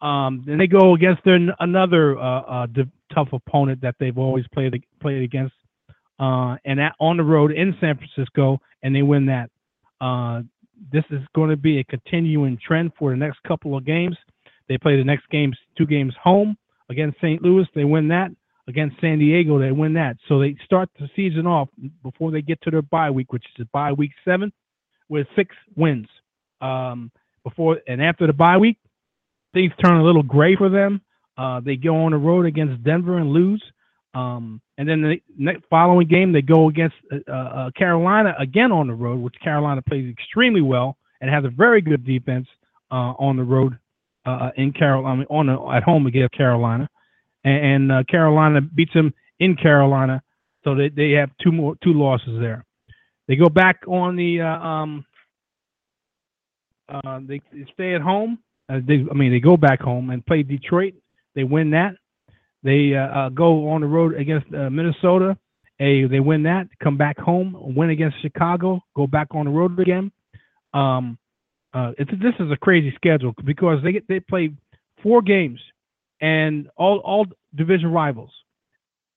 Um, 0.00 0.44
then 0.46 0.58
they 0.58 0.68
go 0.68 0.94
against 0.94 1.24
their 1.24 1.38
another 1.58 2.16
uh, 2.18 2.40
uh, 2.42 2.66
tough 3.12 3.28
opponent 3.32 3.80
that 3.82 3.96
they've 3.98 4.16
always 4.16 4.44
played 4.54 4.80
played 5.00 5.22
against, 5.22 5.54
uh, 6.20 6.56
and 6.64 6.80
at, 6.80 6.94
on 7.00 7.16
the 7.16 7.24
road 7.24 7.50
in 7.50 7.76
San 7.80 7.98
Francisco, 7.98 8.60
and 8.82 8.94
they 8.94 9.02
win 9.02 9.26
that. 9.26 9.50
This 10.92 11.02
is 11.10 11.20
going 11.34 11.50
to 11.50 11.56
be 11.56 11.80
a 11.80 11.84
continuing 11.84 12.56
trend 12.64 12.92
for 12.96 13.10
the 13.10 13.16
next 13.16 13.42
couple 13.42 13.76
of 13.76 13.84
games. 13.84 14.16
They 14.68 14.78
play 14.78 14.96
the 14.96 15.04
next 15.04 15.28
games, 15.30 15.56
two 15.76 15.86
games 15.86 16.14
home 16.22 16.56
against 16.90 17.18
St. 17.18 17.42
Louis. 17.42 17.66
They 17.74 17.84
win 17.84 18.08
that. 18.08 18.30
Against 18.66 19.00
San 19.00 19.18
Diego, 19.18 19.58
they 19.58 19.72
win 19.72 19.94
that. 19.94 20.18
So 20.28 20.38
they 20.38 20.54
start 20.62 20.90
the 21.00 21.08
season 21.16 21.46
off 21.46 21.70
before 22.02 22.30
they 22.30 22.42
get 22.42 22.60
to 22.62 22.70
their 22.70 22.82
bye 22.82 23.10
week, 23.10 23.32
which 23.32 23.44
is 23.58 23.66
bye 23.72 23.92
week 23.92 24.10
seven, 24.26 24.52
with 25.08 25.26
six 25.34 25.54
wins. 25.74 26.06
Um, 26.60 27.10
before 27.44 27.78
and 27.86 28.02
after 28.02 28.26
the 28.26 28.34
bye 28.34 28.58
week, 28.58 28.76
things 29.54 29.72
turn 29.82 29.96
a 29.96 30.04
little 30.04 30.22
gray 30.22 30.54
for 30.54 30.68
them. 30.68 31.00
Uh, 31.38 31.60
they 31.60 31.76
go 31.76 32.04
on 32.04 32.12
the 32.12 32.18
road 32.18 32.44
against 32.44 32.84
Denver 32.84 33.16
and 33.16 33.30
lose. 33.30 33.62
Um, 34.12 34.60
and 34.76 34.86
then 34.86 35.00
the 35.00 35.22
next 35.38 35.62
following 35.70 36.06
game, 36.06 36.32
they 36.32 36.42
go 36.42 36.68
against 36.68 36.96
uh, 37.10 37.32
uh, 37.32 37.70
Carolina 37.70 38.34
again 38.38 38.70
on 38.70 38.88
the 38.88 38.94
road, 38.94 39.20
which 39.20 39.36
Carolina 39.42 39.80
plays 39.80 40.10
extremely 40.10 40.60
well 40.60 40.98
and 41.22 41.30
has 41.30 41.44
a 41.44 41.50
very 41.50 41.80
good 41.80 42.04
defense 42.04 42.46
uh, 42.90 43.14
on 43.18 43.36
the 43.36 43.42
road 43.42 43.78
uh, 44.28 44.50
in 44.56 44.72
Carolina, 44.72 45.24
on 45.30 45.46
the, 45.46 45.76
at 45.76 45.82
home 45.82 46.06
against 46.06 46.34
Carolina 46.34 46.88
and, 47.44 47.66
and 47.66 47.92
uh, 47.92 48.02
Carolina 48.08 48.60
beats 48.60 48.92
them 48.94 49.12
in 49.40 49.56
Carolina, 49.56 50.22
so 50.64 50.74
they, 50.74 50.88
they 50.88 51.12
have 51.12 51.30
two 51.42 51.52
more 51.52 51.76
two 51.82 51.92
losses 51.92 52.40
there. 52.40 52.64
They 53.26 53.36
go 53.36 53.48
back 53.48 53.80
on 53.86 54.16
the 54.16 54.40
uh, 54.40 54.46
um, 54.46 55.04
uh, 56.88 57.20
they, 57.22 57.40
they 57.52 57.66
stay 57.72 57.94
at 57.94 58.00
home. 58.00 58.38
Uh, 58.68 58.80
they, 58.86 59.04
I 59.10 59.14
mean, 59.14 59.32
they 59.32 59.40
go 59.40 59.56
back 59.56 59.80
home 59.80 60.10
and 60.10 60.24
play 60.24 60.42
Detroit. 60.42 60.94
They 61.34 61.44
win 61.44 61.70
that. 61.70 61.94
They 62.62 62.94
uh, 62.94 63.06
uh, 63.06 63.28
go 63.30 63.68
on 63.70 63.82
the 63.82 63.86
road 63.86 64.14
against 64.14 64.52
uh, 64.52 64.70
Minnesota. 64.70 65.36
A, 65.80 66.06
they 66.06 66.20
win 66.20 66.42
that. 66.42 66.66
Come 66.82 66.96
back 66.96 67.18
home. 67.18 67.54
Win 67.76 67.90
against 67.90 68.20
Chicago. 68.20 68.80
Go 68.96 69.06
back 69.06 69.28
on 69.30 69.44
the 69.44 69.50
road 69.52 69.78
again. 69.78 70.10
Um, 70.74 71.18
uh, 71.78 71.92
this 71.98 72.34
is 72.40 72.50
a 72.50 72.56
crazy 72.56 72.92
schedule 72.96 73.34
because 73.44 73.82
they 73.82 73.92
get 73.92 74.08
they 74.08 74.20
play 74.20 74.52
four 75.02 75.22
games 75.22 75.60
and 76.20 76.68
all 76.76 76.98
all 76.98 77.26
division 77.54 77.92
rivals 77.92 78.30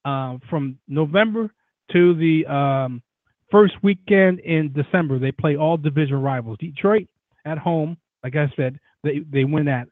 uh, 0.06 0.38
from 0.50 0.78
November 0.88 1.50
to 1.92 2.14
the 2.16 2.46
um, 2.46 3.02
first 3.50 3.74
weekend 3.82 4.40
in 4.40 4.72
December. 4.74 5.18
They 5.18 5.32
play 5.32 5.56
all 5.56 5.78
division 5.78 6.22
rivals. 6.22 6.58
Detroit 6.60 7.08
at 7.46 7.58
home, 7.58 7.98
like 8.24 8.36
I 8.36 8.52
said, 8.56 8.80
they 9.04 9.20
they 9.32 9.44
win 9.44 9.66
that. 9.66 9.88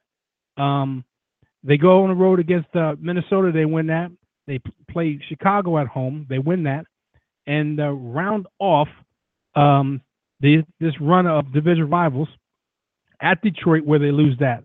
Um, 0.62 1.04
they 1.64 1.78
go 1.78 2.04
on 2.04 2.10
the 2.10 2.16
road 2.16 2.40
against 2.40 2.74
uh, 2.76 2.96
Minnesota. 3.00 3.52
They 3.52 3.66
win 3.66 3.88
that. 3.88 4.12
They 4.48 4.60
play 4.92 5.20
Chicago 5.28 5.78
at 5.80 5.88
home. 5.88 6.28
They 6.30 6.40
win 6.40 6.64
that, 6.64 6.86
and 7.48 7.80
uh, 7.80 7.90
round 7.90 8.48
off 8.60 8.88
um, 9.56 10.02
the, 10.40 10.64
this 10.80 10.94
run 11.02 11.28
of 11.28 11.52
division 11.52 11.90
rivals 11.90 12.30
at 13.22 13.42
Detroit, 13.42 13.86
where 13.86 14.00
they 14.00 14.12
lose 14.12 14.38
that 14.40 14.64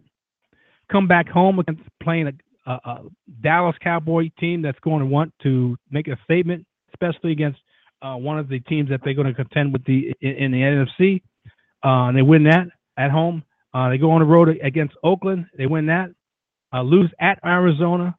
come 0.90 1.06
back 1.06 1.28
home 1.28 1.58
against 1.58 1.82
playing 2.02 2.28
a, 2.28 2.70
a, 2.70 2.72
a, 2.72 3.02
Dallas 3.42 3.76
Cowboy 3.82 4.30
team 4.38 4.62
that's 4.62 4.78
going 4.80 5.00
to 5.00 5.06
want 5.06 5.32
to 5.42 5.76
make 5.90 6.08
a 6.08 6.16
statement, 6.24 6.66
especially 6.94 7.32
against 7.32 7.58
uh, 8.02 8.14
one 8.14 8.38
of 8.38 8.48
the 8.48 8.60
teams 8.60 8.90
that 8.90 9.00
they're 9.04 9.14
going 9.14 9.26
to 9.26 9.34
contend 9.34 9.72
with 9.72 9.84
the 9.84 10.14
in, 10.20 10.30
in 10.30 10.52
the 10.52 10.58
NFC. 10.58 11.22
Uh, 11.84 12.08
and 12.08 12.16
they 12.16 12.22
win 12.22 12.44
that 12.44 12.68
at 12.96 13.10
home. 13.10 13.42
Uh, 13.72 13.88
they 13.88 13.98
go 13.98 14.10
on 14.12 14.20
the 14.20 14.26
road 14.26 14.48
against 14.62 14.94
Oakland. 15.02 15.46
They 15.56 15.66
win 15.66 15.86
that. 15.86 16.10
Uh, 16.72 16.82
lose 16.82 17.10
at 17.20 17.38
Arizona, 17.44 18.16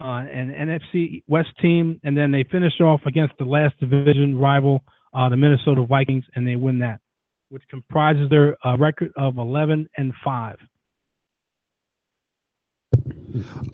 uh, 0.00 0.24
an 0.32 0.50
NFC 0.50 1.22
West 1.26 1.50
team, 1.60 2.00
and 2.04 2.16
then 2.16 2.30
they 2.30 2.44
finish 2.44 2.80
off 2.80 3.00
against 3.06 3.34
the 3.38 3.44
last 3.44 3.78
division 3.80 4.38
rival, 4.38 4.82
uh, 5.14 5.28
the 5.28 5.36
Minnesota 5.36 5.84
Vikings, 5.84 6.24
and 6.34 6.46
they 6.46 6.56
win 6.56 6.78
that, 6.78 7.00
which 7.48 7.62
comprises 7.68 8.28
their 8.30 8.56
record 8.78 9.12
of 9.16 9.38
11 9.38 9.88
and 9.96 10.12
five. 10.24 10.58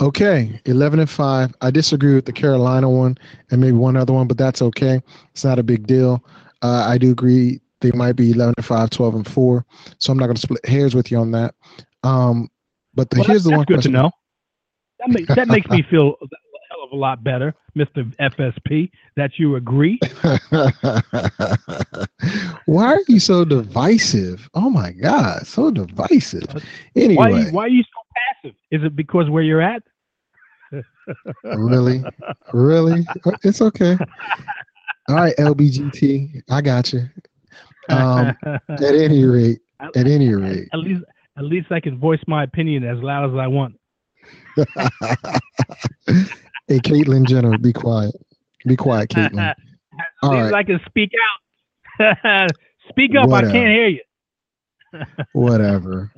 Okay, 0.00 0.60
eleven 0.64 0.98
and 0.98 1.08
five. 1.08 1.54
I 1.60 1.70
disagree 1.70 2.14
with 2.14 2.24
the 2.24 2.32
Carolina 2.32 2.90
one 2.90 3.16
and 3.50 3.60
maybe 3.60 3.72
one 3.72 3.96
other 3.96 4.12
one, 4.12 4.26
but 4.26 4.36
that's 4.36 4.60
okay. 4.60 5.00
It's 5.30 5.44
not 5.44 5.58
a 5.58 5.62
big 5.62 5.86
deal. 5.86 6.24
Uh, 6.62 6.84
I 6.86 6.98
do 6.98 7.10
agree 7.10 7.60
they 7.80 7.92
might 7.92 8.14
be 8.14 8.32
11 8.32 8.54
and 8.56 8.66
5, 8.66 8.90
12 8.90 9.14
and 9.14 9.28
4. 9.28 9.64
So 9.98 10.12
I'm 10.12 10.18
not 10.18 10.26
going 10.26 10.36
to 10.36 10.40
split 10.40 10.64
hairs 10.66 10.94
with 10.94 11.10
you 11.10 11.18
on 11.18 11.30
that. 11.32 11.54
Um, 12.02 12.48
but 12.94 13.10
the, 13.10 13.18
well, 13.18 13.26
here's 13.26 13.44
the 13.44 13.50
one 13.50 13.60
good 13.60 13.74
question. 13.74 13.92
to 13.92 13.98
know. 13.98 14.10
That, 15.00 15.10
make, 15.10 15.26
that 15.28 15.48
makes 15.48 15.68
me 15.68 15.82
feel 15.90 16.14
a 16.94 16.94
hell 16.94 16.94
of 16.94 16.94
a 16.94 17.00
lot 17.00 17.24
better, 17.24 17.54
Mr. 17.76 18.14
FSP, 18.16 18.90
that 19.16 19.32
you 19.38 19.56
agree. 19.56 19.98
why 22.66 22.94
are 22.94 23.02
you 23.08 23.20
so 23.20 23.44
divisive? 23.44 24.48
Oh 24.54 24.70
my 24.70 24.92
God, 24.92 25.46
so 25.46 25.70
divisive. 25.70 26.46
Anyway, 26.96 27.16
why 27.16 27.30
are 27.30 27.40
you, 27.40 27.52
why 27.52 27.64
are 27.64 27.68
you 27.68 27.82
so 27.82 27.88
passive? 28.42 28.56
Is 28.70 28.82
it 28.84 28.96
because 28.96 29.28
where 29.30 29.42
you're 29.42 29.62
at? 29.62 29.82
really, 31.44 32.02
really, 32.52 33.06
it's 33.42 33.62
okay. 33.62 33.96
All 35.08 35.16
right, 35.16 35.36
LBGT, 35.36 36.42
I 36.50 36.60
got 36.60 36.92
you. 36.92 37.08
Um, 37.90 38.36
at 38.68 38.82
any 38.82 39.24
rate, 39.24 39.60
at 39.80 40.06
any 40.06 40.34
rate, 40.34 40.68
at 40.72 40.78
least 40.78 41.02
at 41.36 41.44
least 41.44 41.70
I 41.70 41.80
can 41.80 41.98
voice 41.98 42.20
my 42.26 42.44
opinion 42.44 42.84
as 42.84 42.98
loud 43.02 43.30
as 43.30 43.38
I 43.38 43.46
want. 43.46 43.78
Hey, 46.68 46.78
Caitlyn 46.78 47.26
Jenner, 47.26 47.56
be 47.58 47.72
quiet. 47.72 48.14
Be 48.66 48.76
quiet, 48.76 49.08
Caitlyn. 49.14 49.38
at 49.38 49.56
All 50.22 50.30
least 50.30 50.52
right. 50.52 50.54
I 50.54 50.62
can 50.64 50.80
speak 50.86 51.12
out. 52.00 52.50
speak 52.88 53.14
up. 53.16 53.28
Whatever. 53.28 53.50
I 53.50 53.52
can't 53.52 53.70
hear 53.70 53.88
you. 53.88 54.00
Whatever. 55.32 56.12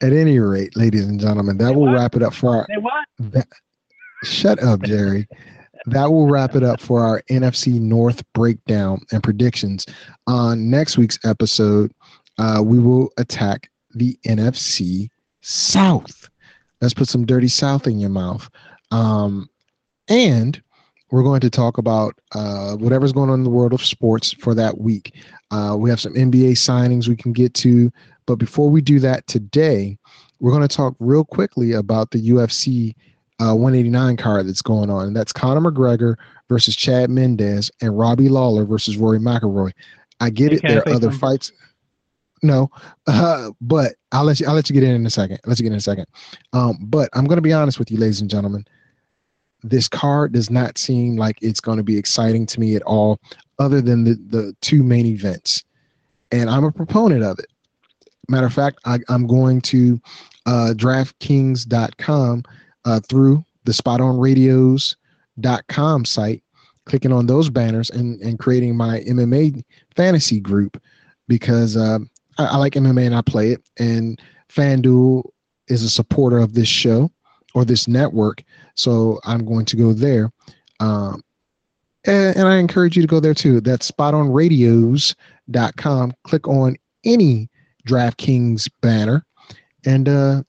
At 0.00 0.12
any 0.12 0.38
rate, 0.38 0.76
ladies 0.76 1.06
and 1.06 1.20
gentlemen, 1.20 1.58
that 1.58 1.74
will 1.74 1.92
wrap 1.92 2.14
it 2.14 2.22
up 2.22 2.34
for 2.34 2.56
our. 2.56 2.66
That, 3.18 3.46
shut 4.24 4.62
up, 4.62 4.82
Jerry. 4.82 5.26
that 5.86 6.10
will 6.10 6.26
wrap 6.28 6.54
it 6.54 6.62
up 6.62 6.80
for 6.80 7.00
our 7.02 7.22
NFC 7.30 7.80
North 7.80 8.22
breakdown 8.32 9.00
and 9.12 9.22
predictions. 9.22 9.86
On 10.26 10.70
next 10.70 10.98
week's 10.98 11.18
episode, 11.24 11.92
uh, 12.38 12.62
we 12.64 12.78
will 12.78 13.10
attack 13.18 13.68
the 13.94 14.16
NFC 14.26 15.08
South. 15.40 16.28
Let's 16.80 16.94
put 16.94 17.08
some 17.08 17.26
dirty 17.26 17.48
South 17.48 17.86
in 17.86 17.98
your 17.98 18.10
mouth. 18.10 18.48
Um, 18.90 19.48
and 20.08 20.60
we're 21.10 21.22
going 21.22 21.40
to 21.40 21.50
talk 21.50 21.78
about 21.78 22.14
uh, 22.32 22.74
whatever's 22.76 23.12
going 23.12 23.30
on 23.30 23.40
in 23.40 23.44
the 23.44 23.50
world 23.50 23.72
of 23.72 23.84
sports 23.84 24.32
for 24.32 24.54
that 24.54 24.78
week. 24.78 25.14
Uh, 25.50 25.74
we 25.78 25.88
have 25.88 26.00
some 26.00 26.14
NBA 26.14 26.52
signings 26.52 27.08
we 27.08 27.16
can 27.16 27.32
get 27.32 27.54
to. 27.54 27.90
But 28.26 28.36
before 28.36 28.68
we 28.68 28.82
do 28.82 29.00
that 29.00 29.26
today, 29.26 29.96
we're 30.40 30.52
going 30.52 30.66
to 30.66 30.76
talk 30.76 30.94
real 30.98 31.24
quickly 31.24 31.72
about 31.72 32.10
the 32.10 32.28
UFC 32.30 32.94
uh, 33.40 33.54
189 33.54 34.16
card 34.16 34.46
that's 34.46 34.62
going 34.62 34.90
on. 34.90 35.06
And 35.06 35.16
that's 35.16 35.32
Conor 35.32 35.70
McGregor 35.70 36.16
versus 36.48 36.76
Chad 36.76 37.08
Mendes 37.08 37.70
and 37.80 37.98
Robbie 37.98 38.28
Lawler 38.28 38.64
versus 38.64 38.96
Rory 38.96 39.18
McIlroy. 39.18 39.72
I 40.20 40.30
get 40.30 40.52
it. 40.52 40.62
There 40.62 40.80
are 40.80 40.88
other 40.88 41.02
something? 41.02 41.18
fights. 41.18 41.52
No, 42.42 42.70
uh, 43.06 43.50
but 43.60 43.94
I'll 44.12 44.24
let 44.24 44.40
you. 44.40 44.46
I'll 44.46 44.54
let 44.54 44.68
you 44.68 44.74
get 44.74 44.82
in 44.82 44.94
in 44.94 45.06
a 45.06 45.10
second. 45.10 45.40
Let's 45.46 45.60
get 45.60 45.72
in 45.72 45.78
a 45.78 45.80
second. 45.80 46.06
Um, 46.52 46.78
but 46.82 47.08
I'm 47.14 47.24
going 47.24 47.36
to 47.36 47.42
be 47.42 47.52
honest 47.52 47.78
with 47.78 47.90
you, 47.90 47.98
ladies 47.98 48.20
and 48.20 48.30
gentlemen. 48.30 48.64
This 49.62 49.88
card 49.88 50.32
does 50.32 50.50
not 50.50 50.78
seem 50.78 51.16
like 51.16 51.38
it's 51.42 51.60
going 51.60 51.78
to 51.78 51.84
be 51.84 51.98
exciting 51.98 52.46
to 52.46 52.60
me 52.60 52.76
at 52.76 52.82
all, 52.82 53.18
other 53.58 53.80
than 53.80 54.04
the 54.04 54.14
the 54.28 54.54
two 54.60 54.82
main 54.82 55.06
events, 55.06 55.64
and 56.30 56.48
I'm 56.48 56.64
a 56.64 56.72
proponent 56.72 57.24
of 57.24 57.38
it. 57.38 57.46
Matter 58.28 58.46
of 58.46 58.52
fact, 58.52 58.78
I, 58.84 58.98
am 59.08 59.26
going 59.26 59.60
to 59.62 60.00
uh, 60.46 60.74
DraftKings.com 60.76 62.44
uh, 62.84 63.00
through 63.08 63.44
the 63.64 63.72
SpotOnRadios.com 63.72 66.04
site, 66.04 66.44
clicking 66.84 67.12
on 67.12 67.26
those 67.26 67.50
banners 67.50 67.90
and, 67.90 68.20
and 68.20 68.38
creating 68.38 68.76
my 68.76 69.00
MMA 69.00 69.64
fantasy 69.96 70.38
group 70.40 70.80
because 71.26 71.76
uh, 71.76 71.98
I, 72.38 72.44
I 72.44 72.56
like 72.56 72.74
MMA 72.74 73.06
and 73.06 73.14
I 73.14 73.22
play 73.22 73.52
it. 73.52 73.62
And 73.78 74.20
FanDuel 74.48 75.28
is 75.68 75.82
a 75.82 75.90
supporter 75.90 76.38
of 76.38 76.54
this 76.54 76.68
show 76.68 77.10
or 77.54 77.64
this 77.64 77.88
network. 77.88 78.42
So 78.74 79.20
I'm 79.24 79.44
going 79.44 79.64
to 79.66 79.76
go 79.76 79.92
there. 79.92 80.32
Um, 80.80 81.22
and, 82.04 82.36
and, 82.36 82.48
I 82.48 82.56
encourage 82.56 82.96
you 82.96 83.02
to 83.02 83.08
go 83.08 83.20
there 83.20 83.34
too. 83.34 83.60
That's 83.60 83.90
spotonradios.com. 83.90 86.12
Click 86.24 86.46
on 86.46 86.76
any 87.04 87.48
DraftKings 87.86 88.68
banner. 88.80 89.24
And 89.84 90.08
uh, 90.08 90.42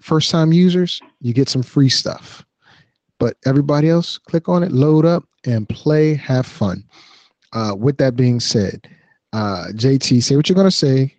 first 0.00 0.30
time 0.30 0.52
users, 0.52 1.00
you 1.20 1.34
get 1.34 1.48
some 1.48 1.62
free 1.62 1.88
stuff. 1.88 2.44
But 3.18 3.36
everybody 3.44 3.88
else, 3.88 4.18
click 4.18 4.48
on 4.48 4.62
it, 4.62 4.70
load 4.72 5.04
up, 5.04 5.24
and 5.44 5.68
play, 5.68 6.14
have 6.14 6.46
fun. 6.46 6.84
Uh, 7.52 7.74
with 7.78 7.98
that 7.98 8.16
being 8.16 8.40
said, 8.40 8.88
uh, 9.32 9.66
JT, 9.72 10.22
say 10.22 10.36
what 10.36 10.48
you're 10.48 10.56
gonna 10.56 10.70
say 10.70 11.14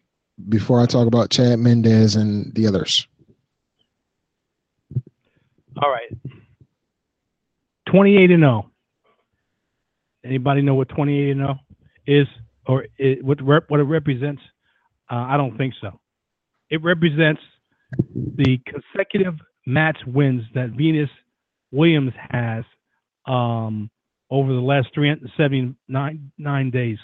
before 0.49 0.81
I 0.81 0.85
talk 0.85 1.07
about 1.07 1.29
Chad 1.29 1.59
Mendes 1.59 2.15
and 2.15 2.53
the 2.55 2.67
others. 2.67 3.07
All 5.81 5.89
right. 5.89 6.17
28 7.89 8.31
and 8.31 8.41
0. 8.41 8.69
Anybody 10.25 10.61
know 10.61 10.75
what 10.75 10.89
28 10.89 11.31
and 11.31 11.39
0 11.39 11.59
is 12.07 12.27
or 12.65 12.85
it, 12.97 13.23
what 13.23 13.41
rep, 13.41 13.65
what 13.69 13.79
it 13.79 13.83
represents? 13.83 14.41
Uh, 15.11 15.25
I 15.29 15.37
don't 15.37 15.57
think 15.57 15.73
so. 15.81 15.99
It 16.69 16.81
represents 16.83 17.41
the 18.07 18.59
consecutive 18.65 19.35
match 19.65 19.97
wins 20.07 20.43
that 20.55 20.71
Venus 20.71 21.09
Williams 21.71 22.13
has 22.31 22.63
um, 23.27 23.89
over 24.29 24.53
the 24.53 24.59
last 24.61 24.87
379 24.93 26.31
nine 26.37 26.69
days. 26.71 26.97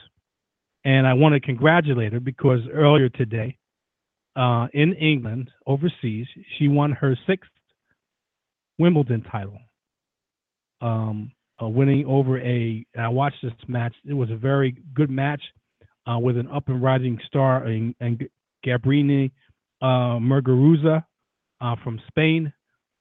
And 0.86 1.06
I 1.06 1.14
want 1.14 1.34
to 1.34 1.40
congratulate 1.40 2.14
her 2.14 2.20
because 2.20 2.62
earlier 2.74 3.10
today 3.10 3.58
uh, 4.36 4.68
in 4.74 4.94
England, 4.94 5.52
overseas, 5.68 6.26
she 6.58 6.68
won 6.68 6.94
her 6.94 7.18
sixth 7.28 7.52
Wimbledon 8.80 9.22
title, 9.24 9.60
um, 10.82 11.32
uh, 11.62 11.68
winning 11.68 12.06
over 12.06 12.40
a. 12.40 12.86
I 12.98 13.10
watched 13.10 13.44
this 13.44 13.54
match. 13.68 13.94
It 14.06 14.14
was 14.14 14.32
a 14.32 14.36
very 14.36 14.76
good 14.94 15.10
match 15.10 15.42
uh, 16.08 16.18
with 16.18 16.38
an 16.38 16.48
up 16.48 16.70
and 16.70 16.82
rising 16.82 17.20
star 17.28 17.68
in, 17.68 17.94
in 18.00 18.18
Garbiñe 18.66 19.32
uh, 19.82 20.18
Muguruza 20.20 21.04
uh, 21.62 21.76
from 21.84 22.02
Spain. 22.08 22.52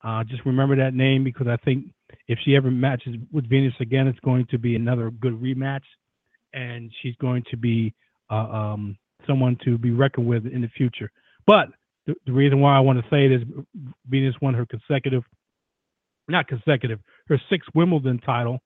Uh, 0.04 0.24
just 0.24 0.44
remember 0.44 0.76
that 0.76 0.94
name 0.94 1.24
because 1.24 1.46
I 1.46 1.56
think 1.64 1.86
if 2.26 2.38
she 2.44 2.56
ever 2.56 2.70
matches 2.70 3.16
with 3.32 3.48
Venus 3.48 3.74
again, 3.80 4.06
it's 4.06 4.20
going 4.20 4.46
to 4.50 4.58
be 4.58 4.76
another 4.76 5.10
good 5.10 5.40
rematch, 5.40 5.82
and 6.52 6.90
she's 7.02 7.16
going 7.16 7.44
to 7.50 7.56
be 7.56 7.94
uh, 8.30 8.34
um, 8.34 8.96
someone 9.26 9.56
to 9.64 9.78
be 9.78 9.90
reckoned 9.90 10.26
with 10.26 10.46
in 10.46 10.62
the 10.62 10.68
future. 10.68 11.10
But 11.46 11.68
the, 12.06 12.14
the 12.26 12.32
reason 12.32 12.60
why 12.60 12.76
I 12.76 12.80
want 12.80 12.98
to 12.98 13.04
say 13.10 13.26
it 13.26 13.32
is 13.32 13.42
Venus 14.08 14.34
won 14.40 14.54
her 14.54 14.66
consecutive 14.66 15.22
not 16.28 16.46
consecutive, 16.46 17.00
her 17.28 17.40
sixth 17.50 17.68
Wimbledon 17.74 18.18
title. 18.18 18.60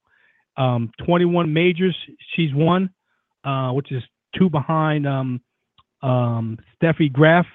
Um, 0.56 0.90
21 1.06 1.52
majors 1.52 1.96
she's 2.36 2.50
won, 2.52 2.90
uh, 3.44 3.70
which 3.70 3.90
is 3.90 4.02
two 4.38 4.50
behind 4.50 5.06
um, 5.06 5.40
um, 6.02 6.58
Steffi 6.76 7.10
Graf, 7.10 7.46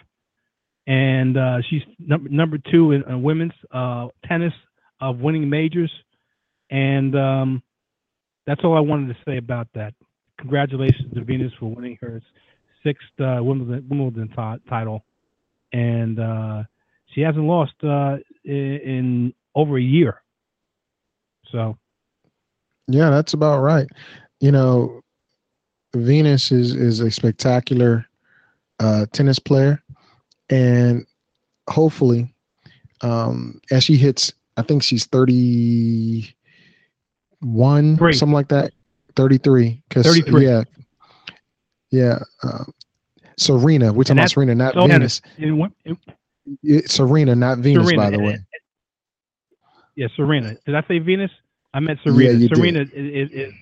and 0.88 1.38
uh, 1.38 1.58
she's 1.70 1.82
number 2.00 2.30
number 2.30 2.58
two 2.72 2.94
in, 2.94 3.04
in 3.04 3.22
women's 3.22 3.54
uh, 3.72 4.08
tennis 4.26 4.54
of 5.00 5.20
winning 5.20 5.50
majors. 5.50 5.92
And 6.70 7.16
um, 7.16 7.64
that's 8.46 8.62
all 8.64 8.76
I 8.76 8.80
wanted 8.80 9.10
to 9.10 9.18
say 9.26 9.38
about 9.38 9.68
that. 9.76 9.94
Congratulations 10.40 11.14
to 11.14 11.24
Venus 11.24 11.52
for 11.60 11.68
winning 11.70 11.98
her 12.02 12.22
sixth 12.84 13.06
uh, 13.20 13.40
Wimbledon, 13.42 13.86
Wimbledon 13.90 14.30
t- 14.30 14.70
title, 14.70 15.04
and 15.74 16.20
uh, 16.20 16.64
she 17.14 17.22
hasn't 17.22 17.44
lost 17.44 17.74
uh, 17.84 18.18
in, 18.46 18.54
in 18.54 19.34
over 19.58 19.78
a 19.78 19.82
year. 19.82 20.22
So, 21.52 21.78
yeah, 22.88 23.10
that's 23.10 23.34
about 23.34 23.62
right. 23.62 23.88
You 24.40 24.52
know, 24.52 25.02
Venus 25.96 26.52
is 26.52 26.76
is 26.76 27.00
a 27.00 27.10
spectacular 27.10 28.06
uh, 28.80 29.08
tennis 29.12 29.40
player, 29.40 29.82
and 30.50 31.06
hopefully, 31.68 32.34
um, 33.02 33.60
as 33.72 33.84
she 33.84 33.98
hits, 33.98 34.32
I 34.58 34.62
think 34.62 34.84
she's 34.84 35.06
thirty 35.08 36.34
one, 37.40 37.98
Three. 37.98 38.14
something 38.14 38.34
like 38.34 38.50
that, 38.50 38.74
thirty 39.16 39.40
three. 39.40 39.82
33. 39.90 40.46
Yeah, 40.46 40.64
yeah. 41.90 42.20
Uh, 42.44 42.64
Serena, 43.38 43.92
we're 43.92 44.04
talking 44.04 44.20
about 44.20 44.32
Serena, 44.32 44.54
not 44.56 44.74
so- 44.76 44.88
Venus. 44.88 45.22
wom- 45.40 45.74
in, 45.86 45.98
It's 46.64 46.94
Serena, 46.94 47.36
not 47.36 47.58
Venus, 47.60 47.86
Serena, 47.88 48.02
by 48.04 48.10
the 48.12 48.20
way. 48.20 48.38
Yeah, 49.98 50.08
Serena. 50.16 50.56
Did 50.66 50.76
I 50.76 50.84
say 50.88 51.00
Venus? 51.00 51.32
I 51.74 51.82
meant 51.82 52.00
Serena. 52.04 52.40
Yeah. 52.40 52.48
Serena 52.56 52.80
is, 52.82 52.90
is, 52.94 53.30
is 53.32 53.54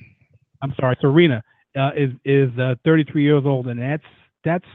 I'm 0.62 0.74
sorry, 0.80 0.96
Serena 1.02 1.42
uh, 1.76 1.92
is 1.96 2.12
is 2.24 2.52
uh, 2.60 2.76
33 2.86 3.24
years 3.24 3.44
old, 3.46 3.68
and 3.68 3.82
that's 3.82 4.04
that's 4.44 4.66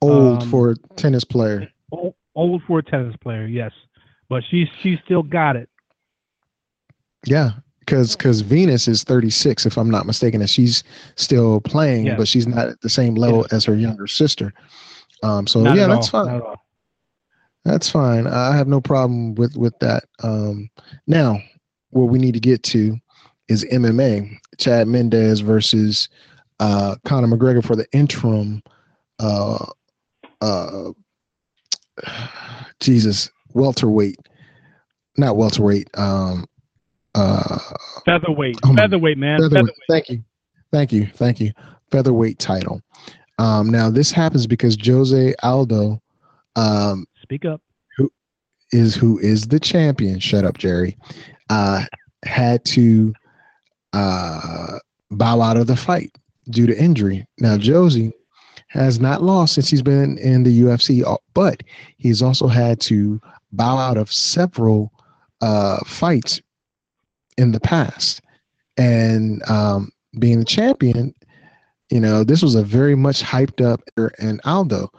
Old 0.00 0.42
um, 0.42 0.50
for 0.50 0.70
a 0.70 0.76
tennis 0.96 1.24
player. 1.24 1.68
old, 1.92 2.14
old 2.34 2.62
for 2.66 2.78
a 2.78 2.82
tennis 2.82 3.14
player. 3.22 3.46
Yes, 3.46 3.72
but 4.30 4.42
she's 4.50 4.68
she's 4.82 4.98
still 5.04 5.22
got 5.22 5.56
it. 5.56 5.68
Yeah, 7.26 7.50
because 7.80 8.16
because 8.16 8.40
Venus 8.40 8.88
is 8.88 9.04
36, 9.04 9.66
if 9.66 9.76
I'm 9.76 9.90
not 9.90 10.06
mistaken, 10.06 10.40
and 10.40 10.48
she's 10.48 10.82
still 11.16 11.60
playing, 11.60 12.06
Yeah. 12.06 12.16
but 12.16 12.28
she's 12.28 12.46
not 12.46 12.68
at 12.68 12.80
the 12.80 12.88
same 12.88 13.14
level 13.14 13.46
as 13.52 13.64
her 13.66 13.74
younger 13.74 14.06
sister. 14.06 14.54
Um, 15.22 15.46
so 15.46 15.60
Not 15.60 15.76
yeah, 15.76 15.84
at 15.84 15.88
that's 15.88 16.14
all, 16.14 16.24
fine. 16.26 16.40
Not 17.64 17.72
at 17.72 17.74
all. 17.74 17.74
That's 17.74 17.90
fine. 17.90 18.26
I 18.26 18.56
have 18.56 18.68
no 18.68 18.80
problem 18.80 19.34
with 19.34 19.56
with 19.56 19.78
that. 19.80 20.04
Um, 20.22 20.70
now, 21.06 21.40
what 21.90 22.04
we 22.04 22.18
need 22.18 22.34
to 22.34 22.40
get 22.40 22.62
to 22.64 22.96
is 23.48 23.64
MMA. 23.66 24.36
Chad 24.58 24.88
Mendes 24.88 25.40
versus 25.40 26.08
uh, 26.60 26.96
Conor 27.04 27.28
McGregor 27.28 27.64
for 27.64 27.76
the 27.76 27.86
interim. 27.92 28.62
Uh, 29.18 29.66
uh, 30.40 30.90
Jesus, 32.80 33.30
welterweight, 33.52 34.16
not 35.16 35.36
welterweight. 35.36 35.88
Um, 35.98 36.46
uh, 37.14 37.58
Featherweight, 38.06 38.58
Oh 38.64 38.74
featherweight, 38.74 39.18
man, 39.18 39.38
featherweight. 39.40 39.50
featherweight. 39.50 39.74
Thank 39.88 40.08
you, 40.10 40.24
thank 40.72 40.92
you, 40.92 41.06
thank 41.14 41.40
you. 41.40 41.52
Featherweight 41.90 42.38
title. 42.38 42.80
Um, 43.38 43.70
now 43.70 43.90
this 43.90 44.10
happens 44.12 44.46
because 44.46 44.76
Jose 44.84 45.34
Aldo 45.42 46.00
um, 46.56 47.06
Speak 47.30 47.44
up. 47.44 47.62
is 48.72 48.96
who 48.96 49.16
is 49.20 49.46
the 49.46 49.60
champion. 49.60 50.18
Shut 50.18 50.44
up, 50.44 50.58
Jerry. 50.58 50.98
Uh, 51.48 51.84
had 52.24 52.64
to 52.64 53.14
uh, 53.92 54.80
bow 55.12 55.40
out 55.40 55.56
of 55.56 55.68
the 55.68 55.76
fight 55.76 56.10
due 56.50 56.66
to 56.66 56.76
injury. 56.76 57.24
Now 57.38 57.56
Josie 57.56 58.10
has 58.66 58.98
not 58.98 59.22
lost 59.22 59.54
since 59.54 59.70
he's 59.70 59.80
been 59.80 60.18
in 60.18 60.42
the 60.42 60.62
UFC, 60.62 61.06
uh, 61.06 61.18
but 61.32 61.62
he's 61.98 62.20
also 62.20 62.48
had 62.48 62.80
to 62.80 63.20
bow 63.52 63.78
out 63.78 63.96
of 63.96 64.12
several 64.12 64.90
uh, 65.40 65.78
fights 65.86 66.40
in 67.38 67.52
the 67.52 67.60
past. 67.60 68.22
And 68.76 69.48
um, 69.48 69.92
being 70.18 70.40
the 70.40 70.44
champion, 70.44 71.14
you 71.90 72.00
know, 72.00 72.24
this 72.24 72.42
was 72.42 72.56
a 72.56 72.64
very 72.64 72.96
much 72.96 73.22
hyped 73.22 73.64
up 73.64 73.82
and 74.18 74.40
Aldo. 74.44 74.90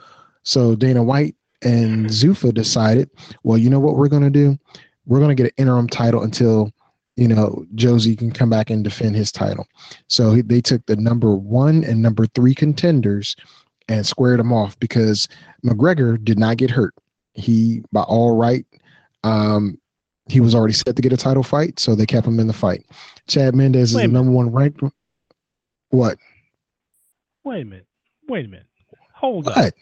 So 0.43 0.75
Dana 0.75 1.03
White 1.03 1.35
and 1.61 2.07
Zuffa 2.07 2.53
decided, 2.53 3.09
well, 3.43 3.57
you 3.57 3.69
know 3.69 3.79
what 3.79 3.95
we're 3.95 4.07
going 4.07 4.23
to 4.23 4.29
do? 4.29 4.57
We're 5.05 5.19
going 5.19 5.35
to 5.35 5.43
get 5.43 5.51
an 5.51 5.63
interim 5.63 5.87
title 5.87 6.23
until, 6.23 6.71
you 7.15 7.27
know, 7.27 7.65
Josie 7.75 8.15
can 8.15 8.31
come 8.31 8.49
back 8.49 8.69
and 8.69 8.83
defend 8.83 9.15
his 9.15 9.31
title. 9.31 9.67
So 10.07 10.41
they 10.41 10.61
took 10.61 10.85
the 10.85 10.95
number 10.95 11.35
one 11.35 11.83
and 11.83 12.01
number 12.01 12.25
three 12.27 12.55
contenders 12.55 13.35
and 13.87 14.05
squared 14.05 14.39
them 14.39 14.53
off 14.53 14.79
because 14.79 15.27
McGregor 15.65 16.23
did 16.23 16.39
not 16.39 16.57
get 16.57 16.69
hurt. 16.69 16.93
He, 17.33 17.81
by 17.91 18.01
all 18.03 18.35
right, 18.35 18.65
um, 19.23 19.77
he 20.27 20.39
was 20.39 20.55
already 20.55 20.73
set 20.73 20.95
to 20.95 21.01
get 21.01 21.13
a 21.13 21.17
title 21.17 21.43
fight, 21.43 21.79
so 21.79 21.95
they 21.95 22.05
kept 22.05 22.27
him 22.27 22.39
in 22.39 22.47
the 22.47 22.53
fight. 22.53 22.85
Chad 23.27 23.55
Mendes 23.55 23.93
Wait 23.93 24.03
is 24.03 24.07
the 24.07 24.13
number 24.13 24.31
one 24.31 24.51
ranked. 24.51 24.81
What? 25.89 26.17
Wait 27.43 27.61
a 27.61 27.65
minute. 27.65 27.87
Wait 28.27 28.45
a 28.45 28.47
minute. 28.47 28.67
Hold 29.13 29.47
up. 29.47 29.73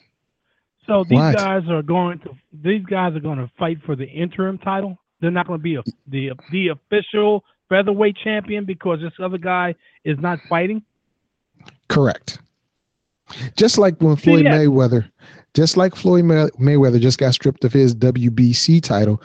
So 0.90 1.04
these 1.08 1.20
What? 1.20 1.36
guys 1.36 1.64
are 1.70 1.84
going 1.84 2.18
to 2.20 2.36
these 2.52 2.84
guys 2.86 3.16
are 3.16 3.20
going 3.20 3.38
to 3.38 3.50
fight 3.60 3.78
for 3.86 3.96
the 3.96 4.06
interim 4.06 4.58
title. 4.58 4.98
They're 5.22 5.30
not 5.30 5.46
going 5.46 5.60
to 5.60 5.64
be 5.64 5.76
a, 5.76 5.84
the 6.08 6.32
the 6.52 6.70
official 6.70 7.44
featherweight 7.70 8.18
champion 8.24 8.66
because 8.66 9.00
this 9.00 9.14
other 9.24 9.38
guy 9.38 9.76
is 10.04 10.18
not 10.20 10.40
fighting. 10.50 10.82
Correct. 11.90 12.40
Just 13.56 13.78
like 13.78 14.02
when 14.02 14.16
Floyd 14.16 14.46
yeah. 14.46 14.58
Mayweather, 14.58 15.08
just 15.54 15.78
like 15.78 15.96
Floyd 15.96 16.26
May- 16.26 16.50
Mayweather 16.60 17.00
just 17.00 17.20
got 17.20 17.36
stripped 17.36 17.64
of 17.64 17.72
his 17.72 17.94
WBC 17.94 18.82
title, 18.82 19.22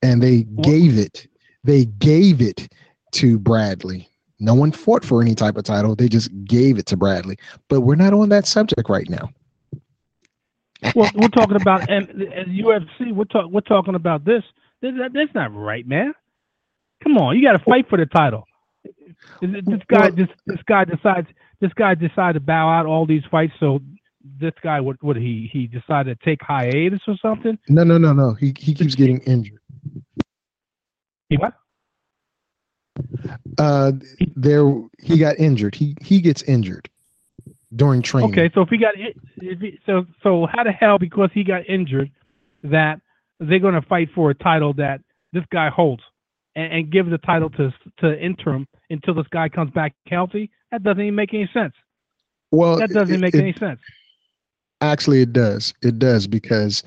and 0.00 0.22
they 0.22 0.44
gave 0.62 0.96
it, 0.96 1.26
they 1.64 1.86
gave 1.86 2.40
it 2.40 2.68
to 3.12 3.40
Bradley. 3.40 4.08
No 4.38 4.54
one 4.54 4.70
fought 4.70 5.04
for 5.04 5.20
any 5.20 5.34
type 5.34 5.56
of 5.56 5.64
title; 5.64 5.96
they 5.96 6.08
just 6.08 6.30
gave 6.44 6.78
it 6.78 6.86
to 6.86 6.96
Bradley. 6.96 7.36
But 7.68 7.80
we're 7.80 7.96
not 7.96 8.12
on 8.12 8.28
that 8.28 8.46
subject 8.46 8.88
right 8.88 9.08
now. 9.08 9.30
Well, 10.94 11.10
we're 11.14 11.28
talking 11.28 11.56
about 11.56 11.90
and, 11.90 12.08
and 12.08 12.46
UFC. 12.48 13.12
We're 13.12 13.24
talking 13.24 13.52
we're 13.52 13.60
talking 13.60 13.94
about 13.94 14.24
this. 14.24 14.42
This 14.80 14.92
that's 15.12 15.34
not 15.34 15.54
right, 15.54 15.86
man. 15.86 16.12
Come 17.02 17.16
on, 17.18 17.36
you 17.36 17.42
got 17.42 17.52
to 17.52 17.64
fight 17.64 17.88
for 17.88 17.98
the 17.98 18.06
title. 18.06 18.44
This 19.40 19.82
guy 19.88 20.10
this 20.10 20.28
this 20.46 20.60
guy 20.66 20.84
decides 20.84 21.26
this 21.60 21.72
guy 21.74 21.94
decided 21.94 22.34
to 22.34 22.40
bow 22.40 22.68
out 22.68 22.86
all 22.86 23.06
these 23.06 23.24
fights. 23.30 23.54
So 23.58 23.80
this 24.38 24.52
guy 24.62 24.80
what 24.80 25.02
what 25.02 25.16
he 25.16 25.50
he 25.52 25.66
decided 25.66 26.18
to 26.18 26.24
take 26.24 26.40
hiatus 26.42 27.00
or 27.08 27.16
something. 27.20 27.58
No, 27.68 27.82
no, 27.82 27.98
no, 27.98 28.12
no. 28.12 28.34
He 28.34 28.54
he 28.58 28.74
keeps 28.74 28.94
getting 28.94 29.20
injured. 29.20 29.60
He 31.28 31.36
what? 31.36 31.54
Uh, 33.58 33.92
there 34.36 34.64
he 34.98 35.18
got 35.18 35.38
injured. 35.38 35.74
He 35.74 35.96
he 36.00 36.20
gets 36.20 36.42
injured 36.42 36.88
during 37.76 38.02
training. 38.02 38.30
Okay, 38.30 38.50
so 38.54 38.62
if 38.62 38.68
he 38.68 38.78
got 38.78 38.94
if 38.96 39.60
he, 39.60 39.78
so 39.86 40.06
so 40.22 40.46
how 40.50 40.64
the 40.64 40.72
hell 40.72 40.98
because 40.98 41.30
he 41.32 41.44
got 41.44 41.68
injured 41.68 42.10
that 42.64 43.00
they're 43.40 43.58
going 43.58 43.74
to 43.74 43.82
fight 43.82 44.08
for 44.14 44.30
a 44.30 44.34
title 44.34 44.72
that 44.74 45.00
this 45.32 45.44
guy 45.52 45.68
holds 45.68 46.02
and, 46.56 46.72
and 46.72 46.90
give 46.90 47.10
the 47.10 47.18
title 47.18 47.50
to 47.50 47.72
to 47.98 48.18
interim 48.24 48.66
until 48.90 49.14
this 49.14 49.26
guy 49.30 49.48
comes 49.48 49.70
back 49.72 49.94
healthy? 50.06 50.50
That 50.70 50.82
doesn't 50.82 51.00
even 51.02 51.14
make 51.14 51.32
any 51.34 51.48
sense. 51.52 51.74
Well, 52.50 52.78
That 52.78 52.90
doesn't 52.90 53.14
it- 53.14 53.20
make 53.20 53.34
it- 53.34 53.40
any 53.40 53.52
sense. 53.54 53.80
Actually, 54.80 55.22
it 55.22 55.32
does. 55.32 55.74
It 55.82 55.98
does 55.98 56.28
because 56.28 56.84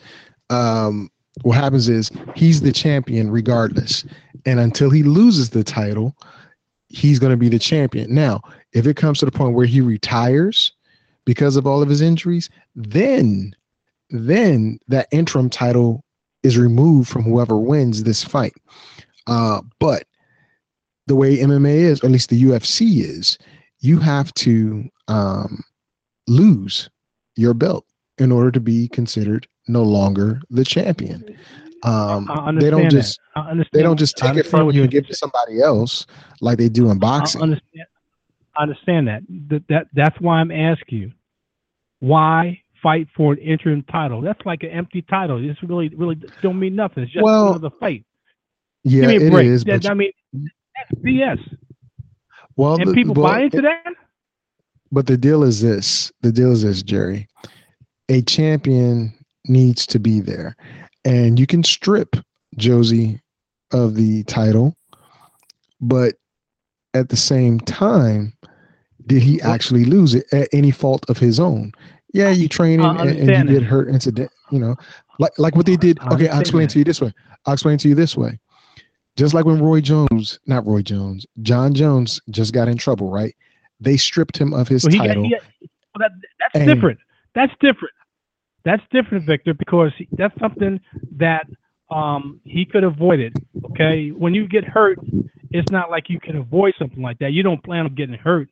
um, 0.50 1.10
what 1.42 1.58
happens 1.58 1.90
is 1.90 2.10
he's 2.36 2.62
the 2.62 2.72
champion 2.72 3.30
regardless, 3.30 4.06
and 4.46 4.62
until 4.62 4.90
he 4.90 5.04
loses 5.04 5.50
the 5.50 5.64
title, 5.64 6.16
he's 6.88 7.20
going 7.20 7.32
to 7.32 7.38
be 7.38 7.50
the 7.50 7.60
champion. 7.60 8.14
Now, 8.16 8.40
if 8.74 8.88
it 8.88 8.96
comes 8.96 9.20
to 9.20 9.26
the 9.26 9.32
point 9.32 9.54
where 9.54 9.66
he 9.66 9.82
retires 9.82 10.72
because 11.26 11.56
of 11.56 11.68
all 11.68 11.82
of 11.82 11.90
his 11.90 12.02
injuries, 12.02 12.50
then 12.76 13.54
then 14.10 14.78
that 14.88 15.08
interim 15.12 15.50
title 15.50 16.04
is 16.44 16.58
removed 16.58 17.10
from 17.10 17.24
whoever 17.24 17.58
wins 17.58 18.04
this 18.04 18.24
fight. 18.24 18.54
Uh, 19.28 19.62
but 19.80 20.04
the 21.08 21.16
way 21.16 21.38
MMA 21.38 21.76
is, 21.76 22.02
or 22.04 22.08
at 22.08 22.12
least 22.12 22.30
the 22.30 22.44
UFC 22.44 23.04
is, 23.04 23.38
you 23.80 24.00
have 24.00 24.34
to 24.36 24.84
um, 25.08 25.64
lose 26.28 26.90
your 27.36 27.54
belt 27.54 27.86
in 28.18 28.32
order 28.32 28.52
to 28.52 28.60
be 28.60 28.88
considered 28.90 29.48
no 29.68 29.84
longer 29.84 30.42
the 30.50 30.66
champion. 30.66 31.24
Um, 31.84 32.30
I 32.30 32.52
they 32.60 32.70
don't 32.70 32.90
just. 32.90 33.20
I 33.36 33.54
they 33.72 33.82
don't 33.82 33.98
just 33.98 34.18
take 34.18 34.36
it 34.36 34.46
from 34.46 34.70
you 34.72 34.84
and 34.84 34.92
give 34.92 35.06
it 35.06 35.08
to 35.08 35.16
somebody 35.16 35.62
else 35.62 36.06
like 36.40 36.58
they 36.60 36.70
do 36.70 36.86
in 36.92 36.98
I 36.98 37.00
boxing. 37.00 37.42
understand. 37.42 37.88
I 38.58 38.64
understand 38.64 39.08
that. 39.08 39.22
that. 39.50 39.64
That 39.70 39.88
that's 39.94 40.20
why 40.20 40.40
I'm 40.40 40.52
asking 40.52 40.98
you. 41.00 41.12
Why 42.00 42.62
fight 42.82 43.08
for 43.16 43.34
an 43.34 43.40
interim 43.40 43.84
title? 43.84 44.22
That's 44.22 44.44
like 44.46 44.64
an 44.64 44.70
empty 44.70 45.02
title. 45.04 45.38
It's 45.48 45.62
really 45.64 45.90
really 45.90 46.20
don't 46.42 46.60
mean 46.60 46.76
nothing. 46.76 47.04
It's 47.04 47.12
just 47.14 47.24
Well, 47.24 47.50
another 47.50 47.70
fight. 47.80 48.06
yeah, 48.84 49.02
Give 49.02 49.10
me 49.10 49.16
a 49.18 49.28
it 49.28 49.32
break. 49.32 49.48
is. 49.48 49.64
That- 49.64 49.90
I 49.90 49.94
mean, 49.94 50.12
that's 50.34 51.02
BS. 51.02 51.40
well, 52.58 52.76
And 52.76 52.90
the- 52.90 52.94
people 52.94 53.14
well, 53.14 53.32
buy 53.32 53.42
into 53.44 53.60
it- 53.60 53.62
that. 53.64 53.94
But 54.92 55.08
the 55.08 55.16
deal 55.18 55.44
is 55.44 55.62
this: 55.62 56.12
the 56.22 56.32
deal 56.34 56.52
is 56.52 56.64
this, 56.64 56.84
Jerry. 56.84 57.28
A 58.10 58.22
champion 58.24 59.14
needs 59.48 59.86
to 59.88 60.00
be 60.00 60.20
there, 60.20 60.56
and 61.06 61.40
you 61.40 61.48
can 61.48 61.64
strip 61.64 62.16
Josie 62.58 63.22
of 63.72 63.96
the 63.96 64.24
title, 64.24 64.76
but 65.80 66.16
at 66.94 67.08
the 67.08 67.16
same 67.16 67.58
time, 67.62 68.34
did 69.08 69.22
he 69.22 69.42
actually 69.42 69.86
lose 69.86 70.14
it 70.16 70.26
at 70.32 70.48
any 70.54 70.72
fault 70.72 71.06
of 71.10 71.18
his 71.18 71.40
own? 71.40 71.72
Yeah, 72.14 72.30
you 72.30 72.48
train 72.48 72.82
and, 72.82 73.00
and 73.00 73.50
you 73.50 73.60
get 73.60 73.64
hurt 73.64 73.88
incident, 73.90 74.32
you 74.52 74.60
know, 74.60 74.76
like 75.20 75.32
like 75.38 75.56
what 75.56 75.66
they 75.66 75.78
did. 75.78 76.00
Okay, 76.12 76.28
I'll 76.28 76.42
explain 76.42 76.68
to 76.70 76.78
you 76.80 76.84
this 76.84 77.00
way. 77.02 77.14
I'll 77.46 77.54
explain 77.54 77.78
to 77.80 77.88
you 77.88 77.96
this 77.96 78.18
way. 78.18 78.40
Just 79.18 79.34
like 79.34 79.46
when 79.46 79.62
Roy 79.62 79.82
Jones, 79.82 80.40
not 80.46 80.66
Roy 80.66 80.82
Jones, 80.82 81.26
Jon 81.42 81.74
Jones 81.74 82.20
just 82.30 82.54
got 82.54 82.68
in 82.68 82.78
trouble, 82.78 83.10
right? 83.10 83.36
They 83.80 83.98
stripped 83.98 84.38
him 84.38 84.54
of 84.54 84.68
his 84.68 84.84
Well, 84.86 84.98
got, 84.98 85.08
title. 85.08 85.24
got, 85.24 85.42
well, 85.62 85.70
that, 86.00 86.12
that's 86.40 86.56
And- 86.56 86.68
different. 86.68 87.00
That's 87.34 87.54
different. 87.62 87.94
That's 88.64 88.84
different, 88.92 89.26
Victor, 89.26 89.54
because 89.54 89.92
that's 90.12 90.38
something 90.40 90.80
that 91.16 91.48
um, 91.90 92.40
he 92.44 92.66
could 92.66 92.84
avoid 92.84 93.20
it. 93.20 93.34
Okay, 93.72 94.10
when 94.10 94.34
you 94.34 94.48
get 94.48 94.64
hurt, 94.64 95.00
it's 95.50 95.72
not 95.72 95.90
like 95.90 96.10
you 96.10 96.20
can 96.20 96.38
avoid 96.38 96.74
something 96.78 97.02
like 97.02 97.18
that. 97.20 97.32
You 97.32 97.42
don't 97.42 97.64
plan 97.64 97.86
on 97.86 97.96
getting 97.96 98.16
hurt. 98.16 98.50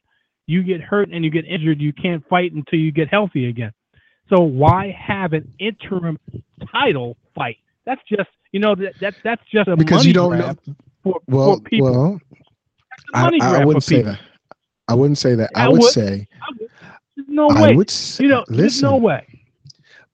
You 0.49 0.63
get 0.63 0.81
hurt 0.81 1.09
and 1.11 1.23
you 1.23 1.29
get 1.29 1.45
injured. 1.45 1.79
You 1.79 1.93
can't 1.93 2.27
fight 2.27 2.53
until 2.53 2.79
you 2.79 2.91
get 2.91 3.07
healthy 3.07 3.47
again. 3.49 3.71
So 4.29 4.41
why 4.41 4.89
have 4.99 5.33
an 5.33 5.53
interim 5.59 6.17
title 6.71 7.17
fight? 7.35 7.57
That's 7.85 8.01
just 8.09 8.29
you 8.51 8.59
know 8.59 8.73
that, 8.75 8.93
that 8.99 9.13
that's 9.23 9.43
just 9.51 9.67
a 9.67 9.75
because 9.77 9.97
money 9.97 10.07
you 10.07 10.13
don't 10.13 10.31
grab 10.37 10.59
know. 10.65 10.75
for, 11.03 11.19
Well, 11.27 11.55
for 11.57 11.61
people. 11.61 11.91
well, 11.91 12.21
I, 13.13 13.23
money 13.25 13.39
I 13.41 13.63
wouldn't 13.63 13.83
say 13.83 13.97
people. 13.97 14.13
that. 14.13 14.21
I 14.87 14.95
wouldn't 14.95 15.19
say 15.19 15.35
that. 15.35 15.51
I, 15.55 15.65
I 15.65 15.67
would 15.69 15.81
would. 15.81 15.91
say. 15.91 16.27
I 16.41 16.45
would- 16.59 16.69
There's 17.15 17.27
no 17.29 17.49
I 17.49 17.61
way. 17.61 17.75
would. 17.75 17.89
Say, 17.91 18.23
You 18.23 18.29
know, 18.31 18.43
there's 18.47 18.59
listen, 18.81 18.89
no 18.89 18.97
way. 18.97 19.27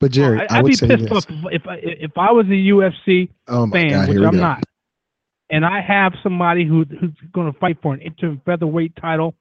but 0.02 0.12
Jerry, 0.12 0.42
I, 0.50 0.56
I, 0.56 0.60
I'd 0.60 0.66
be 0.66 0.76
say 0.76 0.88
pissed 0.88 1.04
this. 1.04 1.12
off 1.14 1.26
if, 1.30 1.62
if 1.62 1.68
I 1.68 1.76
if 1.82 2.18
I 2.18 2.32
was 2.34 2.46
a 2.48 2.50
UFC 2.50 3.30
Oh 3.48 3.68
fan, 3.70 3.90
God, 3.90 4.10
which 4.10 4.18
I'm 4.18 4.32
go. 4.32 4.40
not, 4.40 4.64
and 5.50 5.66
I 5.66 5.80
have 5.80 6.14
somebody 6.24 6.66
who 6.66 6.84
who's 7.00 7.12
going 7.32 7.52
to 7.52 7.58
fight 7.60 7.78
for 7.82 7.94
an 7.94 8.02
interim 8.02 8.42
featherweight 8.46 8.96
title, 8.98 9.34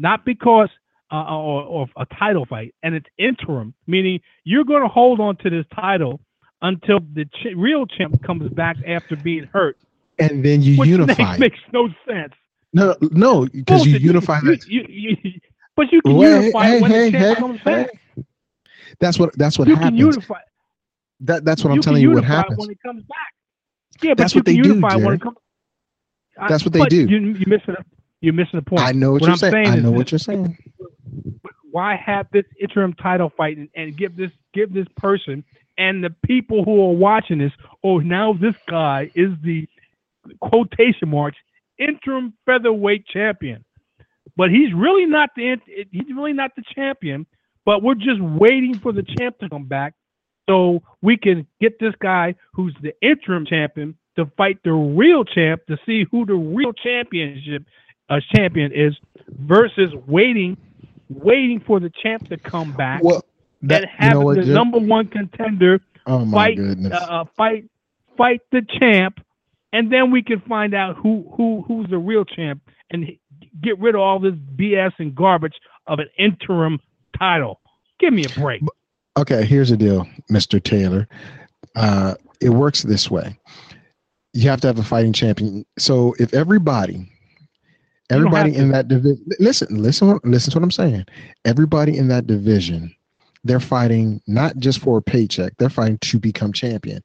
not 0.00 0.24
because 0.24 0.68
uh, 1.12 1.24
or, 1.36 1.62
or 1.64 1.86
a 1.96 2.06
title 2.06 2.46
fight, 2.46 2.74
and 2.82 2.94
it's 2.94 3.06
interim, 3.18 3.74
meaning 3.86 4.20
you're 4.44 4.64
going 4.64 4.82
to 4.82 4.88
hold 4.88 5.20
on 5.20 5.36
to 5.36 5.50
this 5.50 5.64
title 5.74 6.20
until 6.62 7.00
the 7.14 7.24
ch- 7.26 7.54
real 7.56 7.86
champ 7.86 8.20
comes 8.22 8.48
back 8.52 8.76
after 8.86 9.16
being 9.16 9.44
hurt, 9.52 9.76
And 10.18 10.44
then 10.44 10.62
you 10.62 10.82
unify. 10.84 11.36
makes 11.38 11.58
no 11.72 11.88
sense. 12.08 12.32
no, 12.72 12.94
no, 13.00 13.46
because 13.46 13.86
you 13.86 13.98
unify 13.98 14.40
You- 14.42 14.50
that. 14.56 14.66
you- 14.68 14.86
you- 14.88 15.40
but 15.76 15.90
you 15.92 16.00
can 16.02 16.14
Well, 16.16 16.40
unify 16.42 16.64
hey, 16.66 16.80
when 16.82 16.90
hey, 16.90 17.10
the 17.10 17.18
champ 17.18 17.36
hey, 17.36 17.40
comes 17.40 17.60
back. 17.62 17.90
That's 19.00 19.18
what. 19.18 19.36
That's 19.38 19.58
what 19.58 19.66
you 19.68 19.74
can 19.74 19.82
happens. 19.84 20.00
unify. 20.00 20.40
that, 21.20 21.44
that's 21.44 21.64
what 21.64 21.72
I'm 21.72 21.80
telling 21.80 22.02
you. 22.02 22.10
What 22.10 22.24
happens? 22.24 22.58
when 22.58 22.70
it 22.70 22.78
comes 22.84 23.02
back. 23.04 23.18
Yeah, 24.02 24.10
but 24.10 24.18
That's 24.18 24.34
you 24.34 24.38
what 24.40 24.44
they 24.46 24.54
can 24.54 24.62
do, 24.62 24.68
unify 24.70 24.96
when 24.96 25.14
it 25.14 25.20
comes. 25.20 25.36
That's 26.48 26.64
what 26.64 26.72
they 26.72 26.84
do. 26.86 27.06
You, 27.08 27.18
you're 27.18 27.48
missing. 27.48 27.74
A, 27.78 27.84
you're 28.20 28.34
missing 28.34 28.58
the 28.58 28.62
point. 28.62 28.82
I 28.82 28.92
know 28.92 29.12
what, 29.12 29.22
What 29.22 29.28
you're 29.28 29.36
saying. 29.36 29.52
saying 29.52 29.68
I 29.68 29.76
know 29.76 29.90
what 29.90 30.12
you're 30.12 30.18
saying. 30.18 30.56
Why 31.70 31.96
have 31.96 32.26
this 32.32 32.44
interim 32.60 32.94
title 32.94 33.32
fight 33.36 33.56
and, 33.56 33.68
and 33.74 33.96
give 33.96 34.16
this 34.16 34.32
give 34.52 34.72
this 34.72 34.86
person 34.96 35.44
and 35.78 36.02
the 36.02 36.10
people 36.26 36.64
who 36.64 36.82
are 36.82 36.92
watching 36.94 37.38
this? 37.38 37.52
Oh, 37.84 37.98
now 37.98 38.32
this 38.32 38.54
guy 38.68 39.10
is 39.14 39.30
the 39.42 39.68
quotation 40.40 41.08
marks 41.08 41.38
interim 41.78 42.34
featherweight 42.44 43.06
champion, 43.06 43.64
but 44.36 44.50
he's 44.50 44.72
really 44.74 45.06
not 45.06 45.30
the 45.36 45.56
he's 45.90 46.14
really 46.14 46.32
not 46.32 46.50
the 46.56 46.62
champion. 46.74 47.26
But 47.64 47.82
we're 47.82 47.94
just 47.94 48.20
waiting 48.20 48.78
for 48.78 48.92
the 48.92 49.04
champ 49.18 49.38
to 49.38 49.48
come 49.48 49.66
back 49.66 49.94
so 50.48 50.82
we 51.02 51.16
can 51.16 51.46
get 51.60 51.78
this 51.78 51.94
guy 52.00 52.34
who's 52.52 52.74
the 52.82 52.92
interim 53.02 53.46
champion 53.46 53.96
to 54.16 54.26
fight 54.36 54.58
the 54.64 54.72
real 54.72 55.24
champ 55.24 55.62
to 55.68 55.78
see 55.86 56.04
who 56.10 56.26
the 56.26 56.34
real 56.34 56.72
championship 56.72 57.64
uh, 58.10 58.20
champion 58.34 58.72
is 58.72 58.94
versus 59.28 59.92
waiting 60.06 60.56
waiting 61.08 61.60
for 61.66 61.80
the 61.80 61.90
champ 62.02 62.28
to 62.28 62.36
come 62.36 62.72
back 62.72 63.02
Well, 63.02 63.24
that 63.62 63.84
and 63.98 64.12
you 64.14 64.20
know 64.20 64.24
what? 64.26 64.36
the 64.36 64.44
number 64.44 64.78
one 64.78 65.06
contender 65.08 65.80
oh 66.06 66.30
fight 66.30 66.58
uh, 66.58 66.88
uh, 66.94 67.24
fight 67.36 67.64
fight 68.16 68.40
the 68.52 68.62
champ 68.78 69.20
and 69.72 69.92
then 69.92 70.10
we 70.10 70.22
can 70.22 70.40
find 70.42 70.74
out 70.74 70.96
who 70.96 71.24
who 71.36 71.64
who's 71.66 71.88
the 71.90 71.98
real 71.98 72.24
champ 72.24 72.60
and 72.90 73.06
get 73.62 73.78
rid 73.78 73.94
of 73.94 74.00
all 74.00 74.18
this 74.18 74.34
BS 74.56 74.92
and 74.98 75.14
garbage 75.14 75.54
of 75.86 75.98
an 76.00 76.08
interim 76.18 76.80
title. 77.18 77.60
Give 78.00 78.12
me 78.12 78.24
a 78.24 78.40
break. 78.40 78.62
okay, 79.16 79.44
here's 79.44 79.70
the 79.70 79.76
deal, 79.76 80.06
Mr. 80.30 80.62
Taylor. 80.62 81.06
Uh, 81.76 82.14
it 82.40 82.50
works 82.50 82.82
this 82.82 83.10
way. 83.10 83.38
You 84.32 84.48
have 84.50 84.60
to 84.62 84.66
have 84.68 84.78
a 84.78 84.82
fighting 84.82 85.12
champion. 85.12 85.64
So 85.78 86.14
if 86.18 86.32
everybody, 86.34 87.08
everybody 88.10 88.54
in 88.54 88.70
that 88.70 88.88
division, 88.88 89.24
listen, 89.38 89.82
listen, 89.82 90.18
listen 90.24 90.52
to 90.52 90.58
what 90.58 90.64
I'm 90.64 90.70
saying. 90.70 91.04
Everybody 91.44 91.96
in 91.96 92.08
that 92.08 92.26
division, 92.26 92.94
they're 93.44 93.60
fighting 93.60 94.20
not 94.26 94.56
just 94.58 94.80
for 94.80 94.98
a 94.98 95.02
paycheck. 95.02 95.56
They're 95.58 95.70
fighting 95.70 95.98
to 95.98 96.18
become 96.18 96.52
champion. 96.52 97.02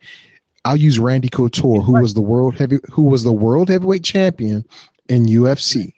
I'll 0.65 0.75
use 0.75 0.97
Randy 0.99 1.29
Couture, 1.29 1.81
who 1.81 1.93
was 1.93 2.13
the 2.13 2.21
world 2.21 2.55
heavy, 2.57 2.79
who 2.91 3.03
was 3.03 3.23
the 3.23 3.31
world 3.31 3.69
heavyweight 3.69 4.03
champion 4.03 4.65
in 5.09 5.25
UFC. 5.25 5.93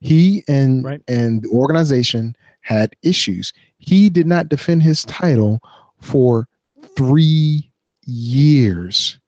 He 0.00 0.42
and 0.48 0.84
Right. 0.84 1.02
and 1.08 1.42
the 1.42 1.48
organization 1.50 2.34
had 2.62 2.94
issues. 3.02 3.52
He 3.78 4.10
did 4.10 4.26
not 4.26 4.48
defend 4.48 4.82
his 4.82 5.04
title 5.04 5.60
for 6.00 6.48
three 6.96 7.70
years. 8.06 9.18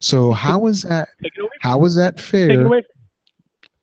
So 0.00 0.32
how 0.32 0.66
is 0.66 0.82
that? 0.82 1.08
How 1.60 1.84
is 1.84 1.94
that 1.94 2.20
fair? 2.20 2.48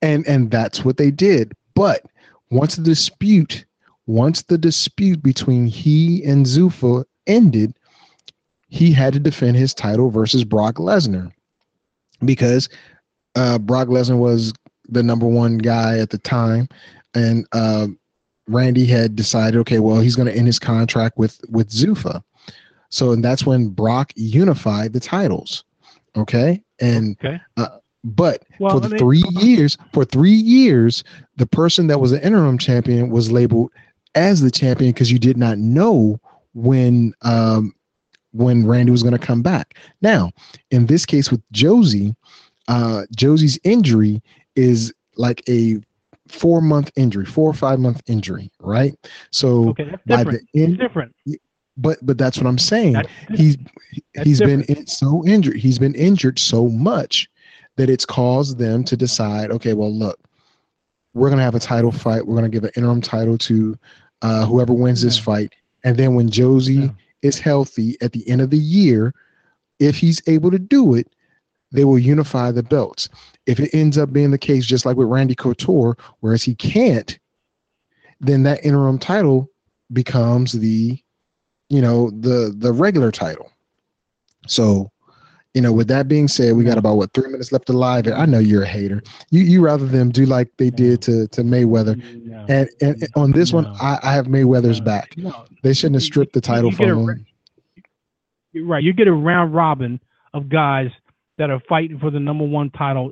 And 0.01 0.25
and 0.27 0.49
that's 0.51 0.85
what 0.85 0.97
they 0.97 1.11
did. 1.11 1.53
But 1.75 2.05
once 2.51 2.75
the 2.75 2.83
dispute, 2.83 3.65
once 4.07 4.43
the 4.43 4.57
dispute 4.57 5.21
between 5.21 5.65
he 5.67 6.23
and 6.23 6.45
Zuffa 6.45 7.05
ended, 7.27 7.73
he 8.69 8.91
had 8.91 9.13
to 9.13 9.19
defend 9.19 9.57
his 9.57 9.73
title 9.73 10.09
versus 10.09 10.43
Brock 10.43 10.75
Lesnar 10.75 11.31
because 12.25 12.69
uh, 13.35 13.57
Brock 13.59 13.87
Lesnar 13.87 14.17
was 14.17 14.53
the 14.87 15.03
number 15.03 15.27
one 15.27 15.57
guy 15.57 15.99
at 15.99 16.09
the 16.09 16.17
time, 16.17 16.67
and 17.13 17.45
uh, 17.51 17.87
Randy 18.47 18.85
had 18.85 19.15
decided, 19.15 19.59
okay, 19.61 19.79
well, 19.79 19.99
he's 19.99 20.15
going 20.15 20.27
to 20.27 20.35
end 20.35 20.47
his 20.47 20.59
contract 20.59 21.17
with 21.17 21.39
with 21.49 21.69
Zuffa. 21.69 22.23
So 22.89 23.11
and 23.11 23.23
that's 23.23 23.45
when 23.45 23.69
Brock 23.69 24.11
unified 24.15 24.93
the 24.93 24.99
titles. 24.99 25.63
Okay, 26.17 26.63
and 26.79 27.17
Okay. 27.23 27.39
uh, 27.57 27.78
But 28.03 28.43
Well, 28.59 28.75
for 28.75 28.79
the 28.79 28.89
mean- 28.89 28.99
three 28.99 29.23
years, 29.41 29.77
for 29.93 30.05
three 30.05 30.31
years, 30.31 31.03
the 31.37 31.45
person 31.47 31.87
that 31.87 31.99
was 31.99 32.11
the 32.11 32.25
interim 32.25 32.57
champion 32.57 33.09
was 33.09 33.31
labeled 33.31 33.71
as 34.15 34.41
the 34.41 34.51
champion 34.51 34.91
because 34.91 35.11
you 35.11 35.19
did 35.19 35.37
not 35.37 35.57
know 35.57 36.19
when 36.53 37.13
um, 37.23 37.73
when 38.31 38.65
Randy 38.65 38.91
was 38.91 39.03
going 39.03 39.17
to 39.17 39.25
come 39.25 39.41
back. 39.41 39.77
Now, 40.01 40.31
in 40.71 40.85
this 40.85 41.05
case 41.05 41.29
with 41.31 41.41
Josie, 41.51 42.15
uh, 42.67 43.03
Josie's 43.15 43.59
injury 43.63 44.21
is 44.55 44.93
like 45.17 45.43
a 45.49 45.79
four 46.27 46.61
month 46.61 46.91
injury, 46.95 47.25
four 47.25 47.49
or 47.49 47.53
five 47.53 47.79
month 47.79 48.01
injury, 48.07 48.49
right? 48.61 48.93
So 49.31 49.69
Okay, 49.69 49.83
that's 49.85 50.03
by 50.05 50.17
different. 50.23 50.47
the 50.53 50.63
end, 50.63 50.73
It's 50.73 50.81
different. 50.81 51.15
but 51.77 51.97
but 52.01 52.17
that's 52.17 52.37
what 52.37 52.47
I'm 52.47 52.57
saying. 52.59 52.93
That's, 52.93 53.09
He's 53.35 53.57
That's 54.15 54.27
he's 54.27 54.39
been 54.39 54.61
in, 54.63 54.87
so 54.87 55.25
injured. 55.25 55.57
He's 55.57 55.79
been 55.79 55.95
injured 55.95 56.39
so 56.39 56.69
much 56.69 57.27
that 57.79 57.89
it's 57.89 58.05
caused 58.05 58.57
them 58.57 58.83
to 58.83 58.97
decide. 58.97 59.51
Okay, 59.51 59.73
well, 59.73 59.93
look, 59.93 60.19
we're 61.13 61.29
gonna 61.29 61.43
have 61.43 61.55
a 61.55 61.61
title 61.61 61.93
fight. 61.93 62.27
We're 62.27 62.35
gonna 62.35 62.49
give 62.49 62.65
an 62.65 62.71
interim 62.75 62.99
title 62.99 63.37
to 63.37 63.77
uh, 64.21 64.45
whoever 64.45 64.73
wins 64.73 65.01
this 65.01 65.17
fight, 65.17 65.53
and 65.85 65.95
then 65.95 66.13
when 66.13 66.29
Josie 66.29 66.73
Yeah. 66.73 66.89
is 67.21 67.39
healthy 67.39 67.95
at 68.01 68.11
the 68.11 68.27
end 68.29 68.41
of 68.41 68.49
the 68.49 68.57
year, 68.57 69.13
if 69.79 69.95
he's 69.95 70.21
able 70.27 70.51
to 70.51 70.59
do 70.59 70.93
it, 70.93 71.07
they 71.71 71.85
will 71.85 71.97
unify 71.97 72.51
the 72.51 72.63
belts. 72.63 73.07
If 73.45 73.61
it 73.61 73.73
ends 73.73 73.97
up 73.97 74.11
being 74.11 74.31
the 74.31 74.37
case, 74.37 74.65
just 74.65 74.85
like 74.85 74.97
with 74.97 75.07
Randy 75.07 75.35
Couture, 75.35 75.95
whereas 76.19 76.43
he 76.43 76.55
can't, 76.55 77.17
then 78.19 78.43
that 78.43 78.65
interim 78.65 78.99
title 78.99 79.49
becomes 79.93 80.51
the, 80.51 80.99
you 81.69 81.81
know, 81.81 82.09
the 82.09 82.53
the 82.57 82.73
regular 82.73 83.09
title. 83.09 83.49
So, 84.47 84.91
you 85.53 85.61
know, 85.61 85.73
with 85.73 85.87
that 85.87 86.07
being 86.07 86.27
said, 86.27 86.55
we 86.55 86.63
got 86.63 86.77
about 86.77 86.97
what 86.97 87.11
three 87.13 87.27
minutes 87.29 87.51
left 87.51 87.69
alive. 87.69 88.05
And 88.05 88.15
I 88.15 88.25
know 88.25 88.39
you're 88.39 88.63
a 88.63 88.67
hater. 88.67 89.01
You 89.31 89.41
you 89.41 89.61
rather 89.61 89.85
them 89.85 90.11
do 90.11 90.25
like 90.25 90.49
they 90.57 90.69
did 90.69 91.01
to 91.03 91.27
to 91.29 91.41
Mayweather. 91.41 91.97
No. 92.25 92.45
And 92.47 92.69
and 92.81 93.07
on 93.15 93.31
this 93.31 93.51
one, 93.51 93.65
I, 93.81 93.99
I 94.03 94.13
have 94.13 94.27
Mayweather's 94.27 94.79
No. 94.79 94.85
back. 94.85 95.17
No. 95.17 95.45
They 95.63 95.73
shouldn't 95.73 95.95
have 95.95 96.03
stripped 96.03 96.33
the 96.33 96.41
title 96.41 96.69
you 96.69 96.75
from 96.75 96.85
a 96.85 97.11
him. 97.11 97.25
You're 98.53 98.65
right. 98.65 98.83
You 98.83 98.93
get 98.93 99.07
a 99.07 99.13
round 99.13 99.53
robin 99.53 99.99
of 100.33 100.49
guys 100.49 100.91
that 101.37 101.49
are 101.49 101.59
fighting 101.67 101.99
for 101.99 102.11
the 102.11 102.19
number 102.19 102.45
one 102.45 102.69
title, 102.71 103.11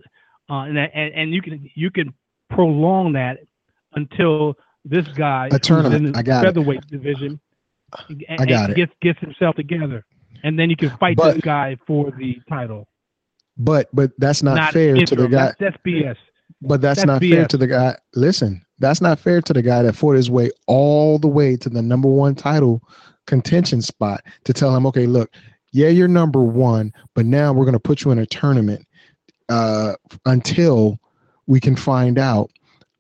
uh, 0.50 0.62
and, 0.62 0.78
and 0.78 1.14
and 1.14 1.34
you 1.34 1.42
can 1.42 1.70
you 1.76 1.90
can 1.90 2.14
prolong 2.50 3.14
that 3.14 3.40
until 3.94 4.56
this 4.86 5.08
guy 5.10 5.50
who's 5.50 5.60
tournament. 5.62 6.06
in 6.06 6.12
the 6.12 6.18
I 6.18 6.22
got 6.22 6.44
it. 6.44 6.48
featherweight 6.48 6.88
division 6.88 7.40
I 8.30 8.46
got 8.46 8.70
and 8.70 8.72
it. 8.72 8.76
gets 8.76 8.92
gets 9.02 9.20
himself 9.20 9.56
together, 9.56 10.06
and 10.44 10.58
then 10.58 10.70
you 10.70 10.76
can 10.76 10.90
fight 10.98 11.18
But- 11.18 11.36
this 11.36 11.42
guy 11.42 11.78
for 11.86 12.12
the 12.12 12.40
title. 12.50 12.88
But 13.60 13.90
but 13.92 14.12
that's 14.20 14.44
not, 14.44 14.56
Not 14.56 14.74
fair 14.74 14.96
to 14.96 15.16
the 15.16 15.28
guy. 15.28 15.46
That's, 15.46 15.56
that's 15.60 15.78
BS. 15.86 16.16
But 16.62 16.82
that's, 16.82 17.00
That's 17.00 17.08
not 17.08 17.22
fair 17.22 17.48
to 17.48 17.58
the 17.58 17.68
guy. 17.68 17.98
Listen, 18.16 18.64
that's 18.80 19.02
not 19.02 19.20
fair 19.20 19.42
to 19.42 19.54
the 19.54 19.62
guy 19.62 19.84
that 19.84 19.96
fought 19.96 20.16
his 20.16 20.30
way 20.30 20.50
all 20.68 21.20
the 21.20 21.28
way 21.28 21.56
to 21.58 21.70
the 21.70 21.82
number 21.82 22.08
one 22.08 22.36
title 22.36 22.82
contention 23.26 23.82
spot 23.82 24.24
to 24.46 24.54
tell 24.54 24.76
him, 24.76 24.86
okay, 24.88 25.06
look, 25.06 25.32
yeah, 25.72 25.90
you're 25.90 26.08
number 26.08 26.42
one, 26.42 26.94
but 27.14 27.26
now 27.26 27.54
we're 27.54 27.66
going 27.66 27.74
to 27.74 27.80
put 27.80 28.04
you 28.04 28.12
in 28.12 28.20
a 28.20 28.26
tournament 28.26 28.88
uh, 29.50 29.94
until 30.26 30.98
we 31.46 31.60
can 31.60 31.76
find 31.76 32.18
out 32.18 32.50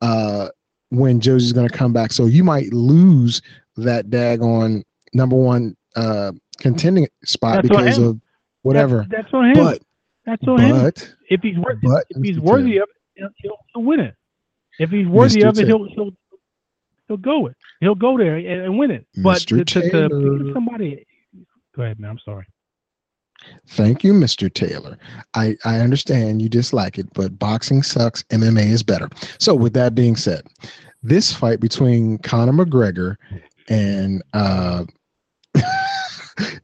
uh, 0.01 0.49
when 0.89 1.19
Josie's 1.19 1.53
going 1.53 1.67
to 1.67 1.75
come 1.75 1.93
back. 1.93 2.11
So 2.11 2.25
you 2.25 2.43
might 2.43 2.71
lose 2.73 3.41
that 3.77 4.09
daggone 4.09 4.83
number 5.13 5.35
one 5.35 5.75
uh, 5.95 6.31
contending 6.59 7.07
spot 7.23 7.55
That's 7.55 7.69
because 7.69 7.97
of 7.97 8.19
whatever. 8.61 9.05
That's, 9.09 9.23
that's 9.23 9.33
on 9.33 9.45
him. 9.45 9.55
But 9.55 9.81
that's 10.25 10.47
on 10.47 10.59
him. 10.59 10.75
but 10.83 11.13
If 11.29 11.41
he's 11.41 11.57
worth, 11.57 11.79
but, 11.81 12.05
if 12.09 12.23
he's 12.23 12.39
worthy 12.39 12.77
of 12.77 12.87
it, 13.15 13.31
he'll, 13.41 13.57
he'll, 13.73 13.83
win 13.83 13.99
it. 13.99 14.15
If 14.79 14.89
he's 14.89 15.07
worthy 15.07 15.41
Mr. 15.41 15.49
of 15.49 15.59
it, 15.59 15.67
he'll 15.67 15.87
he'll 15.89 16.11
he'll 17.07 17.17
go 17.17 17.47
it. 17.47 17.55
He'll 17.79 17.95
go 17.95 18.17
there 18.17 18.35
and, 18.35 18.61
and 18.63 18.77
win 18.77 18.91
it. 18.91 19.05
But 19.17 19.39
Mr. 19.39 19.65
to, 19.65 19.81
to, 19.89 20.09
to 20.09 20.51
somebody, 20.53 21.05
go 21.75 21.83
ahead, 21.83 21.99
man. 21.99 22.11
I'm 22.11 22.19
sorry. 22.19 22.45
Thank 23.69 24.03
you, 24.03 24.13
Mr. 24.13 24.51
Taylor. 24.51 24.97
I, 25.33 25.55
I 25.63 25.79
understand 25.79 26.41
you 26.41 26.49
dislike 26.49 26.97
it, 26.97 27.07
but 27.13 27.37
boxing 27.37 27.83
sucks. 27.83 28.23
MMA 28.23 28.65
is 28.65 28.83
better. 28.83 29.09
So, 29.39 29.53
with 29.55 29.73
that 29.73 29.95
being 29.95 30.15
said, 30.15 30.47
this 31.03 31.31
fight 31.33 31.59
between 31.59 32.17
Conor 32.19 32.51
McGregor 32.51 33.15
and 33.69 34.23
uh, 34.33 34.85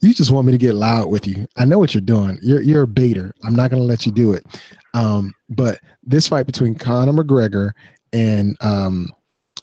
you 0.01 0.13
just 0.13 0.31
want 0.31 0.45
me 0.45 0.51
to 0.51 0.57
get 0.57 0.75
loud 0.75 1.09
with 1.09 1.27
you. 1.27 1.47
I 1.57 1.65
know 1.65 1.79
what 1.79 1.93
you're 1.93 2.01
doing. 2.01 2.39
You're 2.41 2.61
you're 2.61 2.83
a 2.83 2.87
baiter. 2.87 3.33
I'm 3.43 3.55
not 3.55 3.69
going 3.69 3.81
to 3.81 3.87
let 3.87 4.05
you 4.05 4.11
do 4.11 4.33
it. 4.33 4.45
Um, 4.93 5.33
but 5.49 5.79
this 6.03 6.27
fight 6.27 6.45
between 6.45 6.75
Conor 6.75 7.13
McGregor 7.13 7.71
and 8.11 8.57
um, 8.61 9.09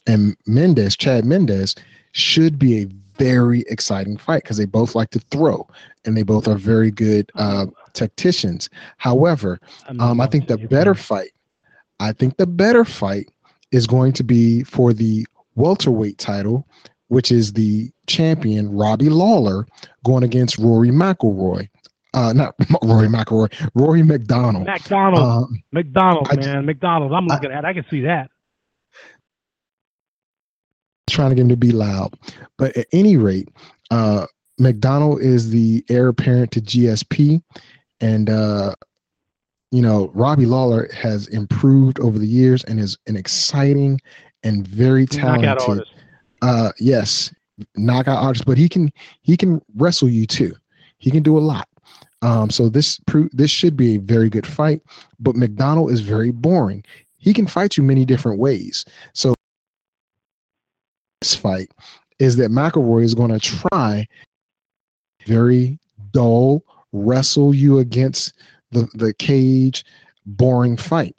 and 0.06 0.36
Mendes, 0.46 0.96
Chad 0.96 1.24
Mendes, 1.24 1.74
should 2.12 2.58
be 2.58 2.82
a 2.82 2.88
very 3.16 3.60
exciting 3.68 4.16
fight 4.16 4.42
because 4.42 4.56
they 4.56 4.64
both 4.64 4.94
like 4.94 5.10
to 5.10 5.18
throw 5.30 5.66
and 6.04 6.16
they 6.16 6.22
both 6.22 6.48
are 6.48 6.56
very 6.56 6.90
good 6.90 7.30
uh, 7.34 7.66
tacticians. 7.92 8.70
However, 8.96 9.60
um, 9.98 10.20
I 10.20 10.26
think 10.26 10.48
the 10.48 10.56
better 10.56 10.94
fight, 10.94 11.30
I 12.00 12.12
think 12.12 12.38
the 12.38 12.46
better 12.46 12.84
fight 12.84 13.30
is 13.72 13.86
going 13.86 14.12
to 14.14 14.24
be 14.24 14.64
for 14.64 14.92
the 14.92 15.26
welterweight 15.54 16.16
title, 16.16 16.66
which 17.08 17.30
is 17.30 17.52
the 17.52 17.90
champion 18.06 18.72
Robbie 18.72 19.10
Lawler 19.10 19.66
going 20.04 20.22
against 20.24 20.58
Rory 20.58 20.90
McIlroy. 20.90 21.68
Uh, 22.12 22.32
not 22.32 22.54
Rory 22.82 23.06
McIlroy, 23.08 23.52
Rory 23.74 24.02
MacDonald. 24.02 24.66
MacDonald, 24.66 25.22
Um, 25.24 25.62
MacDonald, 25.72 26.26
I- 26.30 26.36
man, 26.36 26.66
MacDonald. 26.66 27.12
I'm 27.12 27.30
I- 27.30 27.34
looking 27.34 27.52
at. 27.52 27.64
I 27.64 27.72
can 27.72 27.84
see 27.90 28.00
that. 28.02 28.30
trying 31.08 31.30
to 31.30 31.34
get 31.34 31.42
him 31.42 31.48
to 31.48 31.56
be 31.56 31.72
loud. 31.72 32.14
But 32.56 32.76
at 32.76 32.86
any 32.92 33.16
rate, 33.16 33.48
uh, 33.90 34.26
MacDonald 34.58 35.20
is 35.20 35.50
the 35.50 35.84
heir 35.88 36.08
apparent 36.08 36.52
to 36.52 36.60
GSP, 36.60 37.42
and 38.00 38.30
uh, 38.30 38.74
you 39.72 39.82
know 39.82 40.10
Robbie 40.14 40.46
Lawler 40.46 40.88
has 40.94 41.26
improved 41.28 41.98
over 42.00 42.18
the 42.18 42.26
years 42.28 42.62
and 42.64 42.78
is 42.78 42.96
an 43.08 43.16
exciting 43.16 44.00
and 44.44 44.66
very 44.68 45.04
talented. 45.06 45.84
Uh, 46.42 46.70
yes, 46.78 47.32
knockout 47.76 48.22
artist, 48.22 48.44
but 48.46 48.58
he 48.58 48.68
can 48.68 48.92
he 49.22 49.36
can 49.36 49.60
wrestle 49.76 50.08
you 50.08 50.26
too. 50.26 50.54
He 50.98 51.10
can 51.10 51.22
do 51.22 51.38
a 51.38 51.40
lot. 51.40 51.68
Um, 52.22 52.50
so 52.50 52.68
this 52.68 53.00
this 53.32 53.50
should 53.50 53.76
be 53.76 53.96
a 53.96 54.00
very 54.00 54.28
good 54.28 54.46
fight. 54.46 54.82
But 55.18 55.36
MacDonald 55.36 55.90
is 55.90 56.00
very 56.00 56.30
boring. 56.30 56.84
He 57.16 57.32
can 57.32 57.46
fight 57.46 57.76
you 57.76 57.82
many 57.82 58.04
different 58.04 58.38
ways. 58.38 58.84
So 59.14 59.34
this 61.20 61.34
fight 61.34 61.70
is 62.18 62.36
that 62.36 62.50
McElroy 62.50 63.04
is 63.04 63.14
going 63.14 63.30
to 63.30 63.40
try 63.40 64.06
very 65.26 65.78
dull 66.12 66.64
wrestle 66.92 67.54
you 67.54 67.78
against 67.78 68.34
the 68.70 68.88
the 68.94 69.14
cage 69.14 69.84
boring 70.26 70.76
fight. 70.76 71.16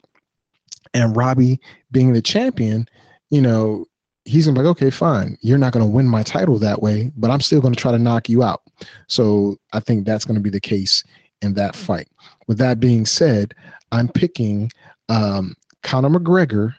And 0.94 1.16
Robbie 1.16 1.58
being 1.90 2.12
the 2.12 2.22
champion, 2.22 2.86
you 3.30 3.40
know, 3.40 3.86
he's 4.24 4.46
gonna 4.46 4.58
be 4.58 4.64
like, 4.64 4.70
okay, 4.72 4.90
fine, 4.90 5.36
you're 5.40 5.58
not 5.58 5.72
gonna 5.72 5.86
win 5.86 6.06
my 6.06 6.22
title 6.22 6.58
that 6.58 6.82
way, 6.82 7.10
but 7.16 7.30
I'm 7.30 7.40
still 7.40 7.60
gonna 7.60 7.74
try 7.74 7.92
to 7.92 7.98
knock 7.98 8.28
you 8.28 8.42
out. 8.42 8.62
So 9.08 9.56
I 9.72 9.80
think 9.80 10.06
that's 10.06 10.24
gonna 10.24 10.40
be 10.40 10.50
the 10.50 10.60
case 10.60 11.04
in 11.42 11.54
that 11.54 11.74
fight. 11.74 12.08
With 12.46 12.58
that 12.58 12.80
being 12.80 13.04
said, 13.06 13.54
I'm 13.90 14.08
picking 14.08 14.70
um, 15.08 15.54
Conor 15.82 16.08
McGregor 16.10 16.74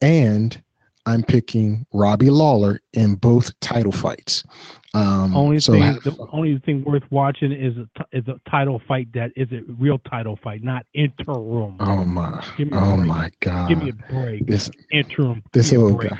and 0.00 0.60
I'm 1.06 1.22
picking 1.22 1.86
Robbie 1.92 2.30
Lawler 2.30 2.80
in 2.92 3.14
both 3.14 3.58
title 3.60 3.92
fights. 3.92 4.44
Um, 4.92 5.34
Only 5.34 5.60
so 5.60 5.72
thing, 5.72 5.82
have 5.82 6.02
the 6.02 6.26
only 6.32 6.58
thing 6.58 6.84
worth 6.84 7.04
watching 7.10 7.52
is 7.52 7.76
a 7.76 7.88
t- 7.98 8.18
is 8.18 8.26
a 8.28 8.40
title 8.50 8.82
fight 8.88 9.12
that 9.14 9.30
is 9.36 9.48
a 9.52 9.60
real 9.78 9.98
title 9.98 10.38
fight, 10.42 10.64
not 10.64 10.84
interim. 10.94 11.76
oh 11.78 12.04
my, 12.04 12.44
oh 12.72 12.96
break. 12.96 13.06
my 13.06 13.30
God! 13.40 13.68
Give 13.68 13.78
me 13.78 13.90
a 13.90 14.12
break. 14.12 14.46
this 14.46 14.68
interim. 14.90 15.44
this 15.52 15.70
Give 15.70 15.78
me 15.78 15.84
old 15.84 15.98
break. 15.98 16.10
guy. 16.10 16.18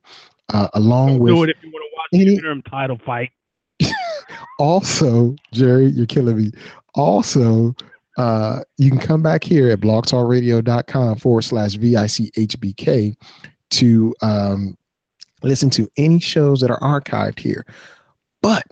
uh, 0.54 0.68
along 0.74 1.20
with 1.20 1.34
do 1.34 1.44
it 1.44 1.50
if 1.50 1.58
you 1.64 1.72
want 1.72 1.84
to 1.84 1.96
watch 1.96 2.08
any, 2.14 2.26
the 2.26 2.36
interim 2.36 2.62
title 2.64 2.98
fight. 3.06 3.32
Also, 4.60 5.36
Jerry, 5.52 5.88
you're 5.88 6.06
killing 6.06 6.38
me. 6.38 6.52
Also, 6.96 7.76
uh, 8.18 8.62
you 8.78 8.90
can 8.90 9.00
come 9.00 9.24
back 9.24 9.44
here 9.44 9.70
at 9.70 9.80
blogtalkradio.com 9.80 11.18
forward 11.18 11.42
slash 11.42 11.76
VICHBK 11.76 13.16
to 13.72 14.16
um, 14.22 14.78
listen 15.42 15.70
to 15.72 15.90
any 15.98 16.20
shows 16.20 16.62
that 16.62 16.70
are 16.70 16.80
archived 16.80 17.40
here. 17.40 17.66
But 18.42 18.66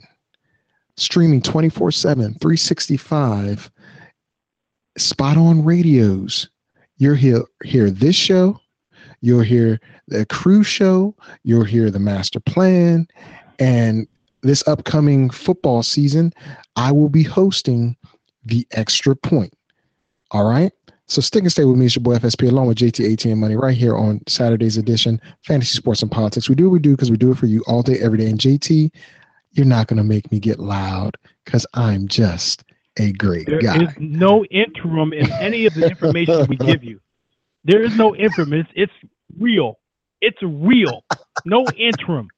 streaming 0.97 1.41
24 1.41 1.91
7, 1.91 2.33
365, 2.35 3.71
spot 4.97 5.37
on 5.37 5.63
radios. 5.63 6.49
You'll 6.97 7.15
hear, 7.15 7.43
hear 7.63 7.89
this 7.89 8.15
show, 8.15 8.59
you'll 9.21 9.41
hear 9.41 9.79
the 10.07 10.25
crew 10.27 10.63
show, 10.63 11.15
you'll 11.43 11.63
hear 11.63 11.89
the 11.89 11.99
master 11.99 12.39
plan, 12.39 13.07
and 13.57 14.07
this 14.43 14.67
upcoming 14.67 15.29
football 15.29 15.83
season, 15.83 16.33
I 16.75 16.91
will 16.91 17.09
be 17.09 17.23
hosting 17.23 17.95
the 18.43 18.65
extra 18.71 19.15
point. 19.15 19.53
All 20.31 20.45
right. 20.45 20.71
So 21.07 21.21
stick 21.21 21.41
and 21.41 21.51
stay 21.51 21.65
with 21.65 21.77
me. 21.77 21.85
It's 21.85 21.95
your 21.95 22.03
boy 22.03 22.15
FSP 22.15 22.49
along 22.49 22.67
with 22.67 22.77
JT 22.77 23.05
ATM 23.05 23.37
Money 23.37 23.57
right 23.57 23.75
here 23.75 23.97
on 23.97 24.21
Saturday's 24.29 24.77
edition, 24.77 25.19
Fantasy 25.45 25.75
Sports 25.75 26.01
and 26.01 26.09
Politics. 26.09 26.47
We 26.47 26.55
do 26.55 26.65
what 26.65 26.73
we 26.73 26.79
do 26.79 26.91
because 26.91 27.11
we 27.11 27.17
do 27.17 27.31
it 27.31 27.37
for 27.37 27.47
you 27.47 27.61
all 27.67 27.83
day, 27.83 27.99
every 27.99 28.17
day. 28.17 28.27
And 28.27 28.39
JT, 28.39 28.91
you're 29.51 29.65
not 29.65 29.87
going 29.87 29.97
to 29.97 30.03
make 30.03 30.31
me 30.31 30.39
get 30.39 30.59
loud 30.59 31.17
because 31.43 31.65
I'm 31.73 32.07
just 32.07 32.63
a 32.97 33.11
great 33.13 33.45
there 33.47 33.59
guy. 33.59 33.79
There 33.79 33.89
is 33.89 33.95
no 33.99 34.45
interim 34.45 35.11
in 35.11 35.29
any 35.33 35.65
of 35.65 35.73
the 35.73 35.89
information 35.89 36.45
we 36.47 36.55
give 36.55 36.83
you. 36.83 37.01
There 37.65 37.83
is 37.83 37.95
no 37.97 38.15
interim. 38.15 38.53
It's, 38.53 38.69
it's 38.73 38.93
real. 39.37 39.79
It's 40.21 40.41
real. 40.41 41.03
No 41.45 41.65
interim. 41.77 42.29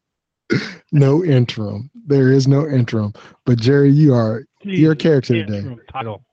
No 0.91 1.23
interim. 1.23 1.89
There 2.05 2.31
is 2.31 2.47
no 2.47 2.67
interim. 2.67 3.13
But 3.45 3.59
Jerry, 3.59 3.91
you 3.91 4.13
are 4.13 4.43
your 4.61 4.95
character 4.95 5.33
today. 5.33 5.77
Title. 5.91 6.23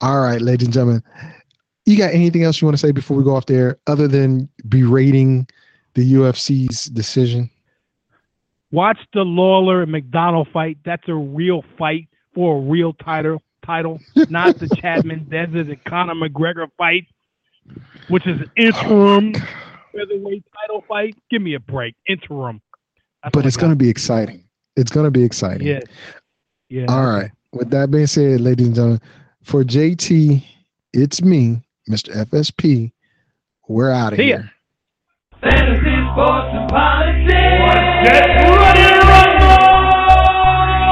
All 0.00 0.20
right, 0.20 0.40
ladies 0.40 0.66
and 0.66 0.74
gentlemen. 0.74 1.02
You 1.84 1.98
got 1.98 2.14
anything 2.14 2.44
else 2.44 2.60
you 2.60 2.66
want 2.66 2.76
to 2.78 2.86
say 2.86 2.92
before 2.92 3.16
we 3.16 3.24
go 3.24 3.34
off 3.34 3.46
there, 3.46 3.78
other 3.86 4.06
than 4.06 4.48
berating 4.68 5.48
the 5.94 6.14
UFC's 6.14 6.86
decision? 6.86 7.50
Watch 8.70 8.98
the 9.12 9.24
Lawler 9.24 9.82
and 9.82 9.92
MacDonald 9.92 10.48
fight. 10.52 10.78
That's 10.84 11.06
a 11.08 11.14
real 11.14 11.64
fight 11.76 12.08
for 12.34 12.56
a 12.56 12.60
real 12.60 12.94
title. 12.94 13.42
Title, 13.64 14.00
not 14.28 14.58
the 14.58 14.66
Chadman 14.66 15.28
Desert 15.28 15.68
and 15.68 15.84
Conor 15.84 16.14
McGregor 16.14 16.66
fight, 16.76 17.06
which 18.08 18.26
is 18.26 18.40
interim 18.56 19.34
featherweight 19.92 20.44
title 20.60 20.84
fight. 20.88 21.16
Give 21.30 21.42
me 21.42 21.54
a 21.54 21.60
break. 21.60 21.94
Interim. 22.08 22.60
That's 23.22 23.32
but 23.32 23.46
it's 23.46 23.56
going 23.56 23.70
to 23.70 23.76
be 23.76 23.88
exciting. 23.88 24.44
It's 24.76 24.90
going 24.90 25.04
to 25.04 25.10
be 25.10 25.22
exciting. 25.22 25.66
Yeah. 25.66 25.80
Yeah. 26.68 26.86
All 26.88 27.04
right. 27.04 27.30
With 27.52 27.70
that 27.70 27.90
being 27.90 28.06
said, 28.06 28.40
ladies 28.40 28.66
and 28.66 28.74
gentlemen, 28.74 29.00
for 29.42 29.62
JT, 29.62 30.42
it's 30.92 31.22
me, 31.22 31.62
Mr. 31.88 32.14
FSP. 32.26 32.92
We're 33.68 33.90
out 33.90 34.14
of 34.14 34.18
here. 34.18 34.50
Fantasy, 35.40 35.96
sports, 36.12 36.48
and 36.52 36.68
politics. 36.70 37.32
Get 38.04 38.26
ready 38.26 38.82
to 38.82 39.00
rumble! 39.06 39.82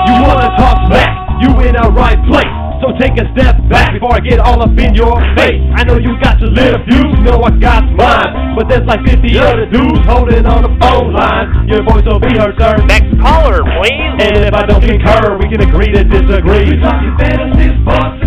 You 0.07 0.15
wanna 0.23 0.57
talk 0.57 0.87
smack? 0.87 1.43
You 1.43 1.51
in 1.67 1.75
the 1.75 1.91
right 1.93 2.19
place. 2.29 2.60
So 2.81 2.97
take 2.97 3.13
a 3.21 3.29
step 3.37 3.61
back 3.69 3.93
before 3.93 4.17
I 4.17 4.21
get 4.21 4.41
all 4.41 4.63
up 4.63 4.73
in 4.73 4.95
your 4.95 5.21
face. 5.37 5.61
I 5.77 5.85
know 5.85 6.01
you 6.01 6.17
got 6.25 6.41
your 6.41 6.49
little 6.49 6.81
views, 6.89 7.13
you 7.13 7.23
know 7.29 7.45
I 7.45 7.53
got 7.61 7.85
mine. 7.93 8.57
But 8.57 8.69
there's 8.69 8.87
like 8.89 9.05
50 9.05 9.37
other 9.37 9.67
dudes 9.69 10.01
holding 10.09 10.47
on 10.47 10.65
the 10.65 10.73
phone 10.81 11.13
line. 11.13 11.69
Your 11.69 11.85
voice 11.85 12.05
will 12.09 12.21
be 12.21 12.33
heard, 12.33 12.57
sir. 12.57 12.81
Next 12.89 13.13
caller, 13.21 13.61
please. 13.61 14.25
And 14.25 14.49
if 14.49 14.55
I 14.55 14.65
don't 14.65 14.81
concur, 14.81 15.37
we 15.37 15.53
can 15.53 15.61
agree 15.61 15.93
to 15.93 16.05
disagree. 16.05 16.73
We 16.73 16.81
talking 16.81 17.13
fantasy, 17.21 17.69
sports, 17.85 18.21